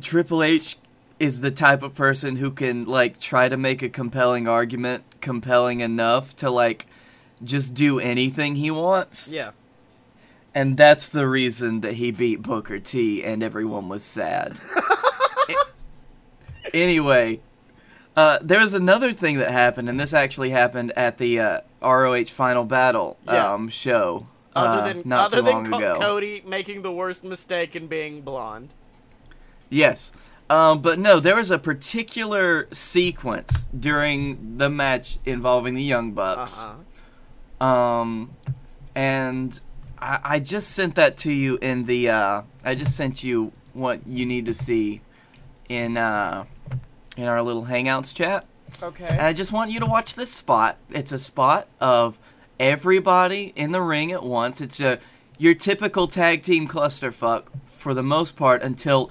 Triple 0.00 0.42
H 0.42 0.76
is 1.18 1.40
the 1.40 1.50
type 1.50 1.82
of 1.82 1.94
person 1.94 2.36
who 2.36 2.50
can 2.50 2.84
like 2.84 3.18
try 3.20 3.48
to 3.48 3.56
make 3.56 3.82
a 3.82 3.88
compelling 3.88 4.48
argument 4.48 5.04
compelling 5.20 5.80
enough 5.80 6.34
to 6.36 6.50
like 6.50 6.86
just 7.44 7.74
do 7.74 7.98
anything 8.00 8.56
he 8.56 8.70
wants. 8.70 9.32
Yeah. 9.32 9.52
And 10.54 10.76
that's 10.76 11.08
the 11.08 11.28
reason 11.28 11.80
that 11.82 11.94
he 11.94 12.10
beat 12.10 12.42
Booker 12.42 12.78
T 12.80 13.22
and 13.22 13.42
everyone 13.42 13.88
was 13.88 14.02
sad. 14.02 14.56
A- 15.48 15.54
anyway, 16.74 17.40
uh, 18.16 18.38
there 18.42 18.60
was 18.60 18.74
another 18.74 19.12
thing 19.12 19.38
that 19.38 19.50
happened, 19.50 19.88
and 19.88 19.98
this 19.98 20.12
actually 20.12 20.50
happened 20.50 20.92
at 20.96 21.18
the 21.18 21.38
uh, 21.40 21.60
ROH 21.82 22.24
Final 22.26 22.64
Battle 22.64 23.16
Yeah. 23.26 23.52
um, 23.54 23.68
show 23.68 24.26
Other 24.54 24.80
uh, 24.82 24.86
than 24.92 25.02
not 25.04 25.26
other 25.26 25.36
too 25.38 25.42
than 25.44 25.54
long 25.54 25.70
Co- 25.70 25.76
ago. 25.78 25.96
Cody 26.00 26.42
making 26.46 26.82
the 26.82 26.92
worst 26.92 27.22
mistake 27.22 27.76
in 27.76 27.86
being 27.86 28.22
blonde. 28.22 28.70
Yes. 29.68 30.12
Um, 30.50 30.82
but 30.82 30.98
no, 30.98 31.20
there 31.20 31.36
was 31.36 31.52
a 31.52 31.58
particular 31.58 32.66
sequence 32.72 33.68
during 33.78 34.58
the 34.58 34.68
match 34.68 35.18
involving 35.24 35.74
the 35.74 35.82
Young 35.82 36.10
Bucks. 36.10 36.58
Uh-huh. 36.60 36.74
Um, 37.60 38.34
and 38.94 39.60
I, 39.98 40.20
I 40.24 40.38
just 40.40 40.70
sent 40.70 40.94
that 40.94 41.16
to 41.18 41.32
you 41.32 41.58
in 41.60 41.84
the. 41.84 42.10
Uh, 42.10 42.42
I 42.64 42.74
just 42.74 42.96
sent 42.96 43.22
you 43.22 43.52
what 43.72 44.06
you 44.06 44.26
need 44.26 44.46
to 44.46 44.54
see 44.54 45.00
in 45.68 45.96
uh, 45.96 46.44
in 47.16 47.24
our 47.24 47.42
little 47.42 47.66
Hangouts 47.66 48.14
chat. 48.14 48.46
And 48.82 48.82
Okay. 48.82 49.18
I 49.18 49.32
just 49.32 49.52
want 49.52 49.70
you 49.70 49.80
to 49.80 49.86
watch 49.86 50.14
this 50.14 50.32
spot. 50.32 50.78
It's 50.90 51.12
a 51.12 51.18
spot 51.18 51.68
of 51.80 52.18
everybody 52.58 53.52
in 53.56 53.72
the 53.72 53.82
ring 53.82 54.10
at 54.10 54.22
once. 54.22 54.60
It's 54.60 54.80
a 54.80 54.98
your 55.38 55.54
typical 55.54 56.06
tag 56.06 56.42
team 56.42 56.66
clusterfuck 56.66 57.44
for 57.66 57.94
the 57.94 58.02
most 58.02 58.36
part 58.36 58.62
until 58.62 59.10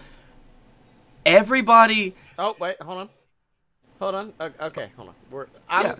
everybody. 1.25 2.15
Oh 2.37 2.55
wait, 2.59 2.81
hold 2.81 2.99
on, 2.99 3.09
hold 3.99 4.15
on. 4.15 4.33
Okay, 4.39 4.91
hold 4.95 5.09
on. 5.09 5.15
We're 5.29 5.47
I'm, 5.67 5.85
Yeah. 5.85 5.95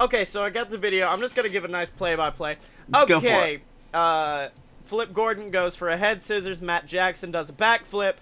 Okay, 0.00 0.24
so 0.24 0.42
I 0.44 0.50
got 0.50 0.70
the 0.70 0.78
video. 0.78 1.06
I'm 1.06 1.20
just 1.20 1.36
gonna 1.36 1.48
give 1.48 1.64
a 1.64 1.68
nice 1.68 1.90
play-by-play. 1.90 2.58
Go 2.90 3.06
for 3.06 3.14
Okay, 3.14 3.62
uh, 3.92 4.48
Flip 4.84 5.12
Gordon 5.12 5.50
goes 5.50 5.76
for 5.76 5.88
a 5.88 5.96
head 5.96 6.22
scissors. 6.22 6.60
Matt 6.60 6.86
Jackson 6.86 7.30
does 7.30 7.48
a 7.48 7.52
backflip. 7.52 8.14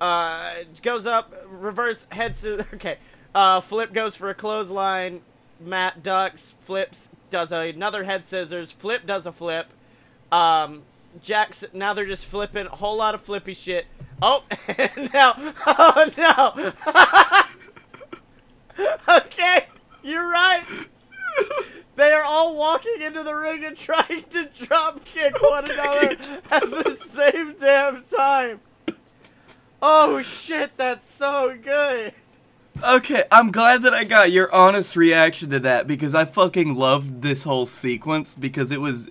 Uh, 0.00 0.54
goes 0.82 1.06
up, 1.06 1.34
reverse 1.46 2.06
head 2.10 2.36
scissors. 2.36 2.66
Okay, 2.74 2.98
uh, 3.34 3.60
Flip 3.60 3.92
goes 3.92 4.14
for 4.16 4.30
a 4.30 4.34
clothesline. 4.34 5.20
Matt 5.60 6.02
ducks, 6.02 6.54
flips, 6.60 7.08
does 7.30 7.52
another 7.52 8.04
head 8.04 8.24
scissors, 8.24 8.70
flip 8.70 9.06
does 9.06 9.26
a 9.26 9.32
flip. 9.32 9.66
Um, 10.30 10.82
Jackson, 11.22 11.70
now 11.72 11.94
they're 11.94 12.06
just 12.06 12.26
flipping 12.26 12.66
a 12.66 12.76
whole 12.76 12.96
lot 12.96 13.14
of 13.14 13.22
flippy 13.22 13.54
shit. 13.54 13.86
Oh, 14.20 14.44
now, 15.12 15.54
oh 15.66 16.10
no. 16.16 16.72
okay, 19.08 19.66
you're 20.02 20.28
right. 20.28 20.64
They 21.96 22.12
are 22.12 22.24
all 22.24 22.54
walking 22.54 23.00
into 23.00 23.22
the 23.22 23.34
ring 23.34 23.64
and 23.64 23.74
trying 23.74 24.22
to 24.30 24.48
drop 24.66 25.02
kick 25.06 25.34
oh, 25.42 25.50
one 25.50 25.70
another 25.70 26.42
at 26.50 26.70
the 26.70 26.96
same 27.14 27.54
damn 27.58 28.04
time. 28.04 28.60
Oh 29.80 30.20
shit, 30.20 30.76
that's 30.76 31.08
so 31.08 31.56
good. 31.62 32.12
Okay, 32.84 33.24
I'm 33.32 33.50
glad 33.50 33.82
that 33.82 33.94
I 33.94 34.04
got 34.04 34.30
your 34.30 34.54
honest 34.54 34.94
reaction 34.96 35.48
to 35.50 35.58
that 35.60 35.86
because 35.86 36.14
I 36.14 36.26
fucking 36.26 36.74
loved 36.74 37.22
this 37.22 37.44
whole 37.44 37.64
sequence 37.64 38.34
because 38.34 38.70
it 38.70 38.82
was 38.82 39.08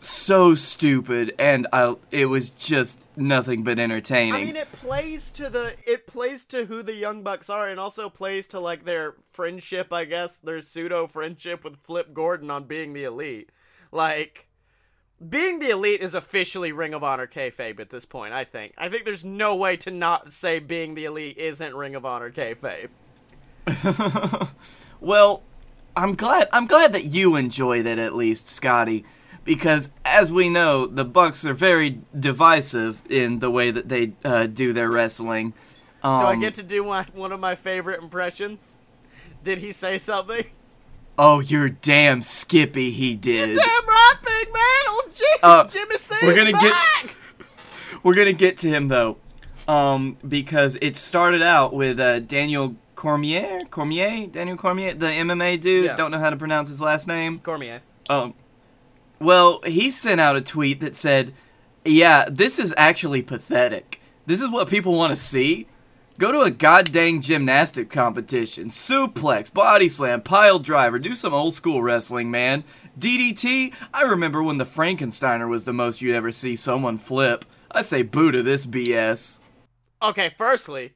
so 0.00 0.54
stupid 0.54 1.34
and 1.38 1.66
I 1.72 1.96
it 2.10 2.26
was 2.26 2.50
just 2.50 3.04
nothing 3.16 3.64
but 3.64 3.78
entertaining. 3.78 4.34
I 4.34 4.44
mean, 4.44 4.56
it 4.56 4.70
plays 4.72 5.30
to 5.32 5.50
the 5.50 5.74
it 5.84 6.06
plays 6.06 6.44
to 6.46 6.66
who 6.66 6.82
the 6.82 6.94
Young 6.94 7.22
Bucks 7.22 7.50
are, 7.50 7.68
and 7.68 7.80
also 7.80 8.08
plays 8.08 8.46
to 8.48 8.60
like 8.60 8.84
their 8.84 9.14
friendship, 9.32 9.92
I 9.92 10.04
guess, 10.04 10.38
their 10.38 10.60
pseudo 10.60 11.06
friendship 11.06 11.64
with 11.64 11.76
Flip 11.78 12.14
Gordon 12.14 12.50
on 12.50 12.64
being 12.64 12.92
the 12.92 13.04
elite. 13.04 13.50
Like, 13.90 14.48
being 15.26 15.58
the 15.58 15.70
elite 15.70 16.00
is 16.00 16.14
officially 16.14 16.72
Ring 16.72 16.94
of 16.94 17.02
Honor 17.02 17.26
kayfabe 17.26 17.80
at 17.80 17.90
this 17.90 18.04
point. 18.04 18.32
I 18.32 18.44
think. 18.44 18.74
I 18.78 18.88
think 18.88 19.04
there's 19.04 19.24
no 19.24 19.56
way 19.56 19.76
to 19.78 19.90
not 19.90 20.32
say 20.32 20.60
being 20.60 20.94
the 20.94 21.06
elite 21.06 21.38
isn't 21.38 21.74
Ring 21.74 21.96
of 21.96 22.04
Honor 22.04 22.30
kayfabe. 22.30 22.88
well, 25.00 25.42
I'm 25.96 26.14
glad 26.14 26.48
I'm 26.52 26.66
glad 26.66 26.92
that 26.92 27.06
you 27.06 27.34
enjoyed 27.34 27.86
it 27.86 27.98
at 27.98 28.14
least, 28.14 28.48
Scotty 28.48 29.04
because 29.48 29.90
as 30.04 30.30
we 30.30 30.50
know, 30.50 30.86
the 30.86 31.06
Bucks 31.06 31.46
are 31.46 31.54
very 31.54 32.02
divisive 32.18 33.00
in 33.08 33.38
the 33.38 33.50
way 33.50 33.70
that 33.70 33.88
they 33.88 34.12
uh, 34.22 34.44
do 34.46 34.74
their 34.74 34.90
wrestling. 34.90 35.54
Um, 36.02 36.20
do 36.20 36.26
I 36.26 36.36
get 36.36 36.52
to 36.54 36.62
do 36.62 36.84
one, 36.84 37.06
one 37.14 37.32
of 37.32 37.40
my 37.40 37.54
favorite 37.54 38.02
impressions? 38.02 38.76
Did 39.42 39.60
he 39.60 39.72
say 39.72 39.98
something? 39.98 40.44
Oh, 41.16 41.40
you're 41.40 41.70
damn 41.70 42.20
Skippy, 42.20 42.90
he 42.90 43.16
did. 43.16 43.48
You're 43.48 43.58
damn 43.64 43.86
right, 43.86 44.14
big 44.22 44.52
man. 44.52 44.62
Oh, 44.86 45.08
Jim, 45.14 45.26
uh, 45.42 45.66
Jimmy 45.66 45.96
C's 45.96 46.22
we're 46.22 46.36
gonna 46.36 46.52
back. 46.52 46.62
get. 46.62 47.10
To, 47.90 48.00
we're 48.02 48.14
gonna 48.14 48.34
get 48.34 48.58
to 48.58 48.68
him 48.68 48.88
though, 48.88 49.16
um, 49.66 50.18
because 50.28 50.76
it 50.82 50.94
started 50.94 51.40
out 51.40 51.72
with 51.72 51.98
uh, 51.98 52.20
Daniel 52.20 52.76
Cormier, 52.96 53.58
Cormier, 53.70 54.26
Daniel 54.26 54.58
Cormier, 54.58 54.92
the 54.92 55.06
MMA 55.06 55.58
dude. 55.58 55.86
Yeah. 55.86 55.96
Don't 55.96 56.10
know 56.10 56.18
how 56.18 56.30
to 56.30 56.36
pronounce 56.36 56.68
his 56.68 56.82
last 56.82 57.08
name. 57.08 57.38
Cormier. 57.38 57.80
Um, 58.10 58.34
well, 59.20 59.60
he 59.64 59.90
sent 59.90 60.20
out 60.20 60.36
a 60.36 60.40
tweet 60.40 60.80
that 60.80 60.96
said, 60.96 61.34
"Yeah, 61.84 62.26
this 62.30 62.58
is 62.58 62.74
actually 62.76 63.22
pathetic. 63.22 64.00
This 64.26 64.42
is 64.42 64.50
what 64.50 64.68
people 64.68 64.92
want 64.92 65.10
to 65.10 65.16
see. 65.16 65.66
Go 66.18 66.32
to 66.32 66.40
a 66.40 66.50
goddamn 66.50 67.20
gymnastic 67.20 67.90
competition, 67.90 68.68
suplex, 68.70 69.52
body 69.52 69.88
slam, 69.88 70.20
pile 70.20 70.58
driver, 70.58 70.98
do 70.98 71.14
some 71.14 71.32
old 71.32 71.54
school 71.54 71.80
wrestling, 71.80 72.28
man. 72.28 72.64
DDT. 72.98 73.72
I 73.94 74.02
remember 74.02 74.42
when 74.42 74.58
the 74.58 74.64
Frankensteiner 74.64 75.48
was 75.48 75.62
the 75.62 75.72
most 75.72 76.00
you'd 76.02 76.16
ever 76.16 76.32
see 76.32 76.56
someone 76.56 76.98
flip. 76.98 77.44
I 77.70 77.82
say 77.82 78.02
boo 78.02 78.32
to 78.32 78.42
this 78.42 78.66
BS." 78.66 79.38
Okay, 80.02 80.32
firstly, 80.36 80.94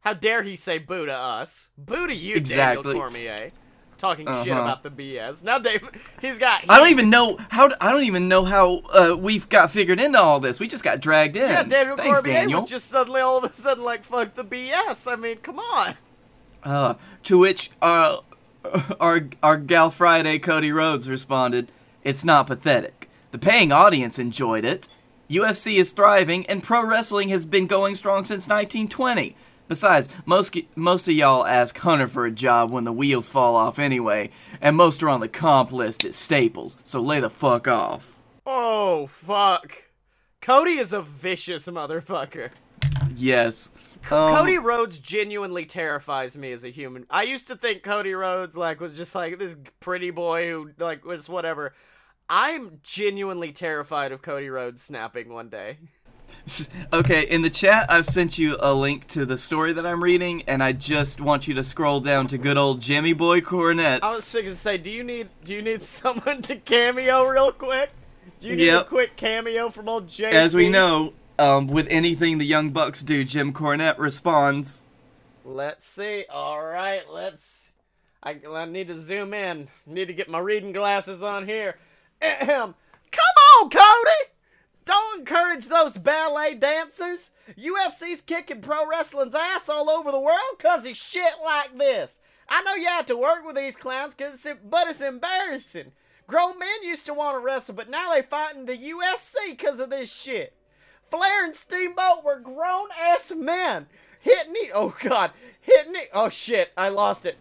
how 0.00 0.14
dare 0.14 0.42
he 0.42 0.56
say 0.56 0.78
boo 0.78 1.06
to 1.06 1.14
us? 1.14 1.68
Boo 1.76 2.06
to 2.06 2.14
you, 2.14 2.36
Exactly. 2.36 2.82
Daniel 2.82 3.00
Cormier. 3.00 3.50
Talking 3.98 4.26
shit 4.26 4.52
Uh-huh. 4.52 4.62
about 4.62 4.82
the 4.84 4.90
BS. 4.90 5.42
Now, 5.42 5.58
Dave, 5.58 5.82
he's 6.20 6.38
got. 6.38 6.64
I 6.68 6.78
don't 6.78 6.90
even 6.90 7.10
know 7.10 7.36
how. 7.50 7.68
I 7.80 7.90
don't 7.92 8.04
even 8.04 8.28
know 8.28 8.44
how 8.44 8.78
uh, 8.94 9.16
we've 9.18 9.48
got 9.48 9.70
figured 9.72 9.98
into 10.00 10.18
all 10.20 10.38
this. 10.40 10.60
We 10.60 10.68
just 10.68 10.84
got 10.84 11.00
dragged 11.00 11.36
in. 11.36 11.50
Yeah, 11.50 11.64
Daniel 11.64 11.96
Thanks, 11.96 12.20
Cormier 12.20 12.34
Daniel. 12.34 12.60
was 12.62 12.70
just 12.70 12.88
suddenly 12.88 13.20
all 13.20 13.38
of 13.38 13.44
a 13.50 13.54
sudden 13.54 13.82
like, 13.84 14.04
fuck 14.04 14.34
the 14.34 14.44
BS. 14.44 15.10
I 15.12 15.16
mean, 15.16 15.38
come 15.38 15.58
on. 15.58 15.94
Uh, 16.62 16.94
to 17.24 17.38
which 17.38 17.70
uh, 17.82 18.18
our 19.00 19.20
our 19.42 19.56
gal 19.56 19.90
Friday 19.90 20.38
Cody 20.38 20.70
Rhodes 20.72 21.08
responded, 21.08 21.70
"It's 22.04 22.24
not 22.24 22.46
pathetic. 22.46 23.08
The 23.32 23.38
paying 23.38 23.72
audience 23.72 24.18
enjoyed 24.18 24.64
it. 24.64 24.88
UFC 25.28 25.76
is 25.76 25.92
thriving, 25.92 26.46
and 26.46 26.62
pro 26.62 26.82
wrestling 26.84 27.28
has 27.30 27.44
been 27.44 27.66
going 27.66 27.94
strong 27.94 28.24
since 28.24 28.48
1920. 28.48 29.36
Besides, 29.68 30.08
most 30.26 30.56
most 30.74 31.06
of 31.06 31.14
y'all 31.14 31.46
ask 31.46 31.76
Hunter 31.78 32.08
for 32.08 32.26
a 32.26 32.30
job 32.30 32.70
when 32.70 32.84
the 32.84 32.92
wheels 32.92 33.28
fall 33.28 33.54
off 33.54 33.78
anyway, 33.78 34.30
and 34.60 34.74
most 34.76 35.02
are 35.02 35.08
on 35.08 35.20
the 35.20 35.28
comp 35.28 35.70
list 35.70 36.04
at 36.04 36.14
Staples. 36.14 36.76
So 36.84 37.00
lay 37.00 37.20
the 37.20 37.30
fuck 37.30 37.68
off." 37.68 38.16
Oh, 38.46 39.06
fuck. 39.06 39.84
Cody 40.40 40.78
is 40.78 40.94
a 40.94 41.02
vicious 41.02 41.66
motherfucker. 41.66 42.50
Yes. 43.14 43.70
Um, 44.10 44.34
Cody 44.34 44.56
Rhodes 44.58 44.98
genuinely 44.98 45.66
terrifies 45.66 46.36
me 46.38 46.52
as 46.52 46.64
a 46.64 46.70
human. 46.70 47.04
I 47.10 47.24
used 47.24 47.48
to 47.48 47.56
think 47.56 47.82
Cody 47.82 48.14
Rhodes 48.14 48.56
like 48.56 48.80
was 48.80 48.96
just 48.96 49.14
like 49.14 49.38
this 49.38 49.56
pretty 49.80 50.10
boy 50.10 50.48
who 50.48 50.70
like 50.78 51.04
was 51.04 51.28
whatever. 51.28 51.74
I'm 52.30 52.80
genuinely 52.82 53.52
terrified 53.52 54.12
of 54.12 54.22
Cody 54.22 54.48
Rhodes 54.48 54.82
snapping 54.82 55.32
one 55.32 55.48
day. 55.48 55.78
Okay, 56.92 57.22
in 57.22 57.42
the 57.42 57.50
chat, 57.50 57.90
I've 57.90 58.06
sent 58.06 58.38
you 58.38 58.56
a 58.60 58.72
link 58.72 59.06
to 59.08 59.26
the 59.26 59.36
story 59.36 59.72
that 59.74 59.86
I'm 59.86 60.02
reading, 60.02 60.42
and 60.46 60.62
I 60.62 60.72
just 60.72 61.20
want 61.20 61.46
you 61.46 61.54
to 61.54 61.62
scroll 61.62 62.00
down 62.00 62.28
to 62.28 62.38
good 62.38 62.56
old 62.56 62.80
Jimmy 62.80 63.12
Boy 63.12 63.40
Cornette's. 63.40 64.02
I 64.02 64.14
was 64.14 64.30
thinking 64.30 64.52
to 64.52 64.56
say, 64.58 64.78
do 64.78 64.90
you 64.90 65.04
need 65.04 65.28
do 65.44 65.54
you 65.54 65.62
need 65.62 65.82
someone 65.98 66.42
to 66.42 66.56
cameo 66.56 67.28
real 67.28 67.52
quick? 67.52 67.90
Do 68.40 68.48
you 68.48 68.56
need 68.56 68.68
a 68.68 68.84
quick 68.84 69.16
cameo 69.16 69.68
from 69.68 69.88
old 69.88 70.08
JP? 70.08 70.32
As 70.32 70.54
we 70.54 70.68
know, 70.68 71.12
um, 71.38 71.66
with 71.66 71.86
anything 71.90 72.38
the 72.38 72.46
Young 72.46 72.70
Bucks 72.70 73.02
do, 73.02 73.24
Jim 73.24 73.52
Cornette 73.52 73.98
responds. 73.98 74.84
Let's 75.44 75.86
see. 75.86 76.24
All 76.30 76.62
right, 76.64 77.02
let's. 77.10 77.70
I, 78.22 78.36
I 78.50 78.64
need 78.64 78.88
to 78.88 78.98
zoom 78.98 79.34
in. 79.34 79.68
Need 79.86 80.06
to 80.06 80.12
get 80.12 80.28
my 80.28 80.38
reading 80.38 80.72
glasses 80.72 81.22
on 81.22 81.46
here. 81.46 81.76
Ahem. 82.22 82.74
Come 83.10 83.62
on, 83.62 83.70
Cody! 83.70 84.37
Don't 84.88 85.18
encourage 85.18 85.66
those 85.66 85.98
ballet 85.98 86.54
dancers. 86.54 87.30
UFC's 87.58 88.22
kicking 88.22 88.62
pro 88.62 88.88
wrestling's 88.88 89.34
ass 89.34 89.68
all 89.68 89.90
over 89.90 90.10
the 90.10 90.18
world 90.18 90.56
because 90.56 90.86
of 90.86 90.96
shit 90.96 91.34
like 91.44 91.76
this. 91.76 92.20
I 92.48 92.62
know 92.62 92.74
you 92.74 92.86
have 92.86 93.04
to 93.06 93.16
work 93.18 93.44
with 93.44 93.54
these 93.54 93.76
clowns, 93.76 94.14
cause 94.14 94.46
it's, 94.46 94.58
but 94.64 94.88
it's 94.88 95.02
embarrassing. 95.02 95.92
Grown 96.26 96.58
men 96.58 96.82
used 96.82 97.04
to 97.04 97.12
want 97.12 97.36
to 97.36 97.40
wrestle, 97.40 97.74
but 97.74 97.90
now 97.90 98.14
they 98.14 98.22
fight 98.22 98.56
in 98.56 98.64
the 98.64 98.78
UFC 98.78 99.50
because 99.50 99.78
of 99.78 99.90
this 99.90 100.10
shit. 100.10 100.54
Flair 101.10 101.44
and 101.44 101.54
Steamboat 101.54 102.24
were 102.24 102.40
grown 102.40 102.88
ass 102.98 103.30
men. 103.36 103.88
Hitting 104.20 104.54
it. 104.56 104.70
Oh, 104.74 104.96
God. 105.00 105.32
Hitting 105.60 105.96
it. 105.96 106.08
Oh, 106.14 106.30
shit. 106.30 106.72
I 106.78 106.88
lost 106.88 107.26
it. 107.26 107.36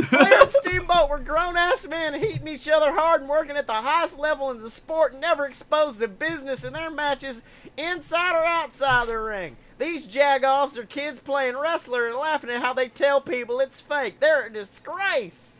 Flair 0.00 0.42
and 0.42 0.50
Steamboat 0.50 1.08
were 1.08 1.18
grown 1.18 1.56
ass 1.56 1.86
men 1.86 2.14
hitting 2.14 2.48
each 2.48 2.68
other 2.68 2.92
hard 2.92 3.20
and 3.20 3.30
working 3.30 3.56
at 3.56 3.66
the 3.66 3.72
highest 3.72 4.18
level 4.18 4.50
in 4.50 4.62
the 4.62 4.70
sport 4.70 5.12
and 5.12 5.20
never 5.20 5.46
exposed 5.46 6.00
to 6.00 6.08
business 6.08 6.64
in 6.64 6.72
their 6.72 6.90
matches 6.90 7.42
inside 7.76 8.34
or 8.34 8.44
outside 8.44 9.06
the 9.06 9.18
ring. 9.18 9.56
These 9.78 10.06
jagoffs 10.06 10.76
are 10.76 10.84
kids 10.84 11.18
playing 11.18 11.56
wrestler 11.56 12.08
and 12.08 12.16
laughing 12.16 12.50
at 12.50 12.62
how 12.62 12.72
they 12.72 12.88
tell 12.88 13.20
people 13.20 13.60
it's 13.60 13.80
fake. 13.80 14.20
They're 14.20 14.46
a 14.46 14.52
disgrace. 14.52 15.56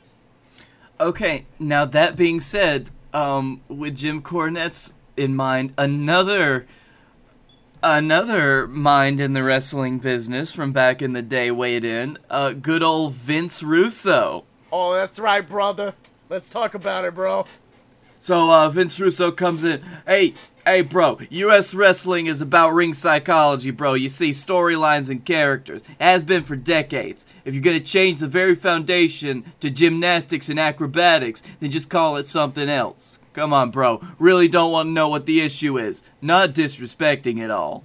Okay, 1.00 1.46
now 1.58 1.84
that 1.84 2.16
being 2.16 2.40
said, 2.40 2.90
um, 3.12 3.60
with 3.68 3.96
Jim 3.96 4.22
Cornette's 4.22 4.94
in 5.16 5.34
mind, 5.34 5.74
another 5.76 6.66
another 7.82 8.66
mind 8.66 9.20
in 9.20 9.32
the 9.32 9.42
wrestling 9.42 9.98
business 9.98 10.52
from 10.52 10.72
back 10.72 11.02
in 11.02 11.12
the 11.12 11.22
day 11.22 11.50
weighed 11.50 11.84
in. 11.84 12.18
Uh, 12.30 12.52
good 12.52 12.82
old 12.82 13.14
Vince 13.14 13.62
Russo. 13.62 14.44
Oh, 14.72 14.94
that's 14.94 15.18
right, 15.18 15.46
brother. 15.46 15.94
Let's 16.28 16.48
talk 16.48 16.74
about 16.74 17.04
it, 17.04 17.14
bro. 17.14 17.44
So 18.18 18.50
uh, 18.50 18.68
Vince 18.70 18.98
Russo 19.00 19.32
comes 19.32 19.64
in. 19.64 19.82
Hey, 20.06 20.34
hey, 20.64 20.82
bro. 20.82 21.18
U.S. 21.28 21.74
wrestling 21.74 22.26
is 22.26 22.40
about 22.40 22.72
ring 22.72 22.94
psychology, 22.94 23.72
bro. 23.72 23.94
You 23.94 24.08
see 24.08 24.30
storylines 24.30 25.10
and 25.10 25.24
characters. 25.24 25.82
Has 26.00 26.22
been 26.22 26.44
for 26.44 26.56
decades. 26.56 27.26
If 27.44 27.52
you're 27.52 27.62
gonna 27.62 27.80
change 27.80 28.20
the 28.20 28.28
very 28.28 28.54
foundation 28.54 29.44
to 29.60 29.70
gymnastics 29.70 30.48
and 30.48 30.60
acrobatics, 30.60 31.42
then 31.58 31.72
just 31.72 31.90
call 31.90 32.16
it 32.16 32.26
something 32.26 32.68
else. 32.68 33.18
Come 33.32 33.52
on, 33.52 33.70
bro. 33.70 34.02
Really 34.18 34.48
don't 34.48 34.72
want 34.72 34.88
to 34.88 34.90
know 34.90 35.08
what 35.08 35.26
the 35.26 35.40
issue 35.40 35.78
is. 35.78 36.02
Not 36.20 36.54
disrespecting 36.54 37.38
it 37.38 37.50
all. 37.50 37.84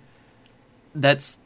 That's 0.94 1.38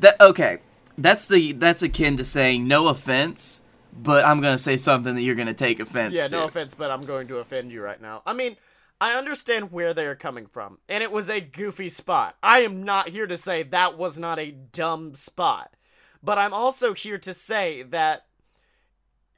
that. 0.00 0.20
Okay, 0.20 0.58
that's 0.96 1.26
the 1.26 1.52
that's 1.52 1.82
akin 1.82 2.16
to 2.16 2.24
saying 2.24 2.66
no 2.66 2.88
offense, 2.88 3.60
but 3.92 4.24
I'm 4.24 4.40
gonna 4.40 4.58
say 4.58 4.76
something 4.76 5.14
that 5.14 5.22
you're 5.22 5.34
gonna 5.34 5.52
take 5.54 5.80
offense 5.80 6.14
Yeah, 6.14 6.28
to. 6.28 6.36
no 6.36 6.44
offense, 6.44 6.74
but 6.74 6.90
I'm 6.90 7.04
going 7.04 7.28
to 7.28 7.38
offend 7.38 7.70
you 7.72 7.82
right 7.82 8.00
now. 8.00 8.22
I 8.24 8.32
mean, 8.32 8.56
I 9.00 9.14
understand 9.14 9.72
where 9.72 9.92
they 9.92 10.06
are 10.06 10.14
coming 10.14 10.46
from, 10.46 10.78
and 10.88 11.02
it 11.02 11.10
was 11.10 11.28
a 11.28 11.40
goofy 11.40 11.88
spot. 11.88 12.36
I 12.42 12.60
am 12.60 12.84
not 12.84 13.08
here 13.08 13.26
to 13.26 13.36
say 13.36 13.64
that 13.64 13.98
was 13.98 14.18
not 14.18 14.38
a 14.38 14.52
dumb 14.52 15.16
spot, 15.16 15.74
but 16.22 16.38
I'm 16.38 16.54
also 16.54 16.94
here 16.94 17.18
to 17.18 17.34
say 17.34 17.82
that 17.82 18.26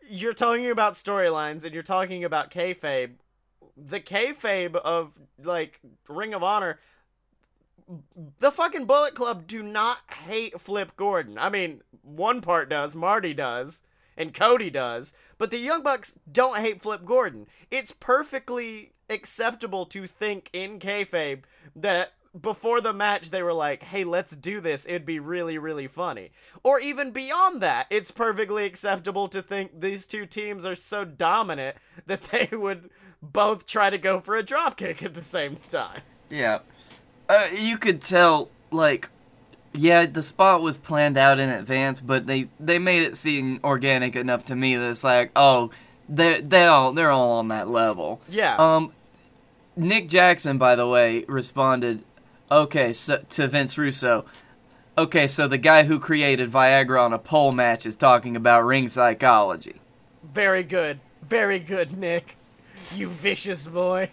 you're 0.09 0.35
talking 0.35 0.71
about 0.71 0.95
storylines 0.95 1.65
and 1.65 1.73
you're 1.73 1.83
talking 1.83 2.25
about 2.25 2.51
kayfabe. 2.51 3.13
The 3.77 4.01
kayfabe 4.01 4.77
of 4.77 5.13
like 5.43 5.81
Ring 6.09 6.35
of 6.35 6.43
Honor, 6.43 6.79
the 8.39 8.53
fucking 8.53 8.87
Bullet 8.87 9.15
Club 9.15 9.47
do 9.47 9.63
not 9.63 9.99
hate 10.27 10.61
Flip 10.61 10.97
Gordon. 10.97 11.39
I 11.39 11.49
mean, 11.49 11.83
one 12.03 12.41
part 12.41 12.69
does, 12.69 12.95
Marty 12.95 13.35
does, 13.35 13.83
and 14.17 14.33
Cody 14.33 14.71
does, 14.71 15.13
but 15.39 15.51
the 15.51 15.59
Young 15.59 15.83
Bucks 15.83 16.19
don't 16.31 16.59
hate 16.59 16.81
Flip 16.81 17.05
Gordon. 17.05 17.47
It's 17.71 17.93
perfectly 17.93 18.93
acceptable 19.11 19.87
to 19.87 20.07
think 20.07 20.51
in 20.53 20.79
kayfabe 20.79 21.43
that 21.77 22.13
before 22.41 22.81
the 22.81 22.93
match 22.93 23.31
they 23.31 23.43
were 23.43 23.53
like, 23.53 23.83
"Hey, 23.83 24.03
let's 24.05 24.37
do 24.37 24.61
this. 24.61 24.87
It'd 24.87 25.07
be 25.07 25.21
really, 25.21 25.59
really 25.59 25.87
funny." 25.87 26.33
Or 26.63 26.81
even 26.81 27.13
beyond 27.13 27.61
that, 27.61 27.87
it's 27.91 28.11
perfectly 28.11 28.65
acceptable 28.65 29.29
to 29.29 29.43
think 29.43 29.81
these 29.81 30.09
two 30.09 30.27
teams 30.27 30.67
are 30.67 30.75
so 30.75 31.05
dominant 31.05 31.77
that 32.07 32.23
they 32.25 32.49
would 32.53 32.91
both 33.33 33.67
try 33.67 33.91
to 33.91 33.99
go 33.99 34.21
for 34.21 34.37
a 34.37 34.43
dropkick 34.43 35.03
at 35.03 35.15
the 35.15 35.23
same 35.23 35.57
time. 35.69 36.03
Yeah. 36.31 36.61
Uh, 37.29 37.49
you 37.53 37.79
could 37.79 38.01
tell, 38.01 38.51
like, 38.71 39.09
yeah, 39.73 40.07
the 40.07 40.23
spot 40.23 40.63
was 40.63 40.79
planned 40.79 41.17
out 41.17 41.39
in 41.39 41.49
advance, 41.49 42.01
but 42.01 42.27
they 42.27 42.49
they 42.61 42.79
made 42.79 43.03
it 43.03 43.17
seem 43.17 43.61
organic 43.65 44.15
enough 44.15 44.45
to 44.47 44.57
me 44.57 44.77
that 44.77 44.91
it's 44.91 45.05
like, 45.05 45.31
oh, 45.35 45.71
they're, 46.09 46.41
they 46.41 46.65
all 46.65 46.93
they're 46.93 47.11
all 47.11 47.39
on 47.39 47.49
that 47.49 47.69
level. 47.69 48.21
Yeah. 48.29 48.57
Um, 48.57 48.93
Nick 49.77 50.09
Jackson, 50.09 50.59
by 50.59 50.77
the 50.77 50.87
way, 50.87 51.25
responded, 51.27 52.05
okay, 52.51 52.93
so, 52.93 53.25
to 53.31 53.49
Vince 53.49 53.77
Russo. 53.77 54.25
Okay, 54.97 55.27
so 55.27 55.49
the 55.49 55.59
guy 55.59 55.85
who 55.85 55.99
created 55.99 56.53
Viagra 56.53 57.01
on 57.03 57.13
a 57.13 57.19
pole 57.19 57.51
match 57.51 57.85
is 57.85 57.97
talking 57.97 58.37
about 58.37 58.65
ring 58.65 58.87
psychology. 58.87 59.81
Very 60.23 60.63
good. 60.63 61.01
Very 61.23 61.59
good, 61.59 61.99
Nick. 61.99 62.37
You 62.95 63.09
vicious 63.09 63.67
boy. 63.67 64.11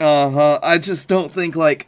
Uh 0.00 0.30
huh. 0.30 0.58
I 0.62 0.78
just 0.78 1.08
don't 1.08 1.32
think 1.32 1.56
like 1.56 1.86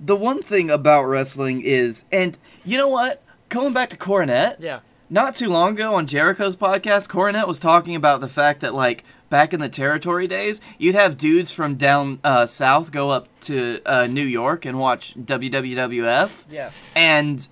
the 0.00 0.16
one 0.16 0.42
thing 0.42 0.70
about 0.70 1.04
wrestling 1.04 1.62
is, 1.62 2.04
and 2.10 2.36
you 2.64 2.76
know 2.76 2.88
what? 2.88 3.22
Going 3.48 3.72
back 3.72 3.90
to 3.90 3.96
Cornette, 3.96 4.56
Yeah. 4.58 4.80
not 5.10 5.34
too 5.36 5.48
long 5.48 5.74
ago 5.74 5.94
on 5.94 6.06
Jericho's 6.06 6.56
podcast, 6.56 7.08
Cornette 7.08 7.46
was 7.46 7.58
talking 7.58 7.94
about 7.94 8.20
the 8.20 8.28
fact 8.28 8.60
that 8.60 8.74
like 8.74 9.04
back 9.30 9.52
in 9.52 9.60
the 9.60 9.68
territory 9.68 10.26
days, 10.26 10.60
you'd 10.78 10.94
have 10.94 11.16
dudes 11.16 11.50
from 11.50 11.74
down 11.76 12.20
uh, 12.24 12.46
south 12.46 12.90
go 12.90 13.10
up 13.10 13.28
to 13.40 13.80
uh, 13.86 14.06
New 14.06 14.24
York 14.24 14.64
and 14.64 14.78
watch 14.78 15.14
WWF, 15.16 16.44
Yeah. 16.50 16.70
and 16.96 17.46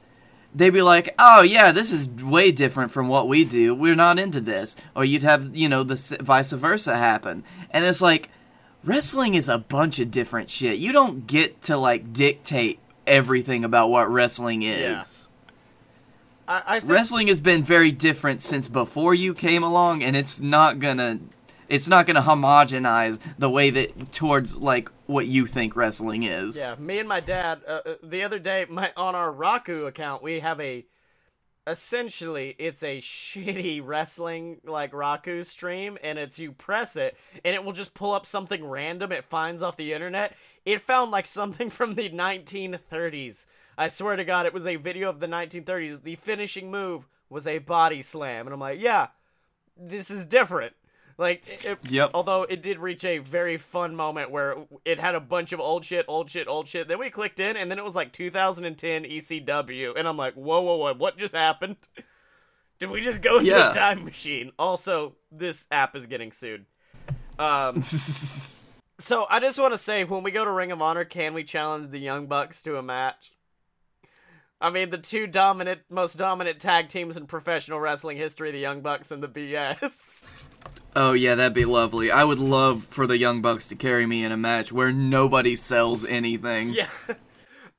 they'd 0.54 0.70
be 0.70 0.82
like, 0.82 1.14
"Oh 1.18 1.42
yeah, 1.42 1.72
this 1.72 1.90
is 1.90 2.08
way 2.08 2.52
different 2.52 2.90
from 2.90 3.08
what 3.08 3.28
we 3.28 3.44
do. 3.44 3.74
We're 3.74 3.94
not 3.94 4.18
into 4.18 4.40
this." 4.40 4.76
Or 4.94 5.04
you'd 5.04 5.22
have 5.22 5.54
you 5.54 5.68
know 5.68 5.82
the 5.82 6.18
vice 6.20 6.52
versa 6.52 6.96
happen, 6.96 7.44
and 7.70 7.84
it's 7.84 8.00
like 8.00 8.30
wrestling 8.84 9.34
is 9.34 9.48
a 9.48 9.58
bunch 9.58 9.98
of 9.98 10.10
different 10.10 10.50
shit. 10.50 10.78
You 10.78 10.92
don't 10.92 11.26
get 11.26 11.62
to 11.62 11.76
like 11.76 12.12
dictate 12.12 12.78
everything 13.06 13.64
about 13.64 13.90
what 13.90 14.10
wrestling 14.10 14.62
is. 14.62 15.28
I, 16.48 16.62
I 16.66 16.80
think 16.80 16.92
Wrestling 16.92 17.26
has 17.28 17.40
been 17.40 17.62
very 17.62 17.90
different 17.90 18.42
since 18.42 18.68
before 18.68 19.14
you 19.14 19.34
came 19.34 19.62
along, 19.62 20.02
and 20.02 20.16
it's 20.16 20.40
not 20.40 20.78
gonna. 20.78 21.20
It's 21.72 21.88
not 21.88 22.06
gonna 22.06 22.20
homogenize 22.20 23.18
the 23.38 23.48
way 23.48 23.70
that 23.70 24.12
towards 24.12 24.58
like 24.58 24.90
what 25.06 25.26
you 25.26 25.46
think 25.46 25.74
wrestling 25.74 26.22
is. 26.22 26.54
Yeah, 26.54 26.74
me 26.78 26.98
and 26.98 27.08
my 27.08 27.20
dad. 27.20 27.62
Uh, 27.66 27.80
uh, 27.86 27.94
the 28.02 28.24
other 28.24 28.38
day, 28.38 28.66
my 28.68 28.92
on 28.94 29.14
our 29.14 29.32
Roku 29.32 29.86
account, 29.86 30.22
we 30.22 30.40
have 30.40 30.60
a. 30.60 30.84
Essentially, 31.66 32.54
it's 32.58 32.82
a 32.82 33.00
shitty 33.00 33.80
wrestling 33.82 34.60
like 34.64 34.92
Roku 34.92 35.44
stream, 35.44 35.96
and 36.02 36.18
it's 36.18 36.38
you 36.38 36.52
press 36.52 36.94
it, 36.96 37.16
and 37.42 37.54
it 37.54 37.64
will 37.64 37.72
just 37.72 37.94
pull 37.94 38.12
up 38.12 38.26
something 38.26 38.62
random 38.66 39.10
it 39.10 39.24
finds 39.24 39.62
off 39.62 39.78
the 39.78 39.94
internet. 39.94 40.36
It 40.66 40.82
found 40.82 41.10
like 41.10 41.24
something 41.24 41.70
from 41.78 41.94
the 41.94 42.10
1930s. 42.10 43.46
I 43.78 43.88
swear 43.88 44.16
to 44.16 44.26
God, 44.26 44.44
it 44.44 44.52
was 44.52 44.66
a 44.66 44.76
video 44.76 45.08
of 45.08 45.20
the 45.20 45.26
1930s. 45.26 46.02
The 46.02 46.16
finishing 46.16 46.70
move 46.70 47.08
was 47.30 47.46
a 47.46 47.60
body 47.60 48.02
slam, 48.02 48.46
and 48.46 48.52
I'm 48.52 48.60
like, 48.60 48.78
yeah, 48.78 49.06
this 49.74 50.10
is 50.10 50.26
different. 50.26 50.74
Like, 51.18 51.42
it, 51.64 51.78
Yep. 51.90 52.10
although 52.14 52.42
it 52.44 52.62
did 52.62 52.78
reach 52.78 53.04
a 53.04 53.18
very 53.18 53.56
fun 53.56 53.94
moment 53.96 54.30
where 54.30 54.56
it 54.84 54.98
had 54.98 55.14
a 55.14 55.20
bunch 55.20 55.52
of 55.52 55.60
old 55.60 55.84
shit, 55.84 56.04
old 56.08 56.30
shit, 56.30 56.48
old 56.48 56.66
shit. 56.68 56.88
Then 56.88 56.98
we 56.98 57.10
clicked 57.10 57.40
in, 57.40 57.56
and 57.56 57.70
then 57.70 57.78
it 57.78 57.84
was 57.84 57.94
like 57.94 58.12
2010 58.12 59.04
ECW, 59.04 59.92
and 59.96 60.08
I'm 60.08 60.16
like, 60.16 60.34
whoa, 60.34 60.60
whoa, 60.60 60.76
whoa, 60.76 60.94
what 60.94 61.16
just 61.16 61.34
happened? 61.34 61.76
Did 62.78 62.90
we 62.90 63.00
just 63.00 63.22
go 63.22 63.38
into 63.38 63.50
Yeah. 63.50 63.70
a 63.70 63.74
time 63.74 64.04
machine? 64.04 64.50
Also, 64.58 65.14
this 65.30 65.66
app 65.70 65.94
is 65.94 66.06
getting 66.06 66.32
sued. 66.32 66.64
Um, 67.38 67.82
so 67.82 69.26
I 69.30 69.38
just 69.40 69.58
want 69.58 69.72
to 69.72 69.78
say, 69.78 70.04
when 70.04 70.22
we 70.22 70.30
go 70.32 70.44
to 70.44 70.50
Ring 70.50 70.72
of 70.72 70.82
Honor, 70.82 71.04
can 71.04 71.34
we 71.34 71.44
challenge 71.44 71.90
the 71.90 71.98
Young 72.00 72.26
Bucks 72.26 72.62
to 72.62 72.76
a 72.78 72.82
match? 72.82 73.32
I 74.60 74.70
mean, 74.70 74.90
the 74.90 74.98
two 74.98 75.26
dominant, 75.26 75.80
most 75.90 76.16
dominant 76.16 76.60
tag 76.60 76.88
teams 76.88 77.16
in 77.16 77.26
professional 77.26 77.80
wrestling 77.80 78.16
history, 78.16 78.52
the 78.52 78.60
Young 78.60 78.80
Bucks 78.80 79.10
and 79.10 79.20
the 79.22 79.28
BS. 79.28 79.98
Oh 80.94 81.12
yeah, 81.12 81.34
that'd 81.34 81.54
be 81.54 81.64
lovely. 81.64 82.10
I 82.10 82.24
would 82.24 82.38
love 82.38 82.84
for 82.84 83.06
the 83.06 83.16
Young 83.16 83.40
Bucks 83.40 83.66
to 83.68 83.74
carry 83.74 84.06
me 84.06 84.24
in 84.24 84.32
a 84.32 84.36
match 84.36 84.72
where 84.72 84.92
nobody 84.92 85.56
sells 85.56 86.04
anything. 86.04 86.70
Yeah. 86.70 86.88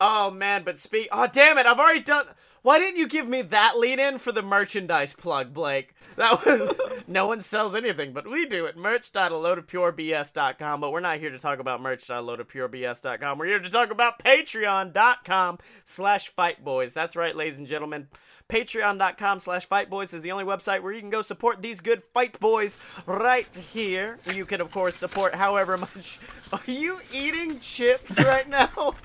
Oh 0.01 0.32
man, 0.32 0.64
but 0.64 0.80
speak. 0.80 1.07
Oh 1.14 1.28
damn 1.32 1.57
it! 1.57 1.66
I've 1.66 1.80
already 1.80 2.01
done. 2.01 2.26
Why 2.64 2.80
didn't 2.80 2.97
you 2.97 3.07
give 3.09 3.28
me 3.28 3.41
that 3.41 3.78
lead 3.78 3.99
in 3.99 4.20
for 4.20 4.32
the 4.32 4.41
merchandise 4.41 5.14
plug, 5.14 5.53
Blake? 5.53 5.93
That 6.16 6.45
was 6.45 6.80
no 7.07 7.28
one 7.28 7.41
sells 7.41 7.76
anything, 7.76 8.14
but 8.14 8.26
we 8.26 8.45
do 8.45 8.68
at 8.68 8.78
merch.loadofpurebs.com. 8.78 10.80
But 10.80 10.93
we're 10.93 11.01
not 11.01 11.20
here 11.20 11.30
to 11.30 11.38
talk 11.38 11.59
about 11.59 11.82
merch.loadofpurebs.com. 11.82 13.38
We're 13.38 13.47
here 13.47 13.59
to 13.59 13.70
talk 13.70 13.91
about 13.91 14.24
patreon.com 14.24 15.57
slash 15.84 16.34
fightboys. 16.34 16.93
That's 16.93 17.18
right, 17.18 17.36
ladies 17.36 17.59
and 17.59 17.68
gentlemen. 17.68 18.07
Patreon.com 18.47 19.39
slash 19.39 19.68
fightboys 19.68 20.14
is 20.14 20.22
the 20.22 20.32
only 20.32 20.45
website 20.45 20.82
where 20.82 20.93
you 20.93 21.01
can 21.01 21.09
go 21.09 21.22
support 21.22 21.61
these 21.61 21.82
good 21.82 22.01
fight 22.01 22.39
boys 22.39 22.80
right 23.05 23.53
here. 23.74 24.20
You 24.34 24.45
can, 24.45 24.61
of 24.61 24.72
course, 24.72 24.95
support 24.95 25.36
however 25.36 25.78
much. 25.78 26.18
Are 26.53 26.61
you 26.66 27.01
eating 27.11 27.59
chips 27.59 28.18
right 28.22 28.47
now? 28.47 28.93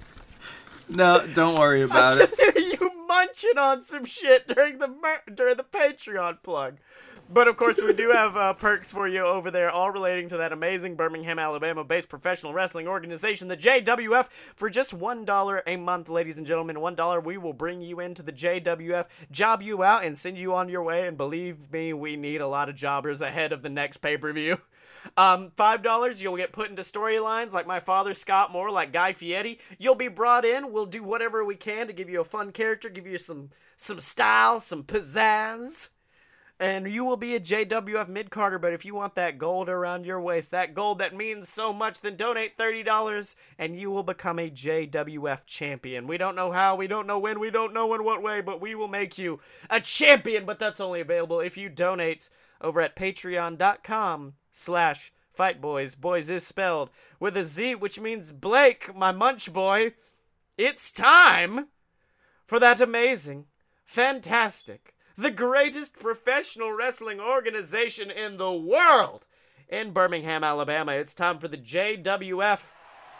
No, 0.89 1.27
don't 1.35 1.59
worry 1.59 1.83
about 1.83 2.19
it. 2.19 2.33
you 2.57 3.07
munching 3.07 3.59
on 3.59 3.83
some 3.83 4.05
shit 4.05 4.49
during 4.49 4.79
the 4.79 4.89
during 5.35 5.57
the 5.57 5.65
Patreon 5.65 6.43
plug. 6.43 6.77
But 7.31 7.47
of 7.47 7.59
course, 7.59 7.83
we 7.83 7.93
do 7.93 8.09
have 8.11 8.37
uh, 8.39 8.55
perks 8.55 8.91
for 8.91 9.07
you 9.07 9.21
over 9.21 9.51
there, 9.51 9.71
all 9.71 9.91
relating 9.91 10.29
to 10.31 10.39
that 10.39 10.51
amazing 10.51 10.97
Birmingham, 10.97 11.39
Alabama-based 11.39 12.09
professional 12.09 12.55
wrestling 12.55 12.89
organization, 12.89 13.49
the 13.49 13.57
JWF. 13.57 14.29
For 14.57 14.71
just 14.71 14.95
one 14.95 15.27
dollar 15.27 15.63
a 15.67 15.77
month, 15.77 16.09
ladies 16.09 16.39
and 16.39 16.47
gentlemen, 16.47 16.81
one 16.81 16.95
dollar, 16.95 17.21
we 17.21 17.37
will 17.37 17.53
bring 17.53 17.83
you 17.83 18.01
into 18.01 18.23
the 18.23 18.33
JWF, 18.33 19.09
job 19.31 19.61
you 19.61 19.83
out, 19.83 20.07
and 20.07 20.17
send 20.17 20.39
you 20.39 20.55
on 20.55 20.71
your 20.71 20.83
way. 20.83 21.07
And 21.07 21.19
believe 21.19 21.71
me, 21.71 21.93
we 21.93 22.17
need 22.17 22.41
a 22.41 22.49
lot 22.49 22.71
of 22.71 22.77
jobbers 22.77 23.21
ahead 23.21 23.53
of 23.53 23.61
the 23.61 23.69
next 23.69 23.99
pay-per-view. 23.99 24.59
Um, 25.17 25.53
five 25.57 25.83
dollars, 25.83 26.21
you'll 26.21 26.37
get 26.37 26.53
put 26.53 26.69
into 26.69 26.83
storylines 26.83 27.53
like 27.53 27.67
my 27.67 27.81
father 27.81 28.13
Scott 28.13 28.53
Moore, 28.53 28.71
like 28.71 28.93
Guy 28.93 29.13
Fieri. 29.15 29.59
You'll 29.79 29.95
be 29.95 30.09
brought 30.09 30.45
in. 30.45 30.71
We'll 30.73 30.87
do 30.87 31.03
whatever 31.03 31.45
we 31.45 31.55
can 31.55 31.87
to 31.87 31.93
give 31.93 32.11
you 32.11 32.21
a 32.21 32.25
fun 32.25 32.51
character, 32.53 32.91
give 32.91 33.07
you 33.07 33.17
some 33.17 33.51
some 33.77 34.01
style, 34.01 34.61
some 34.61 34.83
pizzazz. 34.83 35.89
And 36.61 36.91
you 36.91 37.05
will 37.05 37.17
be 37.17 37.37
a 37.37 37.41
JWF 37.41 38.09
mid 38.09 38.31
carder, 38.31 38.59
but 38.59 38.73
if 38.73 38.85
you 38.85 38.93
want 38.93 39.15
that 39.15 39.39
gold 39.39 39.69
around 39.69 40.05
your 40.05 40.21
waist, 40.21 40.51
that 40.51 40.75
gold 40.75 40.99
that 40.99 41.15
means 41.15 41.49
so 41.49 41.73
much, 41.73 42.01
then 42.01 42.17
donate 42.17 42.59
$30 42.59 43.37
and 43.59 43.79
you 43.79 43.93
will 43.93 44.03
become 44.03 44.41
a 44.41 44.51
JWF 44.51 45.47
champion. 45.47 46.09
We 46.09 46.19
don't 46.19 46.35
know 46.35 46.51
how, 46.51 46.75
we 46.75 46.89
don't 46.89 47.07
know 47.07 47.21
when, 47.21 47.39
we 47.39 47.51
don't 47.51 47.73
know 47.73 47.95
in 47.95 48.03
what 48.03 48.25
way, 48.25 48.41
but 48.41 48.61
we 48.61 48.75
will 48.75 48.89
make 48.89 49.19
you 49.19 49.39
a 49.71 49.81
champion, 49.81 50.45
but 50.47 50.59
that's 50.59 50.81
only 50.81 51.01
available 51.01 51.39
if 51.39 51.57
you 51.57 51.69
donate 51.69 52.29
over 52.61 52.81
at 52.81 52.97
patreon.com 52.97 54.35
slash 54.51 55.13
fightboys. 55.39 55.97
Boys 55.97 56.29
is 56.29 56.45
spelled 56.45 56.91
with 57.21 57.37
a 57.37 57.45
Z, 57.45 57.77
which 57.77 58.01
means 58.01 58.33
Blake, 58.33 58.95
my 58.97 59.13
munch 59.13 59.53
boy. 59.53 59.95
It's 60.57 60.91
time 60.91 61.69
for 62.45 62.59
that 62.59 62.81
amazing, 62.81 63.47
fantastic, 63.85 64.97
the 65.19 65.31
greatest 65.33 65.99
professional 65.99 66.73
wrestling 66.73 67.21
organization 67.21 68.09
in 68.09 68.37
the 68.37 68.53
world 68.53 69.25
in 69.69 69.91
Birmingham, 69.91 70.45
Alabama. 70.45 70.93
It's 70.93 71.13
time 71.13 71.41
for 71.41 71.49
the 71.49 71.57
JWF. 71.57 72.63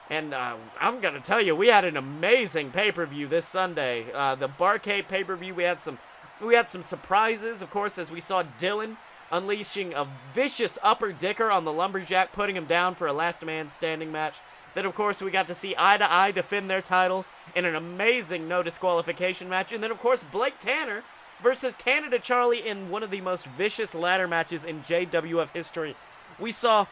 And 0.09 0.33
uh, 0.33 0.57
I'm 0.81 1.01
gonna 1.01 1.21
tell 1.21 1.43
you, 1.43 1.57
we 1.57 1.67
had 1.67 1.85
an 1.85 1.97
amazing 1.97 2.71
pay-per-view 2.71 3.27
this 3.27 3.47
Sunday. 3.47 4.07
Uh, 4.15 4.37
the 4.37 4.49
Barcade 4.49 5.09
pay-per-view. 5.09 5.55
We 5.55 5.65
had 5.65 5.81
some, 5.81 5.99
we 6.41 6.55
had 6.55 6.71
some 6.71 6.83
surprises, 6.83 7.63
of 7.63 7.71
course, 7.71 7.99
as 7.99 8.13
we 8.13 8.21
saw 8.21 8.45
Dylan 8.59 8.97
unleashing 9.33 9.93
a 9.93 10.07
vicious 10.33 10.79
upper 10.85 11.13
dicker 11.13 11.51
on 11.51 11.65
the 11.65 11.73
lumberjack, 11.73 12.33
putting 12.33 12.57
him 12.57 12.67
down 12.67 12.95
for 12.95 13.09
a 13.09 13.13
last 13.13 13.45
man 13.45 13.69
standing 13.69 14.13
match. 14.13 14.39
Then, 14.75 14.87
of 14.87 14.95
course, 14.95 15.21
we 15.21 15.33
got 15.33 15.49
to 15.49 15.55
see 15.55 15.75
Eye 15.77 15.97
to 15.97 16.11
Eye 16.11 16.31
defend 16.31 16.71
their 16.71 16.81
titles 16.81 17.33
in 17.57 17.65
an 17.65 17.75
amazing 17.75 18.47
no 18.47 18.63
disqualification 18.63 19.49
match. 19.49 19.73
And 19.73 19.83
then, 19.83 19.91
of 19.91 19.99
course, 19.99 20.23
Blake 20.23 20.61
Tanner 20.61 21.03
versus 21.43 21.75
Canada 21.75 22.19
Charlie 22.19 22.67
in 22.67 22.91
one 22.91 23.03
of 23.03 23.11
the 23.11 23.21
most 23.21 23.47
vicious 23.47 23.95
ladder 23.95 24.29
matches 24.29 24.65
in 24.65 24.81
JWF 24.81 25.51
history. 25.51 25.97
We 26.39 26.53
saw 26.53 26.87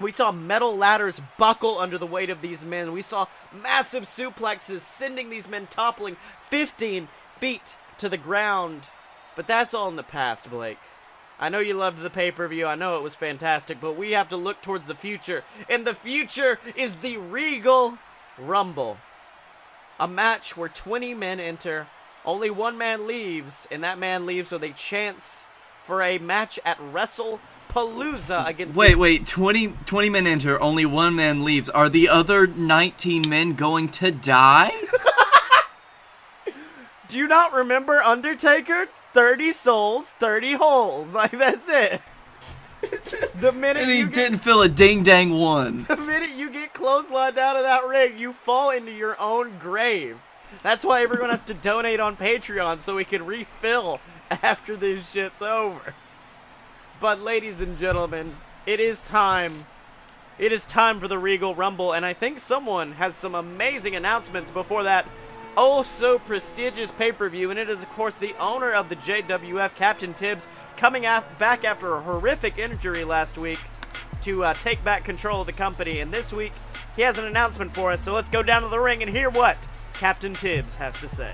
we 0.00 0.10
saw 0.10 0.32
metal 0.32 0.76
ladders 0.76 1.20
buckle 1.38 1.78
under 1.78 1.98
the 1.98 2.06
weight 2.06 2.30
of 2.30 2.40
these 2.40 2.64
men. 2.64 2.92
We 2.92 3.02
saw 3.02 3.26
massive 3.62 4.04
suplexes 4.04 4.80
sending 4.80 5.30
these 5.30 5.48
men 5.48 5.68
toppling 5.68 6.16
15 6.48 7.08
feet 7.38 7.76
to 7.98 8.08
the 8.08 8.16
ground. 8.16 8.88
But 9.36 9.46
that's 9.46 9.74
all 9.74 9.88
in 9.88 9.96
the 9.96 10.02
past, 10.02 10.50
Blake. 10.50 10.78
I 11.38 11.48
know 11.48 11.58
you 11.58 11.74
loved 11.74 12.00
the 12.00 12.10
pay 12.10 12.30
per 12.30 12.46
view. 12.48 12.66
I 12.66 12.74
know 12.74 12.96
it 12.96 13.02
was 13.02 13.14
fantastic, 13.14 13.80
but 13.80 13.96
we 13.96 14.12
have 14.12 14.28
to 14.30 14.36
look 14.36 14.60
towards 14.60 14.86
the 14.86 14.94
future. 14.94 15.44
And 15.68 15.86
the 15.86 15.94
future 15.94 16.58
is 16.76 16.96
the 16.96 17.16
Regal 17.16 17.98
Rumble. 18.38 18.98
A 19.98 20.08
match 20.08 20.56
where 20.56 20.68
20 20.68 21.14
men 21.14 21.40
enter, 21.40 21.86
only 22.24 22.50
one 22.50 22.78
man 22.78 23.06
leaves, 23.06 23.66
and 23.70 23.82
that 23.84 23.98
man 23.98 24.26
leaves 24.26 24.52
with 24.52 24.62
a 24.62 24.70
chance 24.70 25.46
for 25.84 26.02
a 26.02 26.18
match 26.18 26.58
at 26.64 26.78
WrestlePalooza 26.78 28.46
against. 28.48 28.76
Wait, 28.76 28.96
wait. 28.96 29.26
20, 29.26 29.74
20 29.86 30.08
men 30.10 30.26
enter, 30.26 30.60
only 30.60 30.86
one 30.86 31.14
man 31.14 31.44
leaves. 31.44 31.68
Are 31.70 31.88
the 31.88 32.08
other 32.08 32.46
19 32.46 33.28
men 33.28 33.54
going 33.54 33.88
to 33.90 34.10
die? 34.12 34.72
Do 37.08 37.18
you 37.18 37.26
not 37.26 37.52
remember 37.52 38.00
Undertaker? 38.00 38.88
30 39.12 39.52
souls, 39.52 40.10
30 40.12 40.52
holes. 40.52 41.08
Like, 41.12 41.32
that's 41.32 41.68
it. 41.68 42.00
the 43.40 43.52
minute 43.52 43.82
and 43.82 43.90
he 43.90 43.98
you 43.98 44.06
get, 44.06 44.14
didn't 44.14 44.38
fill 44.38 44.62
a 44.62 44.68
ding 44.68 45.02
dang 45.04 45.30
one. 45.30 45.84
the 45.84 45.96
minute 45.96 46.30
you 46.30 46.50
get 46.50 46.72
clotheslined 46.74 47.38
out 47.38 47.56
of 47.56 47.62
that 47.62 47.84
ring, 47.86 48.18
you 48.18 48.32
fall 48.32 48.70
into 48.70 48.90
your 48.90 49.20
own 49.20 49.56
grave. 49.58 50.16
That's 50.62 50.84
why 50.84 51.02
everyone 51.02 51.30
has 51.30 51.42
to 51.44 51.54
donate 51.54 52.00
on 52.00 52.16
Patreon 52.16 52.82
so 52.82 52.96
we 52.96 53.04
can 53.04 53.26
refill 53.26 54.00
after 54.30 54.76
this 54.76 55.10
shit's 55.10 55.42
over. 55.42 55.94
But 57.00 57.20
ladies 57.20 57.60
and 57.60 57.76
gentlemen, 57.76 58.36
it 58.66 58.80
is 58.80 59.00
time. 59.00 59.66
It 60.38 60.52
is 60.52 60.66
time 60.66 61.00
for 61.00 61.08
the 61.08 61.18
Regal 61.18 61.54
Rumble, 61.54 61.92
and 61.92 62.06
I 62.06 62.12
think 62.12 62.38
someone 62.38 62.92
has 62.92 63.14
some 63.14 63.34
amazing 63.34 63.96
announcements 63.96 64.50
before 64.50 64.84
that 64.84 65.06
oh 65.56 65.82
so 65.82 66.18
prestigious 66.18 66.90
pay-per-view, 66.92 67.50
and 67.50 67.58
it 67.58 67.68
is 67.68 67.82
of 67.82 67.90
course 67.90 68.14
the 68.14 68.34
owner 68.40 68.72
of 68.72 68.88
the 68.88 68.96
JWF, 68.96 69.74
Captain 69.74 70.14
Tibbs, 70.14 70.48
coming 70.76 71.06
af- 71.06 71.24
back 71.38 71.64
after 71.64 71.94
a 71.94 72.00
horrific 72.00 72.58
injury 72.58 73.04
last 73.04 73.38
week 73.38 73.60
to 74.22 74.44
uh, 74.44 74.54
take 74.54 74.82
back 74.84 75.04
control 75.04 75.40
of 75.40 75.46
the 75.46 75.52
company. 75.52 76.00
And 76.00 76.12
this 76.12 76.32
week 76.32 76.52
he 76.96 77.02
has 77.02 77.18
an 77.18 77.26
announcement 77.26 77.74
for 77.74 77.92
us, 77.92 78.02
so 78.02 78.12
let's 78.12 78.30
go 78.30 78.42
down 78.42 78.62
to 78.62 78.68
the 78.68 78.78
ring 78.78 79.02
and 79.02 79.14
hear 79.14 79.30
what 79.30 79.66
Captain 80.02 80.32
Tibbs 80.32 80.78
has 80.78 80.98
to 80.98 81.06
say. 81.06 81.32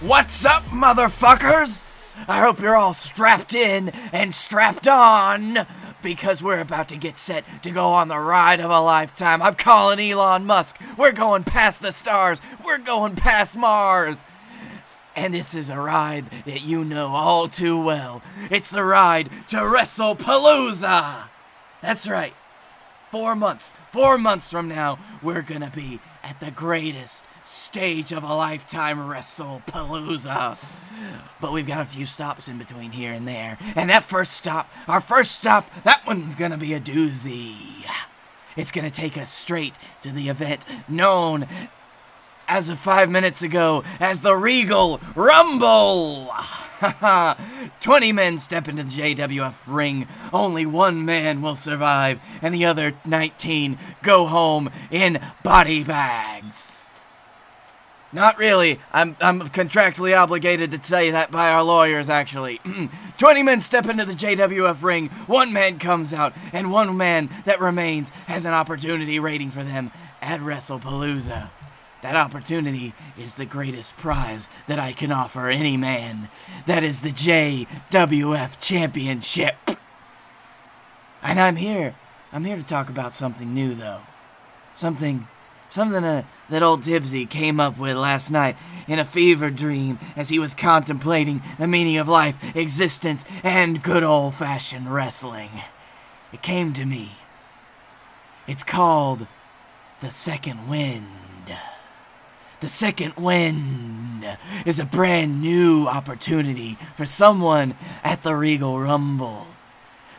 What's 0.00 0.46
up, 0.46 0.62
motherfuckers? 0.68 1.82
I 2.26 2.40
hope 2.40 2.60
you're 2.60 2.76
all 2.76 2.94
strapped 2.94 3.52
in 3.52 3.90
and 3.90 4.34
strapped 4.34 4.88
on 4.88 5.66
because 6.02 6.42
we're 6.42 6.62
about 6.62 6.88
to 6.88 6.96
get 6.96 7.18
set 7.18 7.62
to 7.62 7.70
go 7.70 7.90
on 7.90 8.08
the 8.08 8.18
ride 8.18 8.60
of 8.60 8.70
a 8.70 8.80
lifetime. 8.80 9.42
I'm 9.42 9.54
calling 9.54 10.00
Elon 10.00 10.46
Musk. 10.46 10.80
We're 10.96 11.12
going 11.12 11.44
past 11.44 11.82
the 11.82 11.92
stars. 11.92 12.40
We're 12.64 12.78
going 12.78 13.14
past 13.14 13.54
Mars. 13.54 14.24
And 15.14 15.34
this 15.34 15.54
is 15.54 15.68
a 15.68 15.78
ride 15.78 16.24
that 16.46 16.62
you 16.62 16.86
know 16.86 17.08
all 17.08 17.48
too 17.48 17.78
well. 17.78 18.22
It's 18.50 18.70
the 18.70 18.82
ride 18.82 19.28
to 19.48 19.56
WrestlePalooza. 19.58 21.24
That's 21.82 22.08
right. 22.08 22.32
Four 23.16 23.34
months, 23.34 23.72
four 23.92 24.18
months 24.18 24.50
from 24.50 24.68
now, 24.68 24.98
we're 25.22 25.40
gonna 25.40 25.72
be 25.74 26.00
at 26.22 26.38
the 26.38 26.50
greatest 26.50 27.24
stage 27.46 28.12
of 28.12 28.22
a 28.22 28.34
lifetime 28.34 28.98
WrestlePalooza. 28.98 30.58
But 31.40 31.50
we've 31.50 31.66
got 31.66 31.80
a 31.80 31.86
few 31.86 32.04
stops 32.04 32.46
in 32.46 32.58
between 32.58 32.92
here 32.92 33.14
and 33.14 33.26
there. 33.26 33.56
And 33.74 33.88
that 33.88 34.02
first 34.02 34.32
stop, 34.32 34.70
our 34.86 35.00
first 35.00 35.30
stop, 35.30 35.66
that 35.84 36.06
one's 36.06 36.34
gonna 36.34 36.58
be 36.58 36.74
a 36.74 36.78
doozy. 36.78 37.56
It's 38.54 38.70
gonna 38.70 38.90
take 38.90 39.16
us 39.16 39.30
straight 39.30 39.76
to 40.02 40.12
the 40.12 40.28
event 40.28 40.66
known 40.86 41.48
as 42.48 42.68
of 42.68 42.78
five 42.78 43.10
minutes 43.10 43.42
ago 43.42 43.84
as 44.00 44.22
the 44.22 44.36
Regal 44.36 45.00
Rumble. 45.14 46.32
20 47.80 48.12
men 48.12 48.38
step 48.38 48.68
into 48.68 48.82
the 48.82 48.90
JWF 48.90 49.54
ring. 49.66 50.06
Only 50.32 50.66
one 50.66 51.04
man 51.04 51.40
will 51.42 51.56
survive, 51.56 52.20
and 52.42 52.54
the 52.54 52.66
other 52.66 52.94
19 53.04 53.78
go 54.02 54.26
home 54.26 54.70
in 54.90 55.20
body 55.42 55.82
bags. 55.84 56.84
Not 58.12 58.38
really. 58.38 58.80
I'm, 58.92 59.16
I'm 59.20 59.40
contractually 59.50 60.16
obligated 60.16 60.70
to 60.70 60.82
say 60.82 61.10
that 61.10 61.30
by 61.30 61.50
our 61.50 61.62
lawyers, 61.62 62.08
actually. 62.08 62.60
20 63.18 63.42
men 63.42 63.60
step 63.60 63.88
into 63.88 64.04
the 64.04 64.14
JWF 64.14 64.82
ring, 64.82 65.08
one 65.26 65.52
man 65.52 65.78
comes 65.78 66.14
out, 66.14 66.32
and 66.52 66.72
one 66.72 66.96
man 66.96 67.28
that 67.44 67.60
remains 67.60 68.08
has 68.26 68.44
an 68.46 68.54
opportunity 68.54 69.18
waiting 69.18 69.50
for 69.50 69.62
them 69.62 69.90
at 70.22 70.40
WrestlePalooza. 70.40 71.50
That 72.06 72.14
opportunity 72.14 72.94
is 73.18 73.34
the 73.34 73.44
greatest 73.44 73.96
prize 73.96 74.48
that 74.68 74.78
I 74.78 74.92
can 74.92 75.10
offer 75.10 75.48
any 75.48 75.76
man. 75.76 76.28
That 76.64 76.84
is 76.84 77.00
the 77.00 77.08
JWF 77.08 78.60
Championship. 78.60 79.56
And 81.20 81.40
I'm 81.40 81.56
here. 81.56 81.96
I'm 82.32 82.44
here 82.44 82.58
to 82.58 82.62
talk 82.62 82.88
about 82.88 83.12
something 83.12 83.52
new, 83.52 83.74
though. 83.74 84.02
Something. 84.76 85.26
Something 85.68 86.04
uh, 86.04 86.22
that 86.48 86.62
old 86.62 86.82
Tibbsy 86.82 87.28
came 87.28 87.58
up 87.58 87.76
with 87.76 87.96
last 87.96 88.30
night 88.30 88.56
in 88.86 89.00
a 89.00 89.04
fever 89.04 89.50
dream 89.50 89.98
as 90.14 90.28
he 90.28 90.38
was 90.38 90.54
contemplating 90.54 91.42
the 91.58 91.66
meaning 91.66 91.96
of 91.96 92.06
life, 92.06 92.54
existence, 92.54 93.24
and 93.42 93.82
good 93.82 94.04
old 94.04 94.36
fashioned 94.36 94.94
wrestling. 94.94 95.50
It 96.32 96.40
came 96.40 96.72
to 96.74 96.86
me. 96.86 97.16
It's 98.46 98.62
called 98.62 99.26
the 100.00 100.10
second 100.12 100.68
wind. 100.68 101.08
The 102.60 102.68
second 102.68 103.14
win 103.16 104.36
is 104.64 104.78
a 104.78 104.84
brand 104.84 105.42
new 105.42 105.86
opportunity 105.86 106.78
for 106.96 107.04
someone 107.04 107.74
at 108.02 108.22
the 108.22 108.34
Regal 108.34 108.80
Rumble. 108.80 109.46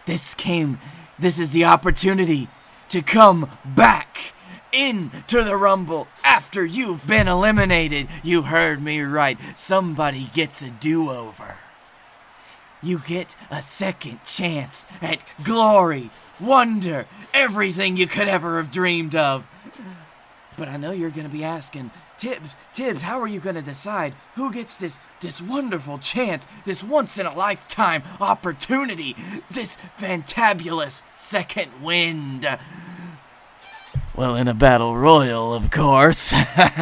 This 0.05 0.35
came, 0.35 0.79
this 1.17 1.39
is 1.39 1.51
the 1.51 1.65
opportunity 1.65 2.47
to 2.89 3.01
come 3.01 3.49
back 3.65 4.33
into 4.71 5.43
the 5.43 5.57
Rumble 5.57 6.07
after 6.23 6.63
you've 6.63 7.07
been 7.07 7.27
eliminated. 7.27 8.07
You 8.23 8.43
heard 8.43 8.81
me 8.81 9.01
right. 9.01 9.37
Somebody 9.55 10.29
gets 10.33 10.61
a 10.61 10.69
do 10.69 11.09
over. 11.09 11.57
You 12.83 12.99
get 12.99 13.35
a 13.49 13.61
second 13.63 14.23
chance 14.23 14.85
at 15.01 15.23
glory, 15.43 16.11
wonder, 16.39 17.07
everything 17.33 17.97
you 17.97 18.05
could 18.05 18.27
ever 18.27 18.57
have 18.57 18.71
dreamed 18.71 19.15
of. 19.15 19.45
But 20.57 20.67
I 20.67 20.77
know 20.77 20.91
you're 20.91 21.09
going 21.09 21.27
to 21.27 21.33
be 21.33 21.43
asking, 21.43 21.89
Tibbs, 22.17 22.57
Tibbs, 22.73 23.03
how 23.03 23.19
are 23.21 23.27
you 23.27 23.39
going 23.39 23.55
to 23.55 23.61
decide 23.61 24.13
who 24.35 24.51
gets 24.51 24.77
this 24.77 24.99
this 25.21 25.41
wonderful 25.41 25.97
chance, 25.97 26.45
this 26.65 26.83
once 26.83 27.17
in 27.17 27.25
a 27.25 27.35
lifetime 27.35 28.03
opportunity, 28.19 29.15
this 29.49 29.77
fantabulous 29.97 31.03
second 31.15 31.83
wind? 31.83 32.47
Well, 34.15 34.35
in 34.35 34.47
a 34.47 34.55
battle 34.55 34.97
royal, 34.97 35.53
of 35.53 35.69
course. 35.69 36.33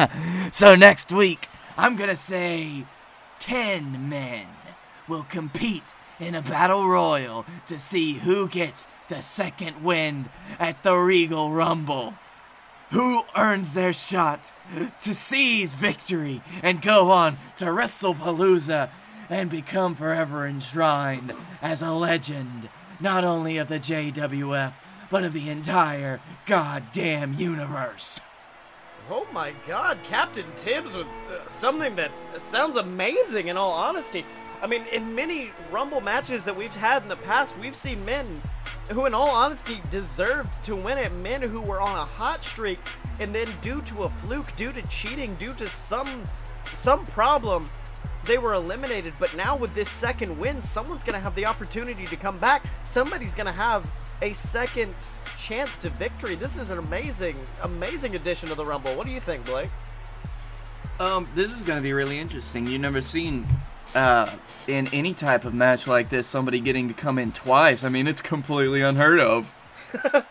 so 0.52 0.74
next 0.74 1.12
week, 1.12 1.48
I'm 1.76 1.96
going 1.96 2.08
to 2.08 2.16
say 2.16 2.86
10 3.40 4.08
men 4.08 4.46
will 5.06 5.24
compete 5.24 5.84
in 6.18 6.34
a 6.34 6.40
battle 6.40 6.88
royal 6.88 7.44
to 7.66 7.78
see 7.78 8.14
who 8.14 8.48
gets 8.48 8.88
the 9.08 9.20
second 9.20 9.84
wind 9.84 10.30
at 10.58 10.82
the 10.82 10.96
Regal 10.96 11.50
Rumble 11.50 12.14
who 12.90 13.22
earns 13.36 13.72
their 13.72 13.92
shot 13.92 14.52
to 15.00 15.14
seize 15.14 15.74
victory 15.74 16.42
and 16.62 16.82
go 16.82 17.10
on 17.10 17.36
to 17.56 17.66
WrestlePalooza 17.66 18.90
and 19.28 19.50
become 19.50 19.94
forever 19.94 20.46
enshrined 20.46 21.32
as 21.60 21.82
a 21.82 21.92
legend, 21.92 22.68
not 23.00 23.24
only 23.24 23.58
of 23.58 23.68
the 23.68 23.80
JWF, 23.80 24.72
but 25.10 25.24
of 25.24 25.32
the 25.32 25.50
entire 25.50 26.20
goddamn 26.46 27.34
universe. 27.34 28.20
Oh 29.10 29.26
my 29.32 29.52
god, 29.68 29.98
Captain 30.02 30.46
Tibbs 30.56 30.96
with 30.96 31.06
uh, 31.06 31.46
something 31.46 31.94
that 31.94 32.10
sounds 32.38 32.76
amazing 32.76 33.48
in 33.48 33.56
all 33.56 33.70
honesty. 33.70 34.24
I 34.60 34.66
mean, 34.66 34.82
in 34.92 35.14
many 35.14 35.50
Rumble 35.70 36.00
matches 36.00 36.44
that 36.44 36.56
we've 36.56 36.74
had 36.74 37.02
in 37.02 37.08
the 37.08 37.16
past, 37.16 37.56
we've 37.58 37.76
seen 37.76 38.04
men 38.04 38.26
who, 38.88 39.06
in 39.06 39.14
all 39.14 39.30
honesty, 39.30 39.80
deserved 39.90 40.50
to 40.64 40.76
win 40.76 40.98
it. 40.98 41.12
Men 41.22 41.42
who 41.42 41.60
were 41.62 41.80
on 41.80 41.96
a 41.96 42.04
hot 42.04 42.40
streak, 42.40 42.78
and 43.20 43.34
then 43.34 43.48
due 43.62 43.80
to 43.82 44.04
a 44.04 44.08
fluke, 44.08 44.54
due 44.56 44.72
to 44.72 44.86
cheating, 44.88 45.34
due 45.36 45.52
to 45.54 45.66
some 45.66 46.24
some 46.64 47.04
problem, 47.06 47.64
they 48.24 48.38
were 48.38 48.54
eliminated. 48.54 49.14
But 49.18 49.34
now 49.36 49.56
with 49.56 49.74
this 49.74 49.88
second 49.88 50.38
win, 50.38 50.60
someone's 50.62 51.02
gonna 51.02 51.20
have 51.20 51.34
the 51.34 51.46
opportunity 51.46 52.06
to 52.06 52.16
come 52.16 52.38
back. 52.38 52.64
Somebody's 52.84 53.34
gonna 53.34 53.52
have 53.52 53.84
a 54.22 54.32
second 54.32 54.94
chance 55.38 55.78
to 55.78 55.88
victory. 55.90 56.34
This 56.34 56.56
is 56.56 56.70
an 56.70 56.78
amazing, 56.78 57.36
amazing 57.62 58.16
addition 58.16 58.48
to 58.48 58.54
the 58.54 58.64
Rumble. 58.64 58.96
What 58.96 59.06
do 59.06 59.12
you 59.12 59.20
think, 59.20 59.44
Blake? 59.44 59.70
Um, 60.98 61.24
this 61.34 61.52
is 61.52 61.62
gonna 61.62 61.82
be 61.82 61.92
really 61.92 62.18
interesting. 62.18 62.66
You've 62.66 62.80
never 62.80 63.02
seen, 63.02 63.46
uh, 63.96 64.30
in 64.68 64.88
any 64.88 65.14
type 65.14 65.44
of 65.44 65.54
match 65.54 65.86
like 65.86 66.10
this, 66.10 66.26
somebody 66.26 66.60
getting 66.60 66.86
to 66.88 66.94
come 66.94 67.18
in 67.18 67.32
twice. 67.32 67.82
I 67.82 67.88
mean, 67.88 68.06
it's 68.06 68.20
completely 68.20 68.82
unheard 68.82 69.20
of. 69.20 69.52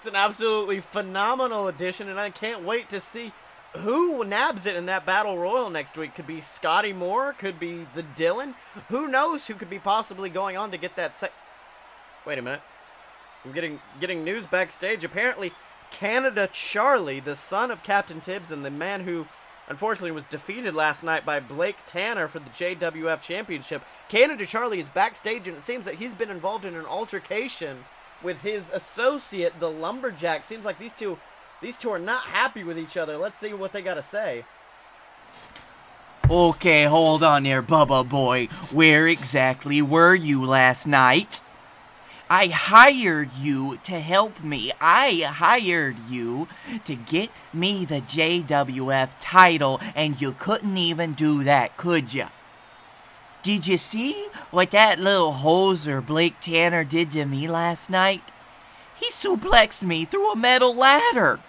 It's 0.00 0.06
an 0.06 0.16
absolutely 0.16 0.80
phenomenal 0.80 1.68
addition, 1.68 2.08
and 2.08 2.18
I 2.18 2.30
can't 2.30 2.64
wait 2.64 2.88
to 2.88 3.00
see 3.00 3.32
who 3.76 4.24
nabs 4.24 4.64
it 4.64 4.74
in 4.74 4.86
that 4.86 5.04
battle 5.04 5.36
royal 5.36 5.68
next 5.68 5.98
week. 5.98 6.14
Could 6.14 6.26
be 6.26 6.40
Scotty 6.40 6.94
Moore, 6.94 7.34
could 7.34 7.60
be 7.60 7.86
the 7.94 8.02
Dylan. 8.02 8.54
Who 8.88 9.08
knows 9.08 9.46
who 9.46 9.52
could 9.52 9.68
be 9.68 9.78
possibly 9.78 10.30
going 10.30 10.56
on 10.56 10.70
to 10.70 10.78
get 10.78 10.96
that 10.96 11.16
sec. 11.16 11.34
Wait 12.24 12.38
a 12.38 12.42
minute. 12.42 12.62
I'm 13.44 13.52
getting 13.52 13.78
getting 14.00 14.24
news 14.24 14.46
backstage. 14.46 15.04
Apparently, 15.04 15.52
Canada 15.90 16.48
Charlie, 16.50 17.20
the 17.20 17.36
son 17.36 17.70
of 17.70 17.82
Captain 17.82 18.22
Tibbs 18.22 18.50
and 18.50 18.64
the 18.64 18.70
man 18.70 19.02
who 19.02 19.26
unfortunately 19.70 20.10
was 20.10 20.26
defeated 20.26 20.74
last 20.74 21.02
night 21.04 21.24
by 21.24 21.40
Blake 21.40 21.76
Tanner 21.86 22.28
for 22.28 22.40
the 22.40 22.50
JWF 22.50 23.22
Championship. 23.22 23.82
Canada 24.08 24.44
Charlie 24.44 24.80
is 24.80 24.88
backstage, 24.88 25.48
and 25.48 25.56
it 25.56 25.62
seems 25.62 25.86
that 25.86 25.94
he's 25.94 26.12
been 26.12 26.28
involved 26.28 26.64
in 26.64 26.74
an 26.74 26.84
altercation 26.84 27.84
with 28.22 28.40
his 28.42 28.70
associate, 28.70 29.58
the 29.60 29.70
Lumberjack. 29.70 30.44
Seems 30.44 30.64
like 30.64 30.78
these 30.78 30.92
two, 30.92 31.18
these 31.62 31.78
two 31.78 31.90
are 31.90 32.00
not 32.00 32.24
happy 32.24 32.64
with 32.64 32.78
each 32.78 32.96
other. 32.96 33.16
Let's 33.16 33.38
see 33.38 33.54
what 33.54 33.72
they 33.72 33.80
got 33.80 33.94
to 33.94 34.02
say. 34.02 34.44
Okay, 36.28 36.84
hold 36.84 37.22
on 37.22 37.44
there, 37.44 37.62
Bubba 37.62 38.06
boy. 38.08 38.46
Where 38.72 39.06
exactly 39.06 39.80
were 39.80 40.14
you 40.14 40.44
last 40.44 40.86
night? 40.86 41.40
I 42.32 42.46
hired 42.46 43.30
you 43.36 43.78
to 43.78 43.98
help 43.98 44.44
me. 44.44 44.70
I 44.80 45.22
hired 45.26 45.96
you 46.08 46.46
to 46.84 46.94
get 46.94 47.30
me 47.52 47.84
the 47.84 48.00
JWF 48.00 49.14
title, 49.18 49.80
and 49.96 50.20
you 50.22 50.30
couldn't 50.38 50.76
even 50.76 51.14
do 51.14 51.42
that, 51.42 51.76
could 51.76 52.14
you? 52.14 52.26
Did 53.42 53.66
you 53.66 53.76
see 53.76 54.28
what 54.52 54.70
that 54.70 55.00
little 55.00 55.32
hoser 55.32 56.06
Blake 56.06 56.38
Tanner 56.40 56.84
did 56.84 57.10
to 57.12 57.26
me 57.26 57.48
last 57.48 57.90
night? 57.90 58.30
He 58.94 59.10
suplexed 59.10 59.82
me 59.82 60.04
through 60.04 60.30
a 60.30 60.36
metal 60.36 60.72
ladder. 60.72 61.40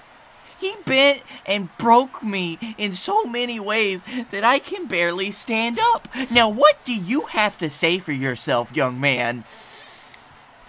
He 0.60 0.76
bent 0.86 1.22
and 1.46 1.76
broke 1.78 2.24
me 2.24 2.58
in 2.80 2.96
so 2.96 3.26
many 3.26 3.60
ways 3.60 4.02
that 4.32 4.44
I 4.44 4.58
can 4.58 4.88
barely 4.88 5.30
stand 5.30 5.78
up. 5.80 6.08
Now, 6.32 6.50
what 6.50 6.84
do 6.86 6.96
you 6.96 7.22
have 7.22 7.56
to 7.60 7.70
say 7.70 8.00
for 8.00 8.14
yourself, 8.14 8.76
young 8.76 9.00
man? 9.00 9.44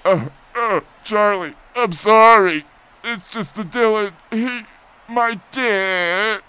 Uh, 0.05 0.29
uh, 0.57 0.81
Charlie, 1.05 1.55
I'm 1.77 1.93
sorry. 1.93 2.65
It's 3.05 3.31
just 3.31 3.55
the 3.55 3.63
Dylan. 3.63 4.13
He, 4.31 4.63
my 5.09 5.39
dick. 5.53 6.43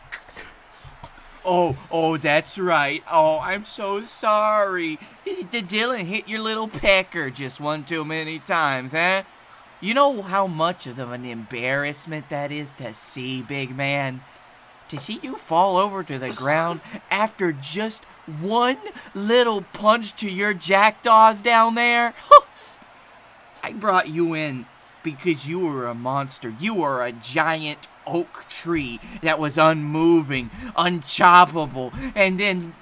Oh, 1.45 1.77
oh, 1.91 2.17
that's 2.17 2.57
right. 2.57 3.03
Oh, 3.11 3.39
I'm 3.39 3.65
so 3.65 4.05
sorry. 4.05 4.97
The 5.25 5.61
Dylan 5.61 6.05
hit 6.05 6.27
your 6.27 6.39
little 6.39 6.67
pecker 6.67 7.29
just 7.29 7.59
one 7.59 7.83
too 7.83 8.03
many 8.03 8.39
times, 8.39 8.91
huh? 8.91 9.23
You 9.81 9.93
know 9.93 10.21
how 10.21 10.47
much 10.47 10.87
of 10.87 10.97
an 10.97 11.25
embarrassment 11.25 12.29
that 12.29 12.51
is 12.51 12.71
to 12.77 12.93
see, 12.93 13.41
big 13.41 13.75
man? 13.75 14.21
To 14.87 14.99
see 14.99 15.19
you 15.21 15.35
fall 15.35 15.77
over 15.77 16.03
to 16.03 16.17
the 16.17 16.31
ground 16.31 16.81
after 17.11 17.51
just 17.51 18.05
one 18.25 18.77
little 19.13 19.61
punch 19.61 20.15
to 20.17 20.29
your 20.29 20.53
jackdaws 20.53 21.41
down 21.41 21.75
there? 21.75 22.13
I 23.63 23.71
brought 23.71 24.09
you 24.09 24.33
in 24.33 24.65
because 25.03 25.47
you 25.47 25.59
were 25.61 25.87
a 25.87 25.95
monster. 25.95 26.53
You 26.59 26.75
were 26.75 27.03
a 27.03 27.13
giant 27.13 27.87
oak 28.05 28.45
tree 28.49 28.99
that 29.21 29.39
was 29.39 29.57
unmoving, 29.57 30.49
unchoppable, 30.75 31.93
and 32.13 32.39
then 32.39 32.75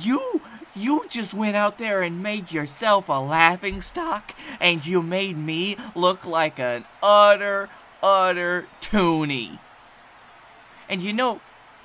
you 0.00 0.40
you 0.76 1.06
just 1.08 1.34
went 1.34 1.56
out 1.56 1.78
there 1.78 2.02
and 2.02 2.22
made 2.22 2.52
yourself 2.52 3.08
a 3.08 3.20
laughing 3.20 3.82
stock, 3.82 4.34
and 4.60 4.86
you 4.86 5.02
made 5.02 5.36
me 5.36 5.76
look 5.96 6.24
like 6.24 6.60
an 6.60 6.84
utter, 7.02 7.68
utter 8.00 8.68
toonie. 8.80 9.58
And 10.88 11.02
you 11.02 11.12
know, 11.12 11.40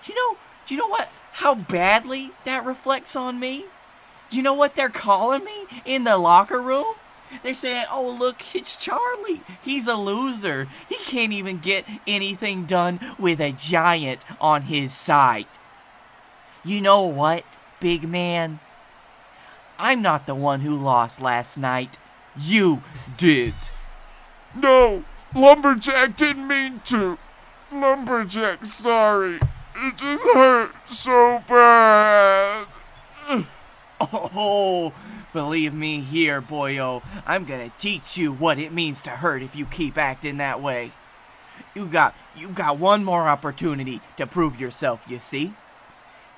you 0.05 0.13
know, 0.13 0.37
you 0.67 0.77
know 0.77 0.87
what? 0.87 1.09
How 1.33 1.55
badly 1.55 2.31
that 2.45 2.63
reflects 2.63 3.15
on 3.15 3.39
me? 3.39 3.65
You 4.29 4.43
know 4.43 4.53
what 4.53 4.75
they're 4.75 4.89
calling 4.89 5.43
me 5.43 5.65
in 5.85 6.03
the 6.03 6.17
locker 6.17 6.61
room? 6.61 6.93
They're 7.41 7.53
saying, 7.53 7.85
oh, 7.91 8.15
look, 8.19 8.55
it's 8.55 8.75
Charlie. 8.75 9.41
He's 9.61 9.87
a 9.87 9.95
loser. 9.95 10.67
He 10.87 10.97
can't 11.05 11.33
even 11.33 11.59
get 11.59 11.85
anything 12.05 12.65
done 12.65 12.99
with 13.17 13.39
a 13.39 13.51
giant 13.51 14.25
on 14.39 14.63
his 14.63 14.93
side. 14.93 15.47
You 16.63 16.81
know 16.81 17.01
what, 17.01 17.43
big 17.79 18.07
man? 18.07 18.59
I'm 19.79 20.01
not 20.01 20.27
the 20.27 20.35
one 20.35 20.61
who 20.61 20.77
lost 20.77 21.19
last 21.19 21.57
night. 21.57 21.97
You 22.37 22.83
did. 23.17 23.53
No, 24.55 25.03
Lumberjack 25.35 26.15
didn't 26.15 26.47
mean 26.47 26.81
to. 26.85 27.17
Lumberjack, 27.71 28.65
sorry. 28.65 29.39
It 29.75 29.97
just 29.97 30.23
hurt 30.23 30.71
so 30.87 31.43
bad. 31.47 32.67
Oh, 34.05 34.91
believe 35.33 35.73
me 35.73 36.01
here, 36.01 36.41
boyo. 36.41 37.03
I'm 37.25 37.43
gonna 37.43 37.71
teach 37.77 38.17
you 38.17 38.31
what 38.31 38.59
it 38.59 38.71
means 38.71 39.01
to 39.01 39.09
hurt 39.09 39.41
if 39.41 39.55
you 39.55 39.65
keep 39.65 39.97
acting 39.97 40.37
that 40.37 40.61
way. 40.61 40.91
You 41.75 41.87
got 41.87 42.15
you 42.35 42.49
got 42.49 42.77
one 42.77 43.03
more 43.03 43.27
opportunity 43.27 43.99
to 44.17 44.25
prove 44.25 44.59
yourself, 44.59 45.03
you 45.07 45.19
see? 45.19 45.53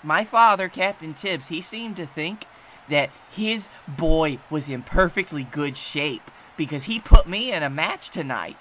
My 0.02 0.24
father, 0.24 0.70
Captain 0.70 1.14
Tibbs, 1.14 1.48
he 1.48 1.62
seemed 1.62 1.96
to 1.98 2.06
think 2.06 2.46
that 2.89 3.10
his 3.32 3.70
boy 3.88 4.39
was 4.50 4.70
in 4.70 4.84
perfectly 4.84 5.43
good 5.43 5.76
shape 5.76 6.30
because 6.58 6.84
he 6.84 7.00
put 7.00 7.28
me 7.28 7.52
in 7.52 7.64
a 7.64 7.70
match 7.70 8.10
tonight. 8.10 8.58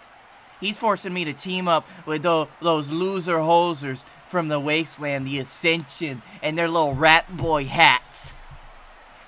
He's 0.60 0.78
forcing 0.78 1.12
me 1.12 1.24
to 1.24 1.32
team 1.32 1.68
up 1.68 1.86
with 2.06 2.22
tho- 2.22 2.48
those 2.62 2.90
loser 2.90 3.38
hosers 3.38 4.02
from 4.26 4.48
the 4.48 4.58
wasteland, 4.58 5.26
the 5.26 5.38
Ascension, 5.38 6.22
and 6.42 6.56
their 6.56 6.68
little 6.68 6.94
rat 6.94 7.36
boy 7.36 7.66
hats. 7.66 8.32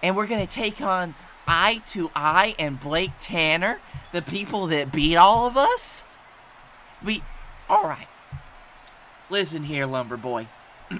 And 0.02 0.16
we're 0.16 0.26
gonna 0.26 0.46
take 0.46 0.80
on 0.80 1.14
Eye 1.46 1.82
to 1.88 2.10
Eye 2.14 2.54
and 2.58 2.80
Blake 2.80 3.12
Tanner, 3.20 3.80
the 4.12 4.22
people 4.22 4.66
that 4.68 4.92
beat 4.92 5.16
all 5.16 5.46
of 5.46 5.56
us. 5.56 6.02
We, 7.04 7.22
all 7.68 7.84
right. 7.84 8.08
Listen 9.30 9.64
here, 9.64 9.86
lumber 9.86 10.16
boy. 10.16 10.48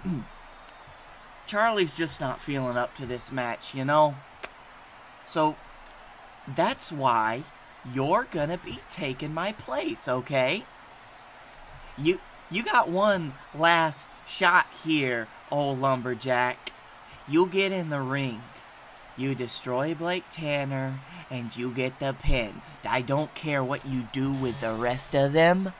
Charlie's 1.47 1.97
just 1.97 2.21
not 2.21 2.41
feeling 2.41 2.77
up 2.77 2.95
to 2.97 3.07
this 3.07 3.31
match, 3.31 3.75
you 3.75 3.85
know? 3.85 4.17
So, 5.27 5.57
that's 6.55 6.93
why 6.93 7.45
you're 7.93 8.27
gonna 8.31 8.59
be 8.59 8.81
taking 8.91 9.33
my 9.33 9.53
place, 9.53 10.09
okay? 10.09 10.65
You 11.97 12.21
you 12.51 12.63
got 12.63 12.89
one 12.89 13.35
last 13.55 14.11
shot 14.27 14.67
here, 14.85 15.27
old 15.51 15.81
lumberjack. 15.81 16.73
You'll 17.27 17.47
get 17.47 17.73
in 17.73 17.91
the 17.91 18.01
ring. 18.01 18.43
You 19.17 19.35
destroy 19.35 19.95
Blake 19.95 20.25
Tanner 20.31 21.01
and 21.31 21.57
you 21.57 21.71
get 21.71 21.99
the 21.99 22.15
pin. 22.19 22.61
I 22.85 23.01
don't 23.01 23.35
care 23.35 23.65
what 23.65 23.87
you 23.87 24.09
do 24.13 24.33
with 24.33 24.61
the 24.61 24.73
rest 24.73 25.15
of 25.15 25.33
them. 25.33 25.73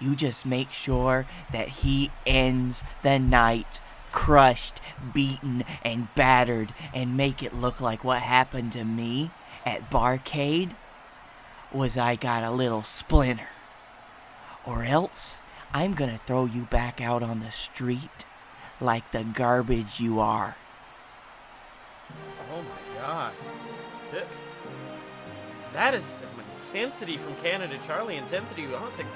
You 0.00 0.16
just 0.16 0.46
make 0.46 0.70
sure 0.70 1.26
that 1.52 1.68
he 1.68 2.10
ends 2.26 2.84
the 3.02 3.18
night 3.18 3.80
crushed, 4.12 4.80
beaten, 5.12 5.64
and 5.82 6.12
battered, 6.14 6.72
and 6.94 7.16
make 7.16 7.42
it 7.42 7.54
look 7.54 7.80
like 7.80 8.04
what 8.04 8.22
happened 8.22 8.72
to 8.72 8.84
me 8.84 9.30
at 9.64 9.90
Barcade 9.90 10.70
was 11.72 11.96
I 11.96 12.16
got 12.16 12.42
a 12.42 12.50
little 12.50 12.82
splinter. 12.82 13.48
Or 14.64 14.84
else, 14.84 15.38
I'm 15.72 15.94
gonna 15.94 16.20
throw 16.26 16.46
you 16.46 16.62
back 16.62 17.00
out 17.00 17.22
on 17.22 17.40
the 17.40 17.50
street 17.50 18.24
like 18.80 19.10
the 19.10 19.24
garbage 19.24 20.00
you 20.00 20.20
are. 20.20 20.56
Oh 22.52 22.62
my 22.62 23.00
god. 23.00 23.32
That 25.72 25.94
is 25.94 26.04
some 26.04 26.28
intensity 26.56 27.16
from 27.16 27.34
Canada 27.36 27.78
Charlie. 27.86 28.16
Intensity 28.16 28.66
I 28.66 28.70
don't 28.70 28.92
think 28.94 29.08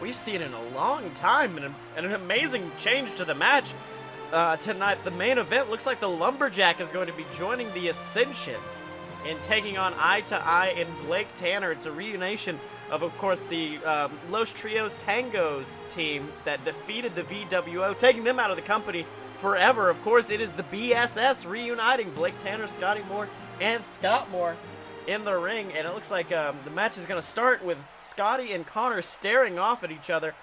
we've 0.00 0.14
seen 0.14 0.42
in 0.42 0.52
a 0.52 0.62
long 0.70 1.10
time, 1.12 1.58
and, 1.58 1.74
an 1.96 2.12
amazing 2.12 2.70
change 2.78 3.14
to 3.14 3.24
the 3.24 3.34
match 3.34 3.72
uh, 4.32 4.56
tonight. 4.56 4.98
The 5.04 5.10
main 5.10 5.38
event 5.38 5.70
looks 5.70 5.86
like 5.86 6.00
the 6.00 6.08
Lumberjack 6.08 6.80
is 6.80 6.90
going 6.90 7.08
to 7.08 7.12
be 7.14 7.26
joining 7.34 7.72
the 7.74 7.88
Ascension 7.88 8.60
and 9.26 9.40
taking 9.42 9.76
on 9.76 9.92
Eye 9.98 10.20
to 10.22 10.36
Eye 10.36 10.74
and 10.76 10.88
Blake 11.06 11.28
Tanner. 11.34 11.72
It's 11.72 11.86
a 11.86 11.92
reunion 11.92 12.60
of, 12.90 13.02
of 13.02 13.16
course, 13.18 13.40
the 13.42 13.78
um, 13.78 14.12
Los 14.30 14.52
Trios 14.52 14.96
Tangos 14.96 15.76
team 15.90 16.28
that 16.44 16.64
defeated 16.64 17.14
the 17.14 17.22
VWO, 17.22 17.98
taking 17.98 18.24
them 18.24 18.38
out 18.38 18.50
of 18.50 18.56
the 18.56 18.62
company 18.62 19.04
forever. 19.38 19.88
Of 19.88 20.02
course, 20.02 20.30
it 20.30 20.40
is 20.40 20.52
the 20.52 20.62
BSS 20.64 21.48
reuniting 21.48 22.10
Blake 22.10 22.38
Tanner, 22.38 22.66
Scotty 22.66 23.02
Moore, 23.08 23.28
and 23.60 23.84
Scott 23.84 24.30
Moore 24.30 24.56
in 25.06 25.24
the 25.24 25.36
ring. 25.36 25.72
And 25.74 25.86
it 25.86 25.94
looks 25.94 26.10
like 26.10 26.32
um, 26.32 26.56
the 26.64 26.70
match 26.70 26.98
is 26.98 27.04
going 27.04 27.20
to 27.20 27.26
start 27.26 27.64
with 27.64 27.78
Scotty 27.96 28.52
and 28.52 28.66
Connor 28.66 29.02
staring 29.02 29.58
off 29.58 29.82
at 29.84 29.90
each 29.90 30.10
other. 30.10 30.34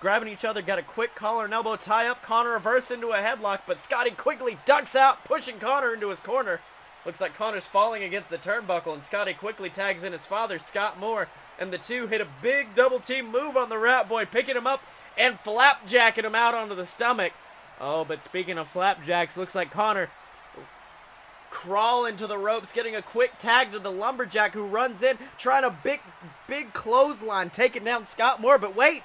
grabbing 0.00 0.28
each 0.28 0.44
other, 0.44 0.62
got 0.62 0.78
a 0.78 0.82
quick 0.82 1.14
collar 1.14 1.44
and 1.44 1.54
elbow 1.54 1.76
tie 1.76 2.06
up. 2.08 2.22
Connor 2.22 2.50
reverse 2.50 2.90
into 2.90 3.12
a 3.12 3.18
headlock, 3.18 3.60
but 3.66 3.82
Scotty 3.82 4.10
quickly 4.10 4.58
ducks 4.64 4.94
out, 4.94 5.24
pushing 5.24 5.58
Connor 5.58 5.94
into 5.94 6.10
his 6.10 6.20
corner. 6.20 6.60
Looks 7.06 7.20
like 7.20 7.34
Connor's 7.34 7.66
falling 7.66 8.02
against 8.02 8.30
the 8.30 8.38
turnbuckle, 8.38 8.94
and 8.94 9.04
Scotty 9.04 9.34
quickly 9.34 9.68
tags 9.68 10.04
in 10.04 10.12
his 10.12 10.24
father, 10.24 10.58
Scott 10.58 10.98
Moore, 10.98 11.28
and 11.58 11.70
the 11.70 11.78
two 11.78 12.06
hit 12.06 12.20
a 12.20 12.26
big 12.42 12.74
double 12.74 12.98
team 12.98 13.30
move 13.30 13.56
on 13.56 13.68
the 13.68 13.78
Rat 13.78 14.08
Boy, 14.08 14.24
picking 14.24 14.56
him 14.56 14.66
up 14.66 14.82
and 15.16 15.38
flapjacking 15.44 16.24
him 16.24 16.34
out 16.34 16.54
onto 16.54 16.74
the 16.74 16.86
stomach. 16.86 17.32
Oh, 17.80 18.04
but 18.04 18.22
speaking 18.22 18.58
of 18.58 18.68
flapjacks, 18.68 19.36
looks 19.36 19.54
like 19.54 19.70
Connor 19.70 20.10
crawl 21.50 22.04
into 22.06 22.26
the 22.26 22.36
ropes, 22.36 22.72
getting 22.72 22.96
a 22.96 23.02
quick 23.02 23.38
tag 23.38 23.70
to 23.72 23.78
the 23.78 23.90
lumberjack 23.90 24.52
who 24.52 24.64
runs 24.64 25.02
in, 25.02 25.16
trying 25.38 25.64
a 25.64 25.70
big, 25.70 26.00
big 26.48 26.72
clothesline, 26.72 27.48
taking 27.48 27.84
down 27.84 28.04
Scott 28.06 28.40
Moore. 28.40 28.58
But 28.58 28.74
wait, 28.74 29.02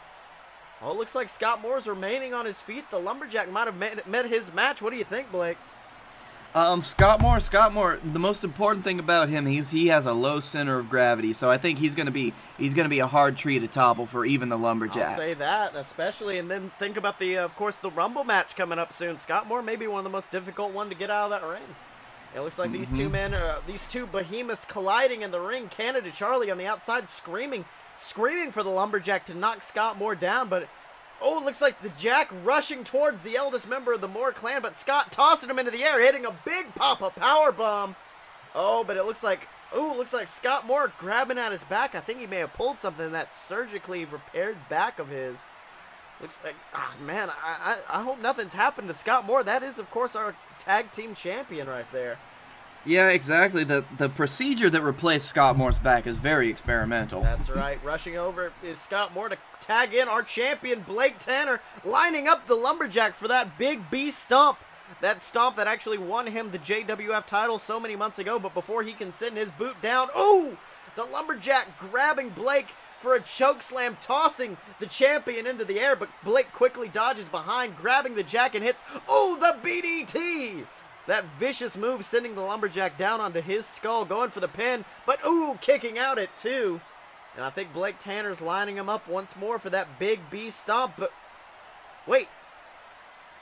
oh, 0.82 0.92
it 0.92 0.98
looks 0.98 1.14
like 1.14 1.30
Scott 1.30 1.62
Moore's 1.62 1.88
remaining 1.88 2.34
on 2.34 2.46
his 2.46 2.62
feet. 2.62 2.90
The 2.90 3.00
lumberjack 3.00 3.52
might 3.52 3.68
have 3.68 4.08
met 4.08 4.26
his 4.26 4.54
match. 4.54 4.82
What 4.82 4.90
do 4.90 4.98
you 4.98 5.04
think, 5.04 5.32
Blake? 5.32 5.58
Um, 6.56 6.82
Scott 6.82 7.22
Moore, 7.22 7.40
Scott 7.40 7.74
Moore. 7.74 8.00
The 8.04 8.18
most 8.18 8.44
important 8.44 8.84
thing 8.84 8.98
about 8.98 9.30
him, 9.30 9.46
he's 9.46 9.70
he 9.70 9.88
has 9.88 10.08
a 10.08 10.14
low 10.14 10.40
center 10.40 10.80
of 10.80 10.90
gravity, 10.90 11.32
so 11.34 11.52
I 11.52 11.60
think 11.60 11.78
he's 11.78 11.94
gonna 11.94 12.10
be 12.10 12.34
he's 12.58 12.74
gonna 12.74 12.90
be 12.90 13.00
a 13.00 13.08
hard 13.08 13.38
tree 13.38 13.60
to 13.60 13.68
topple 13.68 14.08
for 14.08 14.26
even 14.26 14.50
the 14.50 14.56
I'll 14.56 14.64
lumberjack. 14.64 15.16
say 15.16 15.36
that, 15.36 15.76
especially, 15.76 16.40
and 16.40 16.50
then 16.50 16.72
think 16.80 16.98
about 16.98 17.20
the, 17.20 17.38
uh, 17.38 17.46
of 17.46 17.56
course, 17.56 17.76
the 17.76 17.92
Rumble 17.92 18.24
match 18.24 18.56
coming 18.56 18.80
up 18.80 18.92
soon. 18.92 19.20
Scott 19.20 19.48
Moore 19.48 19.62
may 19.62 19.76
be 19.76 19.86
one 19.86 20.00
of 20.00 20.04
the 20.04 20.10
most 20.10 20.32
difficult 20.32 20.74
one 20.74 20.90
to 20.90 20.96
get 20.96 21.12
out 21.12 21.32
of 21.32 21.40
that 21.40 21.48
ring. 21.48 21.62
It 22.36 22.42
looks 22.42 22.60
like 22.60 22.72
these 22.72 22.92
two 22.92 23.10
men, 23.10 23.34
are, 23.34 23.60
these 23.66 23.86
two 23.88 24.06
behemoths 24.06 24.66
colliding 24.66 25.22
in 25.24 25.32
the 25.32 25.40
ring. 25.40 25.68
Canada 25.68 26.12
Charlie 26.12 26.52
on 26.52 26.58
the 26.60 26.68
outside 26.68 27.10
screaming, 27.10 27.66
screaming 27.96 28.52
for 28.52 28.62
the 28.64 28.70
lumberjack 28.70 29.26
to 29.28 29.34
knock 29.34 29.64
Scott 29.64 29.98
Moore 29.98 30.14
down, 30.16 30.48
but 30.48 30.68
oh, 31.22 31.42
looks 31.44 31.62
like 31.62 31.82
the 31.82 31.90
Jack 31.98 32.32
rushing 32.44 32.84
towards 32.84 33.22
the 33.22 33.36
eldest 33.36 33.70
member 33.70 33.94
of 33.94 34.02
the 34.02 34.08
Moore 34.08 34.32
clan, 34.32 34.62
but 34.62 34.78
Scott 34.78 35.12
tossing 35.12 35.50
him 35.50 35.60
into 35.60 35.72
the 35.72 35.84
air, 35.84 36.02
hitting 36.02 36.26
a 36.26 36.36
big 36.46 36.74
pop-up 36.76 37.16
power 37.16 37.52
bomb. 37.52 37.96
Oh, 38.56 38.84
but 38.84 38.98
it 38.98 39.06
looks 39.06 39.24
like 39.24 39.48
oh, 39.72 39.94
looks 39.98 40.14
like 40.14 40.28
Scott 40.28 40.66
Moore 40.66 40.92
grabbing 40.98 41.38
at 41.38 41.52
his 41.52 41.64
back. 41.64 41.94
I 41.96 42.00
think 42.00 42.20
he 42.20 42.28
may 42.28 42.38
have 42.38 42.54
pulled 42.54 42.78
something 42.78 43.06
in 43.06 43.12
that 43.12 43.34
surgically 43.34 44.06
repaired 44.06 44.58
back 44.70 45.00
of 45.00 45.08
his. 45.08 45.38
Looks 46.22 46.40
like 46.44 46.56
ah 46.74 46.94
man, 47.06 47.30
I, 47.30 47.78
I 47.90 48.00
I 48.00 48.04
hope 48.04 48.22
nothing's 48.22 48.54
happened 48.54 48.88
to 48.88 48.94
Scott 48.94 49.26
Moore. 49.26 49.44
That 49.44 49.64
is, 49.64 49.80
of 49.80 49.90
course, 49.92 50.16
our 50.16 50.36
tag 50.60 50.92
team 50.92 51.16
champion 51.16 51.68
right 51.68 51.90
there. 51.92 52.18
Yeah, 52.86 53.10
exactly. 53.10 53.64
The 53.64 53.86
the 53.98 54.10
procedure 54.10 54.70
that 54.70 54.82
replaced 54.82 55.28
Scott 55.28 55.58
Moore's 55.58 55.80
back 55.80 56.08
is 56.08 56.18
very 56.18 56.50
experimental. 56.50 57.22
That's 57.22 57.50
right. 57.50 57.84
Rushing 57.84 58.18
over 58.18 58.54
is 58.64 58.80
Scott 58.80 59.14
Moore 59.14 59.30
to 59.30 59.38
tag 59.62 59.94
in 59.94 60.08
our 60.08 60.24
champion 60.24 60.82
Blake 60.82 61.18
Tanner, 61.20 61.62
lining 61.84 62.28
up 62.28 62.48
the 62.48 62.56
lumberjack 62.56 63.16
for 63.16 63.28
that 63.28 63.58
big 63.58 63.90
B 63.92 64.12
stomp. 64.12 64.58
That 65.02 65.22
stomp 65.22 65.58
that 65.58 65.68
actually 65.68 66.00
won 66.00 66.26
him 66.28 66.52
the 66.52 66.60
JWF 66.60 67.26
title 67.28 67.60
so 67.60 67.80
many 67.80 67.96
months 67.96 68.18
ago, 68.18 68.40
but 68.40 68.54
before 68.54 68.82
he 68.82 68.94
can 68.94 69.12
send 69.12 69.38
his 69.38 69.52
boot 69.52 69.80
down, 69.82 70.08
ooh! 70.18 70.58
The 70.96 71.04
lumberjack 71.04 71.78
grabbing 71.78 72.30
Blake 72.30 72.70
for 73.00 73.14
a 73.14 73.22
choke 73.22 73.62
slam, 73.62 73.98
tossing 74.02 74.58
the 74.80 74.88
champion 74.88 75.46
into 75.46 75.64
the 75.64 75.80
air, 75.80 75.96
but 75.96 76.10
Blake 76.24 76.52
quickly 76.54 76.90
dodges 76.90 77.30
behind, 77.30 77.78
grabbing 77.78 78.16
the 78.16 78.24
jack 78.24 78.56
and 78.56 78.64
hits, 78.64 78.84
oh, 79.08 79.38
the 79.40 79.58
BDT! 79.66 80.66
That 81.10 81.26
vicious 81.40 81.76
move 81.76 82.06
sending 82.06 82.36
the 82.36 82.42
lumberjack 82.42 82.96
down 82.96 83.20
onto 83.20 83.42
his 83.42 83.66
skull, 83.66 84.06
going 84.06 84.30
for 84.30 84.42
the 84.42 84.48
pin, 84.48 84.86
but 85.08 85.20
ooh, 85.26 85.58
kicking 85.60 85.98
out 85.98 86.20
at 86.20 86.38
two. 86.38 86.80
And 87.36 87.44
I 87.44 87.50
think 87.50 87.74
Blake 87.74 87.98
Tanner's 87.98 88.42
lining 88.42 88.76
him 88.76 88.90
up 88.90 89.08
once 89.08 89.36
more 89.36 89.58
for 89.58 89.72
that 89.72 89.98
big 89.98 90.20
B 90.30 90.52
stomp, 90.52 90.94
but 91.00 91.12
wait. 92.06 92.28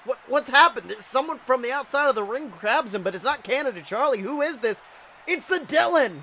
What 0.05 0.17
what's 0.29 0.49
happened? 0.49 0.89
There's 0.89 1.05
someone 1.05 1.39
from 1.39 1.61
the 1.61 1.73
outside 1.73 2.07
of 2.07 2.15
the 2.15 2.23
ring 2.23 2.53
grabs 2.57 2.95
him, 2.95 3.03
but 3.03 3.13
it's 3.13 3.25
not 3.25 3.43
Canada 3.43 3.81
Charlie. 3.81 4.21
Who 4.21 4.41
is 4.41 4.59
this? 4.59 4.81
It's 5.27 5.47
the 5.47 5.59
Dylan. 5.59 6.21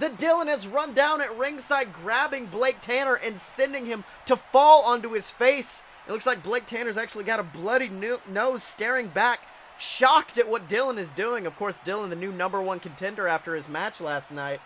The 0.00 0.10
Dylan 0.10 0.48
has 0.48 0.66
run 0.66 0.94
down 0.94 1.20
at 1.20 1.38
ringside, 1.38 1.92
grabbing 1.92 2.46
Blake 2.46 2.80
Tanner 2.80 3.14
and 3.14 3.38
sending 3.38 3.86
him 3.86 4.02
to 4.26 4.34
fall 4.34 4.82
onto 4.82 5.12
his 5.12 5.30
face. 5.30 5.84
It 6.08 6.10
looks 6.10 6.26
like 6.26 6.42
Blake 6.42 6.66
Tanner's 6.66 6.96
actually 6.96 7.22
got 7.22 7.38
a 7.38 7.44
bloody 7.44 7.88
no- 7.88 8.18
nose 8.28 8.64
staring 8.64 9.06
back, 9.06 9.38
shocked 9.78 10.38
at 10.38 10.48
what 10.48 10.68
Dylan 10.68 10.98
is 10.98 11.10
doing. 11.12 11.46
Of 11.46 11.56
course, 11.56 11.80
Dylan, 11.80 12.10
the 12.10 12.16
new 12.16 12.32
number 12.32 12.60
one 12.60 12.80
contender 12.80 13.28
after 13.28 13.54
his 13.54 13.68
match 13.68 14.00
last 14.00 14.32
night. 14.32 14.60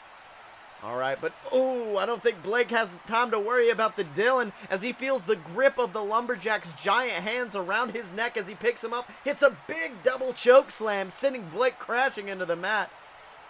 All 0.83 0.97
right, 0.97 1.19
but 1.21 1.33
oh, 1.51 1.97
I 1.97 2.05
don't 2.05 2.23
think 2.23 2.43
Blake 2.43 2.71
has 2.71 3.01
time 3.07 3.31
to 3.31 3.41
worry 3.41 3.71
about 3.71 3.97
the 3.97 4.05
Dylan 4.05 4.53
as 4.69 4.83
he 4.83 4.93
feels 4.93 5.23
the 5.23 5.37
grip 5.37 5.79
of 5.79 5.93
the 5.93 6.03
lumberjack's 6.03 6.73
giant 6.75 7.25
hands 7.25 7.57
around 7.57 7.93
his 7.93 8.13
neck 8.13 8.37
as 8.37 8.47
he 8.47 8.55
picks 8.55 8.85
him 8.85 8.93
up, 8.93 9.11
hits 9.25 9.43
a 9.43 9.57
big 9.67 10.03
double 10.03 10.35
choke 10.35 10.71
slam, 10.71 11.09
sending 11.09 11.49
Blake 11.49 11.79
crashing 11.79 12.29
into 12.29 12.45
the 12.45 12.57
mat. 12.57 12.91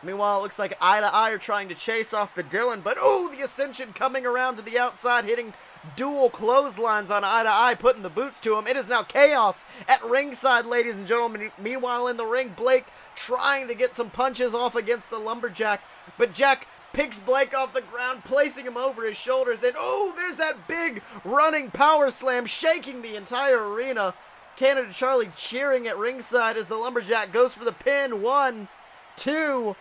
Meanwhile, 0.03 0.39
it 0.39 0.43
looks 0.43 0.59
like 0.59 0.79
Eye 0.81 1.01
to 1.01 1.13
Eye 1.13 1.31
are 1.31 1.39
trying 1.39 1.69
to 1.69 1.75
chase 1.75 2.15
off 2.15 2.35
the 2.35 2.45
Dylan, 2.45 2.83
but 2.83 2.97
oh, 3.01 3.29
the 3.29 3.43
Ascension 3.43 3.93
coming 3.93 4.25
around 4.25 4.57
to 4.57 4.63
the 4.63 4.79
outside, 4.79 5.25
hitting 5.25 5.53
dual 5.95 6.31
clotheslines 6.31 7.11
on 7.11 7.25
Eye 7.25 7.43
to 7.43 7.51
Eye, 7.51 7.75
putting 7.75 8.03
the 8.03 8.09
boots 8.09 8.41
to 8.41 8.57
him. 8.57 8.67
It 8.67 8.77
is 8.77 8.89
now 8.89 9.03
chaos 9.03 9.65
at 9.89 10.05
ringside, 10.05 10.67
ladies 10.67 10.97
and 10.97 11.07
gentlemen. 11.07 11.51
Meanwhile, 11.59 12.09
in 12.09 12.17
the 12.17 12.27
ring, 12.27 12.55
Blake 12.57 12.87
trying 13.15 13.69
to 13.69 13.75
get 13.75 13.95
some 13.95 14.11
punches 14.11 14.55
off 14.55 14.75
against 14.75 15.11
the 15.11 15.19
lumberjack, 15.19 15.83
but 16.19 16.35
Jack 16.35 16.67
picks 16.93 17.19
Blake 17.19 17.55
off 17.55 17.75
the 17.75 17.83
ground, 17.83 18.25
placing 18.25 18.65
him 18.65 18.77
over 18.77 19.05
his 19.05 19.17
shoulders, 19.17 19.63
and 19.63 19.75
oh, 19.79 20.13
there's 20.17 20.37
that 20.37 20.67
big 20.67 21.03
running 21.25 21.71
power 21.71 22.11
slam, 22.11 22.47
shaking 22.47 23.03
the 23.03 23.17
entire 23.17 23.69
arena. 23.69 24.15
Canada 24.57 24.91
Charlie 24.91 25.31
cheering 25.37 25.87
at 25.87 25.99
ringside 25.99 26.57
as 26.57 26.67
the 26.67 26.77
lumberjack 26.77 27.31
goes 27.31 27.55
for 27.55 27.65
the 27.65 27.73
pin. 27.73 28.23
One, 28.23 28.69
two, 29.17 29.77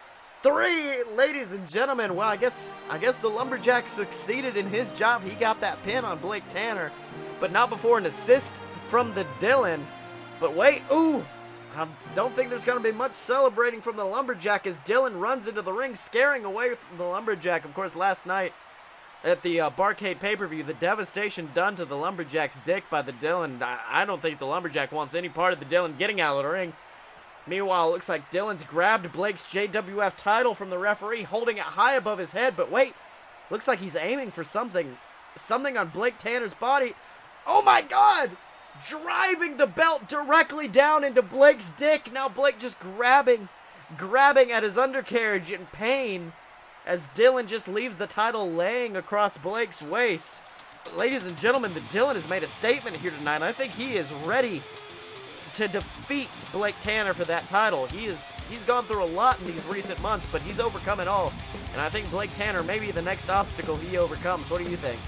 three, 0.45 1.01
ladies 1.15 1.53
and 1.53 1.67
gentlemen. 1.67 2.15
Well, 2.15 2.29
I 2.29 2.37
guess 2.37 2.71
I 2.91 2.99
guess 2.99 3.19
the 3.19 3.27
lumberjack 3.27 3.89
succeeded 3.89 4.57
in 4.57 4.67
his 4.67 4.91
job. 4.91 5.23
He 5.23 5.31
got 5.31 5.59
that 5.61 5.81
pin 5.81 6.05
on 6.05 6.19
Blake 6.19 6.47
Tanner, 6.49 6.91
but 7.39 7.51
not 7.51 7.71
before 7.71 7.97
an 7.97 8.05
assist 8.05 8.61
from 8.85 9.11
the 9.15 9.25
Dylan. 9.39 9.81
But 10.39 10.55
wait, 10.55 10.83
ooh, 10.93 11.25
I 11.75 11.87
don't 12.13 12.31
think 12.35 12.51
there's 12.51 12.63
going 12.63 12.77
to 12.77 12.83
be 12.83 12.95
much 12.95 13.15
celebrating 13.15 13.81
from 13.81 13.95
the 13.95 14.03
lumberjack 14.03 14.67
as 14.67 14.79
Dylan 14.81 15.19
runs 15.19 15.47
into 15.47 15.63
the 15.63 15.73
ring, 15.73 15.95
scaring 15.95 16.45
away 16.45 16.75
from 16.75 16.99
the 16.99 17.05
lumberjack. 17.05 17.65
Of 17.65 17.73
course, 17.73 17.95
last 17.95 18.27
night 18.27 18.53
at 19.23 19.41
the 19.41 19.61
uh, 19.61 19.69
Barcade 19.71 20.19
pay-per-view, 20.19 20.61
the 20.61 20.75
devastation 20.75 21.49
done 21.55 21.75
to 21.77 21.85
the 21.85 21.97
lumberjack's 21.97 22.59
dick 22.59 22.83
by 22.91 23.01
the 23.01 23.13
Dylan. 23.13 23.63
I, 23.63 23.79
I 23.89 24.05
don't 24.05 24.21
think 24.21 24.37
the 24.37 24.45
lumberjack 24.45 24.91
wants 24.91 25.15
any 25.15 25.29
part 25.29 25.53
of 25.53 25.59
the 25.59 25.65
Dylan 25.65 25.97
getting 25.97 26.21
out 26.21 26.37
of 26.37 26.43
the 26.43 26.49
ring. 26.51 26.71
Meanwhile, 27.47 27.89
it 27.89 27.91
looks 27.91 28.09
like 28.09 28.31
Dylan's 28.31 28.63
grabbed 28.63 29.11
Blake's 29.13 29.43
JWF 29.43 30.15
title 30.17 30.55
from 30.55 30.69
the 30.69 30.77
referee, 30.77 31.23
holding 31.23 31.57
it 31.57 31.63
high 31.63 31.95
above 31.95 32.17
his 32.17 32.31
head. 32.31 32.55
But 32.57 32.71
wait, 32.71 32.95
looks 33.51 33.67
like 33.67 33.79
he's 33.79 33.95
aiming 33.95 34.31
for 34.31 34.43
something. 34.43 34.97
Something 35.35 35.77
on 35.77 35.89
Blake 35.89 36.17
Tanner's 36.17 36.53
body. 36.53 36.95
Oh 37.45 37.61
my 37.61 37.81
god! 37.81 38.31
Driving 38.85 39.57
the 39.57 39.67
belt 39.67 40.07
directly 40.07 40.67
down 40.67 41.03
into 41.03 41.21
Blake's 41.21 41.71
dick. 41.73 42.11
Now 42.11 42.27
Blake 42.27 42.57
just 42.57 42.79
grabbing, 42.79 43.47
grabbing 43.97 44.51
at 44.51 44.63
his 44.63 44.77
undercarriage 44.77 45.51
in 45.51 45.67
pain 45.67 46.33
as 46.85 47.07
Dylan 47.15 47.47
just 47.47 47.67
leaves 47.67 47.95
the 47.95 48.07
title 48.07 48.51
laying 48.51 48.97
across 48.97 49.37
Blake's 49.37 49.81
waist. 49.81 50.41
Ladies 50.95 51.25
and 51.25 51.37
gentlemen, 51.37 51.73
the 51.73 51.79
Dylan 51.81 52.15
has 52.15 52.29
made 52.29 52.43
a 52.43 52.47
statement 52.47 52.95
here 52.95 53.11
tonight. 53.11 53.41
I 53.41 53.51
think 53.51 53.71
he 53.73 53.97
is 53.97 54.11
ready 54.25 54.61
to 55.55 55.67
defeat 55.69 56.29
Blake 56.51 56.75
Tanner 56.81 57.13
for 57.13 57.25
that 57.25 57.47
title. 57.47 57.85
He 57.87 58.05
is 58.05 58.31
he's 58.49 58.63
gone 58.63 58.85
through 58.85 59.03
a 59.03 59.05
lot 59.05 59.39
in 59.39 59.45
these 59.45 59.65
recent 59.65 60.01
months, 60.01 60.27
but 60.31 60.41
he's 60.41 60.59
overcome 60.59 60.99
it 60.99 61.07
all. 61.07 61.31
And 61.71 61.81
I 61.81 61.89
think 61.89 62.09
Blake 62.11 62.33
Tanner 62.33 62.63
may 62.63 62.79
be 62.79 62.91
the 62.91 63.01
next 63.01 63.29
obstacle 63.29 63.75
he 63.77 63.97
overcomes. 63.97 64.49
What 64.49 64.63
do 64.63 64.69
you 64.69 64.77
think? 64.77 64.99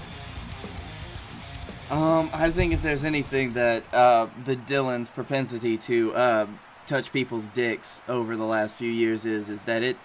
Um, 1.90 2.28
I 2.34 2.50
think 2.50 2.74
if 2.74 2.82
there's 2.82 3.04
anything 3.04 3.54
that 3.54 3.94
uh, 3.94 4.26
the 4.44 4.56
Dylan's 4.56 5.08
propensity 5.08 5.78
to 5.78 6.14
uh, 6.14 6.46
touch 6.86 7.12
people's 7.12 7.46
dicks 7.46 8.02
over 8.08 8.36
the 8.36 8.44
last 8.44 8.74
few 8.74 8.90
years 8.90 9.24
is, 9.24 9.48
is 9.48 9.64
that 9.64 9.82
it 9.82 9.96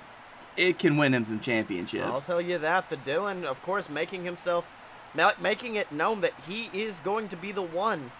it 0.56 0.78
can 0.78 0.98
win 0.98 1.14
him 1.14 1.26
some 1.26 1.40
championships. 1.40 2.06
I'll 2.06 2.22
tell 2.22 2.42
you 2.42 2.58
that 2.60 2.90
the 2.90 2.98
Dylan, 2.98 3.44
of 3.44 3.62
course, 3.64 3.90
making 3.90 4.24
himself, 4.24 4.72
ma- 5.16 5.34
making 5.42 5.76
it 5.76 5.92
known 5.92 6.22
that 6.22 6.34
he 6.46 6.70
is 6.74 7.00
going 7.00 7.30
to 7.30 7.36
be 7.36 7.52
the 7.52 7.62
one 7.62 8.12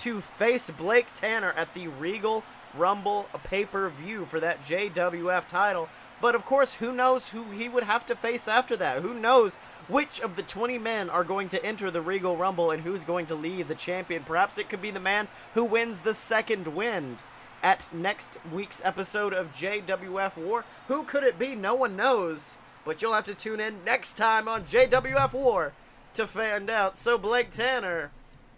to 0.00 0.20
face 0.20 0.70
Blake 0.70 1.06
Tanner 1.14 1.52
at 1.56 1.72
the 1.74 1.88
Regal 1.88 2.42
Rumble 2.74 3.26
pay-per-view 3.44 4.26
for 4.26 4.40
that 4.40 4.62
JWF 4.62 5.46
title. 5.48 5.88
But 6.20 6.34
of 6.34 6.44
course, 6.44 6.74
who 6.74 6.92
knows 6.92 7.28
who 7.28 7.44
he 7.44 7.68
would 7.68 7.84
have 7.84 8.04
to 8.06 8.14
face 8.14 8.46
after 8.46 8.76
that? 8.76 9.02
Who 9.02 9.14
knows 9.14 9.56
which 9.88 10.20
of 10.20 10.36
the 10.36 10.42
20 10.42 10.78
men 10.78 11.08
are 11.08 11.24
going 11.24 11.48
to 11.50 11.64
enter 11.64 11.90
the 11.90 12.02
Regal 12.02 12.36
Rumble 12.36 12.70
and 12.70 12.82
who's 12.82 13.04
going 13.04 13.26
to 13.26 13.34
leave 13.34 13.68
the 13.68 13.74
champion? 13.74 14.22
Perhaps 14.22 14.58
it 14.58 14.68
could 14.68 14.82
be 14.82 14.90
the 14.90 15.00
man 15.00 15.28
who 15.54 15.64
wins 15.64 16.00
the 16.00 16.14
second 16.14 16.68
wind 16.68 17.18
at 17.62 17.90
next 17.92 18.38
week's 18.52 18.80
episode 18.84 19.32
of 19.32 19.54
JWF 19.54 20.36
War. 20.36 20.64
Who 20.88 21.04
could 21.04 21.24
it 21.24 21.38
be? 21.38 21.54
No 21.54 21.74
one 21.74 21.96
knows. 21.96 22.56
But 22.84 23.02
you'll 23.02 23.14
have 23.14 23.26
to 23.26 23.34
tune 23.34 23.60
in 23.60 23.84
next 23.84 24.14
time 24.14 24.48
on 24.48 24.64
JWF 24.64 25.32
War 25.32 25.72
to 26.14 26.26
find 26.26 26.70
out. 26.70 26.96
So, 26.98 27.18
Blake 27.18 27.50
Tanner, 27.50 28.10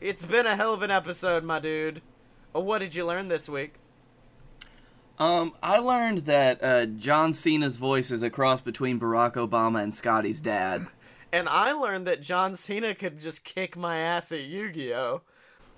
it's 0.02 0.24
been 0.24 0.46
a 0.46 0.56
hell 0.56 0.74
of 0.74 0.82
an 0.82 0.90
episode, 0.90 1.44
my 1.44 1.60
dude. 1.60 2.02
Uh, 2.54 2.60
What 2.60 2.78
did 2.78 2.94
you 2.94 3.06
learn 3.06 3.28
this 3.28 3.48
week? 3.48 3.74
Um, 5.18 5.52
I 5.62 5.78
learned 5.78 6.18
that 6.18 6.62
uh, 6.62 6.86
John 6.86 7.32
Cena's 7.32 7.76
voice 7.76 8.10
is 8.10 8.22
a 8.22 8.30
cross 8.30 8.60
between 8.60 8.98
Barack 8.98 9.34
Obama 9.34 9.82
and 9.82 9.94
Scotty's 9.94 10.40
dad. 10.40 10.86
And 11.34 11.48
I 11.48 11.72
learned 11.72 12.08
that 12.08 12.20
John 12.20 12.56
Cena 12.56 12.94
could 12.94 13.18
just 13.18 13.42
kick 13.42 13.74
my 13.74 13.96
ass 13.96 14.32
at 14.32 14.42
Yu-Gi-Oh. 14.42 15.22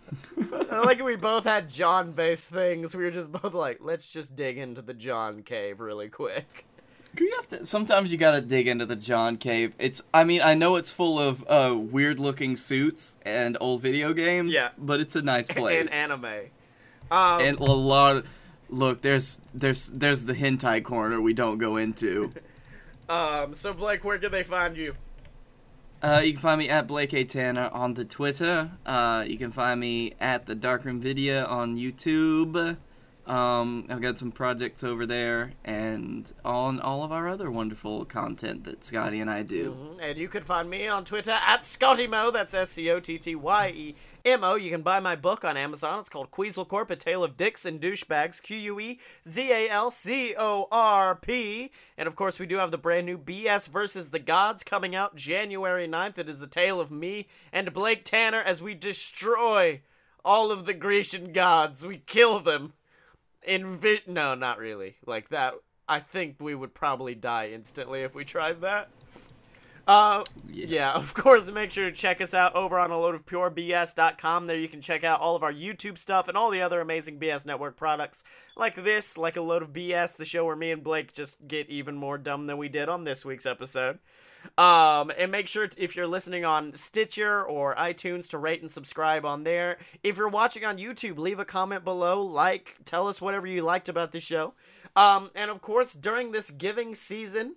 I 0.69 0.79
like 0.81 1.01
we 1.01 1.15
both 1.15 1.45
had 1.45 1.71
John-based 1.71 2.51
things. 2.51 2.97
We 2.97 3.05
were 3.05 3.13
just 3.13 3.31
both 3.31 3.55
like, 3.55 3.79
let's 3.81 4.05
just 4.05 4.35
dig 4.35 4.59
into 4.59 4.83
the 4.83 4.95
John 4.95 5.45
cave 5.45 5.79
really 5.79 6.09
quick. 6.09 6.67
You 7.19 7.33
have 7.37 7.49
to, 7.61 7.67
sometimes 7.67 8.11
you 8.11 8.19
gotta 8.19 8.41
dig 8.41 8.67
into 8.67 8.87
the 8.87 8.97
John 8.97 9.37
Cave. 9.37 9.75
It's, 9.79 10.03
I 10.13 10.25
mean, 10.25 10.43
I 10.43 10.55
know 10.55 10.77
it's 10.77 10.91
full 10.91 11.19
of 11.19 11.45
uh, 11.49 11.77
weird-looking 11.79 12.57
suits 12.57 13.19
and 13.23 13.57
old 13.61 13.83
video 13.83 14.13
games. 14.13 14.55
Yeah. 14.55 14.71
but 14.77 15.01
it's 15.01 15.15
a 15.15 15.23
nice 15.23 15.49
place. 15.49 15.81
And 15.81 15.91
anime. 15.91 16.51
Um, 17.11 17.41
and 17.41 17.59
a 17.61 17.65
lot 17.65 18.17
of 18.17 18.29
look 18.71 19.03
there's 19.03 19.41
there's 19.53 19.89
there's 19.91 20.25
the 20.25 20.33
hentai 20.33 20.83
corner 20.83 21.21
we 21.21 21.35
don't 21.35 21.59
go 21.59 21.77
into 21.77 22.31
um, 23.09 23.55
so 23.55 23.73
Blake, 23.75 24.03
where 24.05 24.19
can 24.19 24.33
they 24.33 24.43
find 24.43 24.77
you? 24.77 24.95
uh, 26.03 26.21
you 26.25 26.33
can 26.33 26.41
find 26.41 26.59
me 26.59 26.69
at 26.69 26.87
blake 26.87 27.13
a 27.13 27.25
tanner 27.25 27.69
on 27.73 27.95
the 27.95 28.05
twitter 28.05 28.71
uh, 28.87 29.23
you 29.27 29.37
can 29.37 29.53
find 29.53 29.81
me 29.81 30.15
at 30.19 30.47
the 30.47 30.55
darkroom 30.55 30.99
video 30.99 31.45
on 31.47 31.77
youtube 31.77 32.77
um, 33.27 33.87
i've 33.89 34.01
got 34.03 34.19
some 34.19 34.31
projects 34.31 34.85
over 34.85 35.07
there 35.07 35.53
and 35.65 36.33
on 36.45 36.79
all 36.81 37.03
of 37.03 37.11
our 37.11 37.27
other 37.29 37.51
wonderful 37.51 38.05
content 38.05 38.65
that 38.65 38.85
scotty 38.85 39.21
and 39.21 39.31
i 39.31 39.43
do 39.43 39.71
Mhm. 39.75 39.95
And 40.03 40.19
you 40.19 40.29
can 40.29 40.43
find 40.45 40.69
me 40.69 40.87
on 40.87 41.05
Twitter 41.05 41.31
at 41.31 41.63
ScottyMo. 41.63 42.31
That's 42.33 42.53
S 42.53 42.71
C 42.73 42.91
O 42.91 43.01
T 43.01 43.17
T 43.17 43.35
Y 43.35 43.69
E 43.69 43.97
M 44.27 44.45
O. 44.45 44.55
You 44.57 44.71
can 44.71 44.83
buy 44.83 45.01
my 45.01 45.17
book 45.17 45.45
on 45.45 45.57
Amazon. 45.57 46.01
It's 46.01 46.09
called 46.11 46.31
Quezal 46.31 46.69
Corp, 46.69 46.91
A 46.91 46.97
Tale 46.97 47.25
of 47.25 47.37
Dicks 47.39 47.65
and 47.65 47.81
Douchebags. 47.81 48.43
Q 48.43 48.57
U 48.59 48.81
E 48.81 49.01
Z 49.27 49.51
A 49.51 49.71
L 49.71 49.91
C 49.91 50.35
O 50.37 50.69
R 50.71 51.15
P. 51.15 51.71
And 51.97 52.07
of 52.07 52.17
course, 52.17 52.39
we 52.39 52.45
do 52.47 52.57
have 52.59 52.71
the 52.71 52.77
brand 52.79 53.07
new 53.07 53.17
BS 53.17 53.69
versus 53.69 54.11
the 54.11 54.19
Gods 54.19 54.63
coming 54.63 54.95
out 54.95 55.17
January 55.17 55.89
9th. 55.89 56.19
It 56.19 56.29
is 56.29 56.41
the 56.41 56.47
tale 56.47 56.81
of 56.81 56.91
me 56.91 57.29
and 57.53 57.73
Blake 57.73 58.05
Tanner 58.05 58.41
as 58.43 58.61
we 58.61 58.75
destroy 58.75 59.81
all 60.25 60.51
of 60.51 60.67
the 60.67 60.75
Grecian 60.75 61.33
gods. 61.33 61.87
We 61.87 61.99
kill 61.99 62.41
them. 62.41 62.75
In 63.47 63.77
vi- 63.79 64.03
no, 64.07 64.35
not 64.35 64.59
really. 64.59 64.97
Like 65.07 65.29
that. 65.31 65.55
I 65.89 66.01
think 66.01 66.37
we 66.41 66.55
would 66.55 66.73
probably 66.75 67.15
die 67.15 67.51
instantly 67.53 68.03
if 68.03 68.15
we 68.15 68.25
tried 68.25 68.63
that. 68.63 68.89
Uh, 69.87 70.25
Yeah. 70.49 70.67
yeah, 70.67 70.93
of 70.95 71.13
course, 71.13 71.51
make 71.51 71.71
sure 71.71 71.85
to 71.91 71.95
check 71.95 72.23
us 72.23 72.33
out 72.33 72.55
over 72.55 72.79
on 72.79 72.91
a 72.91 72.99
load 72.99 73.15
of 73.15 73.27
pure 73.27 73.51
purebs.com. 73.51 74.47
There 74.47 74.57
you 74.57 74.69
can 74.69 74.81
check 74.81 75.05
out 75.05 75.21
all 75.21 75.37
of 75.37 75.43
our 75.43 75.53
YouTube 75.53 75.99
stuff 75.99 76.27
and 76.27 76.39
all 76.39 76.51
the 76.51 76.63
other 76.63 76.81
amazing 76.81 77.19
BS 77.19 77.45
Network 77.45 77.77
products 77.77 78.25
like 78.57 78.77
this, 78.77 79.19
like 79.19 79.37
a 79.37 79.43
load 79.43 79.63
of 79.63 79.75
BS, 79.75 80.17
the 80.17 80.25
show 80.25 80.47
where 80.47 80.57
me 80.57 80.71
and 80.71 80.83
Blake 80.83 81.13
just 81.13 81.47
get 81.47 81.69
even 81.69 81.97
more 81.97 82.17
dumb 82.17 82.47
than 82.47 82.57
we 82.57 82.71
did 82.71 82.89
on 82.89 83.05
this 83.05 83.27
week's 83.27 83.45
episode. 83.45 83.99
Um, 84.57 85.13
and 85.19 85.33
make 85.33 85.49
sure 85.49 85.69
if 85.77 85.97
you're 85.97 86.07
listening 86.07 86.45
on 86.45 86.75
Stitcher 86.77 87.43
or 87.43 87.75
iTunes 87.75 88.29
to 88.31 88.39
rate 88.39 88.61
and 88.61 88.71
subscribe 88.71 89.25
on 89.25 89.45
there. 89.45 89.79
If 90.03 90.17
you're 90.17 90.29
watching 90.29 90.65
on 90.65 90.79
YouTube, 90.79 91.19
leave 91.19 91.39
a 91.39 91.45
comment 91.45 91.85
below, 91.85 92.23
like, 92.23 92.77
tell 92.85 93.09
us 93.09 93.21
whatever 93.21 93.47
you 93.47 93.63
liked 93.63 93.89
about 93.89 94.13
the 94.13 94.21
show. 94.21 94.55
Um, 94.97 95.31
and 95.35 95.51
of 95.51 95.61
course, 95.61 95.93
during 95.93 96.31
this 96.31 96.51
giving 96.51 96.95
season, 96.95 97.57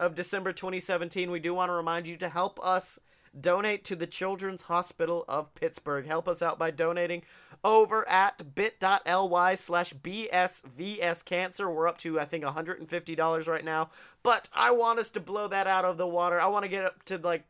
of 0.00 0.14
December 0.14 0.52
2017, 0.52 1.30
we 1.30 1.38
do 1.38 1.52
want 1.52 1.68
to 1.68 1.74
remind 1.74 2.06
you 2.06 2.16
to 2.16 2.28
help 2.28 2.58
us 2.64 2.98
donate 3.38 3.84
to 3.84 3.96
the 3.96 4.06
Children's 4.06 4.62
Hospital 4.62 5.24
of 5.28 5.54
Pittsburgh. 5.54 6.06
Help 6.06 6.28
us 6.28 6.42
out 6.42 6.58
by 6.58 6.70
donating 6.70 7.22
over 7.64 8.08
at 8.08 8.54
bit.ly 8.54 9.54
slash 9.54 9.92
bsvscancer. 9.94 11.74
We're 11.74 11.88
up 11.88 11.98
to, 11.98 12.18
I 12.18 12.24
think, 12.24 12.44
$150 12.44 13.48
right 13.48 13.64
now. 13.64 13.90
But 14.22 14.48
I 14.54 14.72
want 14.72 14.98
us 14.98 15.10
to 15.10 15.20
blow 15.20 15.48
that 15.48 15.66
out 15.66 15.84
of 15.84 15.96
the 15.96 16.06
water. 16.06 16.40
I 16.40 16.48
want 16.48 16.64
to 16.64 16.68
get 16.68 16.84
up 16.84 17.02
to, 17.04 17.18
like, 17.18 17.44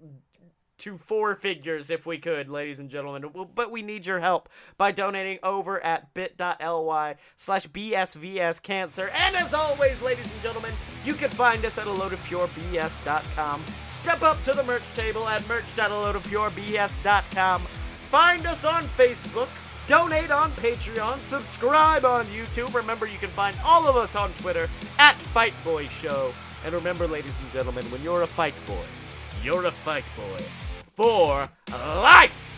to 0.81 0.95
four 0.95 1.35
figures 1.35 1.91
if 1.91 2.07
we 2.07 2.19
could, 2.19 2.49
ladies 2.49 2.79
and 2.81 2.91
gentlemen. 2.91 3.31
But 3.55 3.71
we 3.71 3.83
need 3.83 4.07
your 4.07 4.21
help 4.21 4.49
by 4.77 4.93
donating 4.93 5.39
over 5.43 5.83
at 5.85 6.15
bit.ly 6.15 7.17
slash 7.37 7.67
bsvscancer. 7.69 9.11
And 9.15 9.37
as 9.37 9.53
always, 9.55 10.01
ladies 10.03 10.33
and 10.33 10.43
gentlemen, 10.43 10.73
you 11.05 11.15
can 11.15 11.31
find 11.31 11.65
us 11.65 11.79
at 11.79 11.87
a 11.87 11.93
load 11.93 12.13
of 12.13 12.19
purebs.com. 12.25 13.65
Step 13.87 14.23
up 14.23 14.43
to 14.45 14.53
the 14.53 14.63
merch 14.65 14.89
table 14.95 15.27
at 15.29 15.47
merch.aloadofpurebs.com. 15.49 17.63
Find 17.63 18.47
us 18.47 18.65
on 18.65 18.85
Facebook. 18.85 19.49
Donate 19.87 20.31
on 20.31 20.53
Patreon, 20.53 21.19
subscribe 21.19 22.05
on 22.05 22.25
YouTube. 22.27 22.73
Remember, 22.73 23.07
you 23.07 23.19
can 23.19 23.31
find 23.31 23.57
all 23.65 23.89
of 23.89 23.97
us 23.97 24.15
on 24.15 24.33
Twitter 24.35 24.69
at 25.01 25.17
Fight 25.17 25.53
Boy 25.65 25.89
Show. 25.89 26.33
And 26.65 26.73
remember, 26.75 27.09
ladies 27.09 27.37
and 27.41 27.53
gentlemen, 27.53 27.85
when 27.87 28.01
you're 28.03 28.23
a 28.23 28.27
fight 28.27 28.55
boy, 28.67 28.85
you're 29.43 29.65
a 29.65 29.73
fight 29.73 30.05
boy 30.17 30.45
for 31.01 31.49
life. 32.03 32.50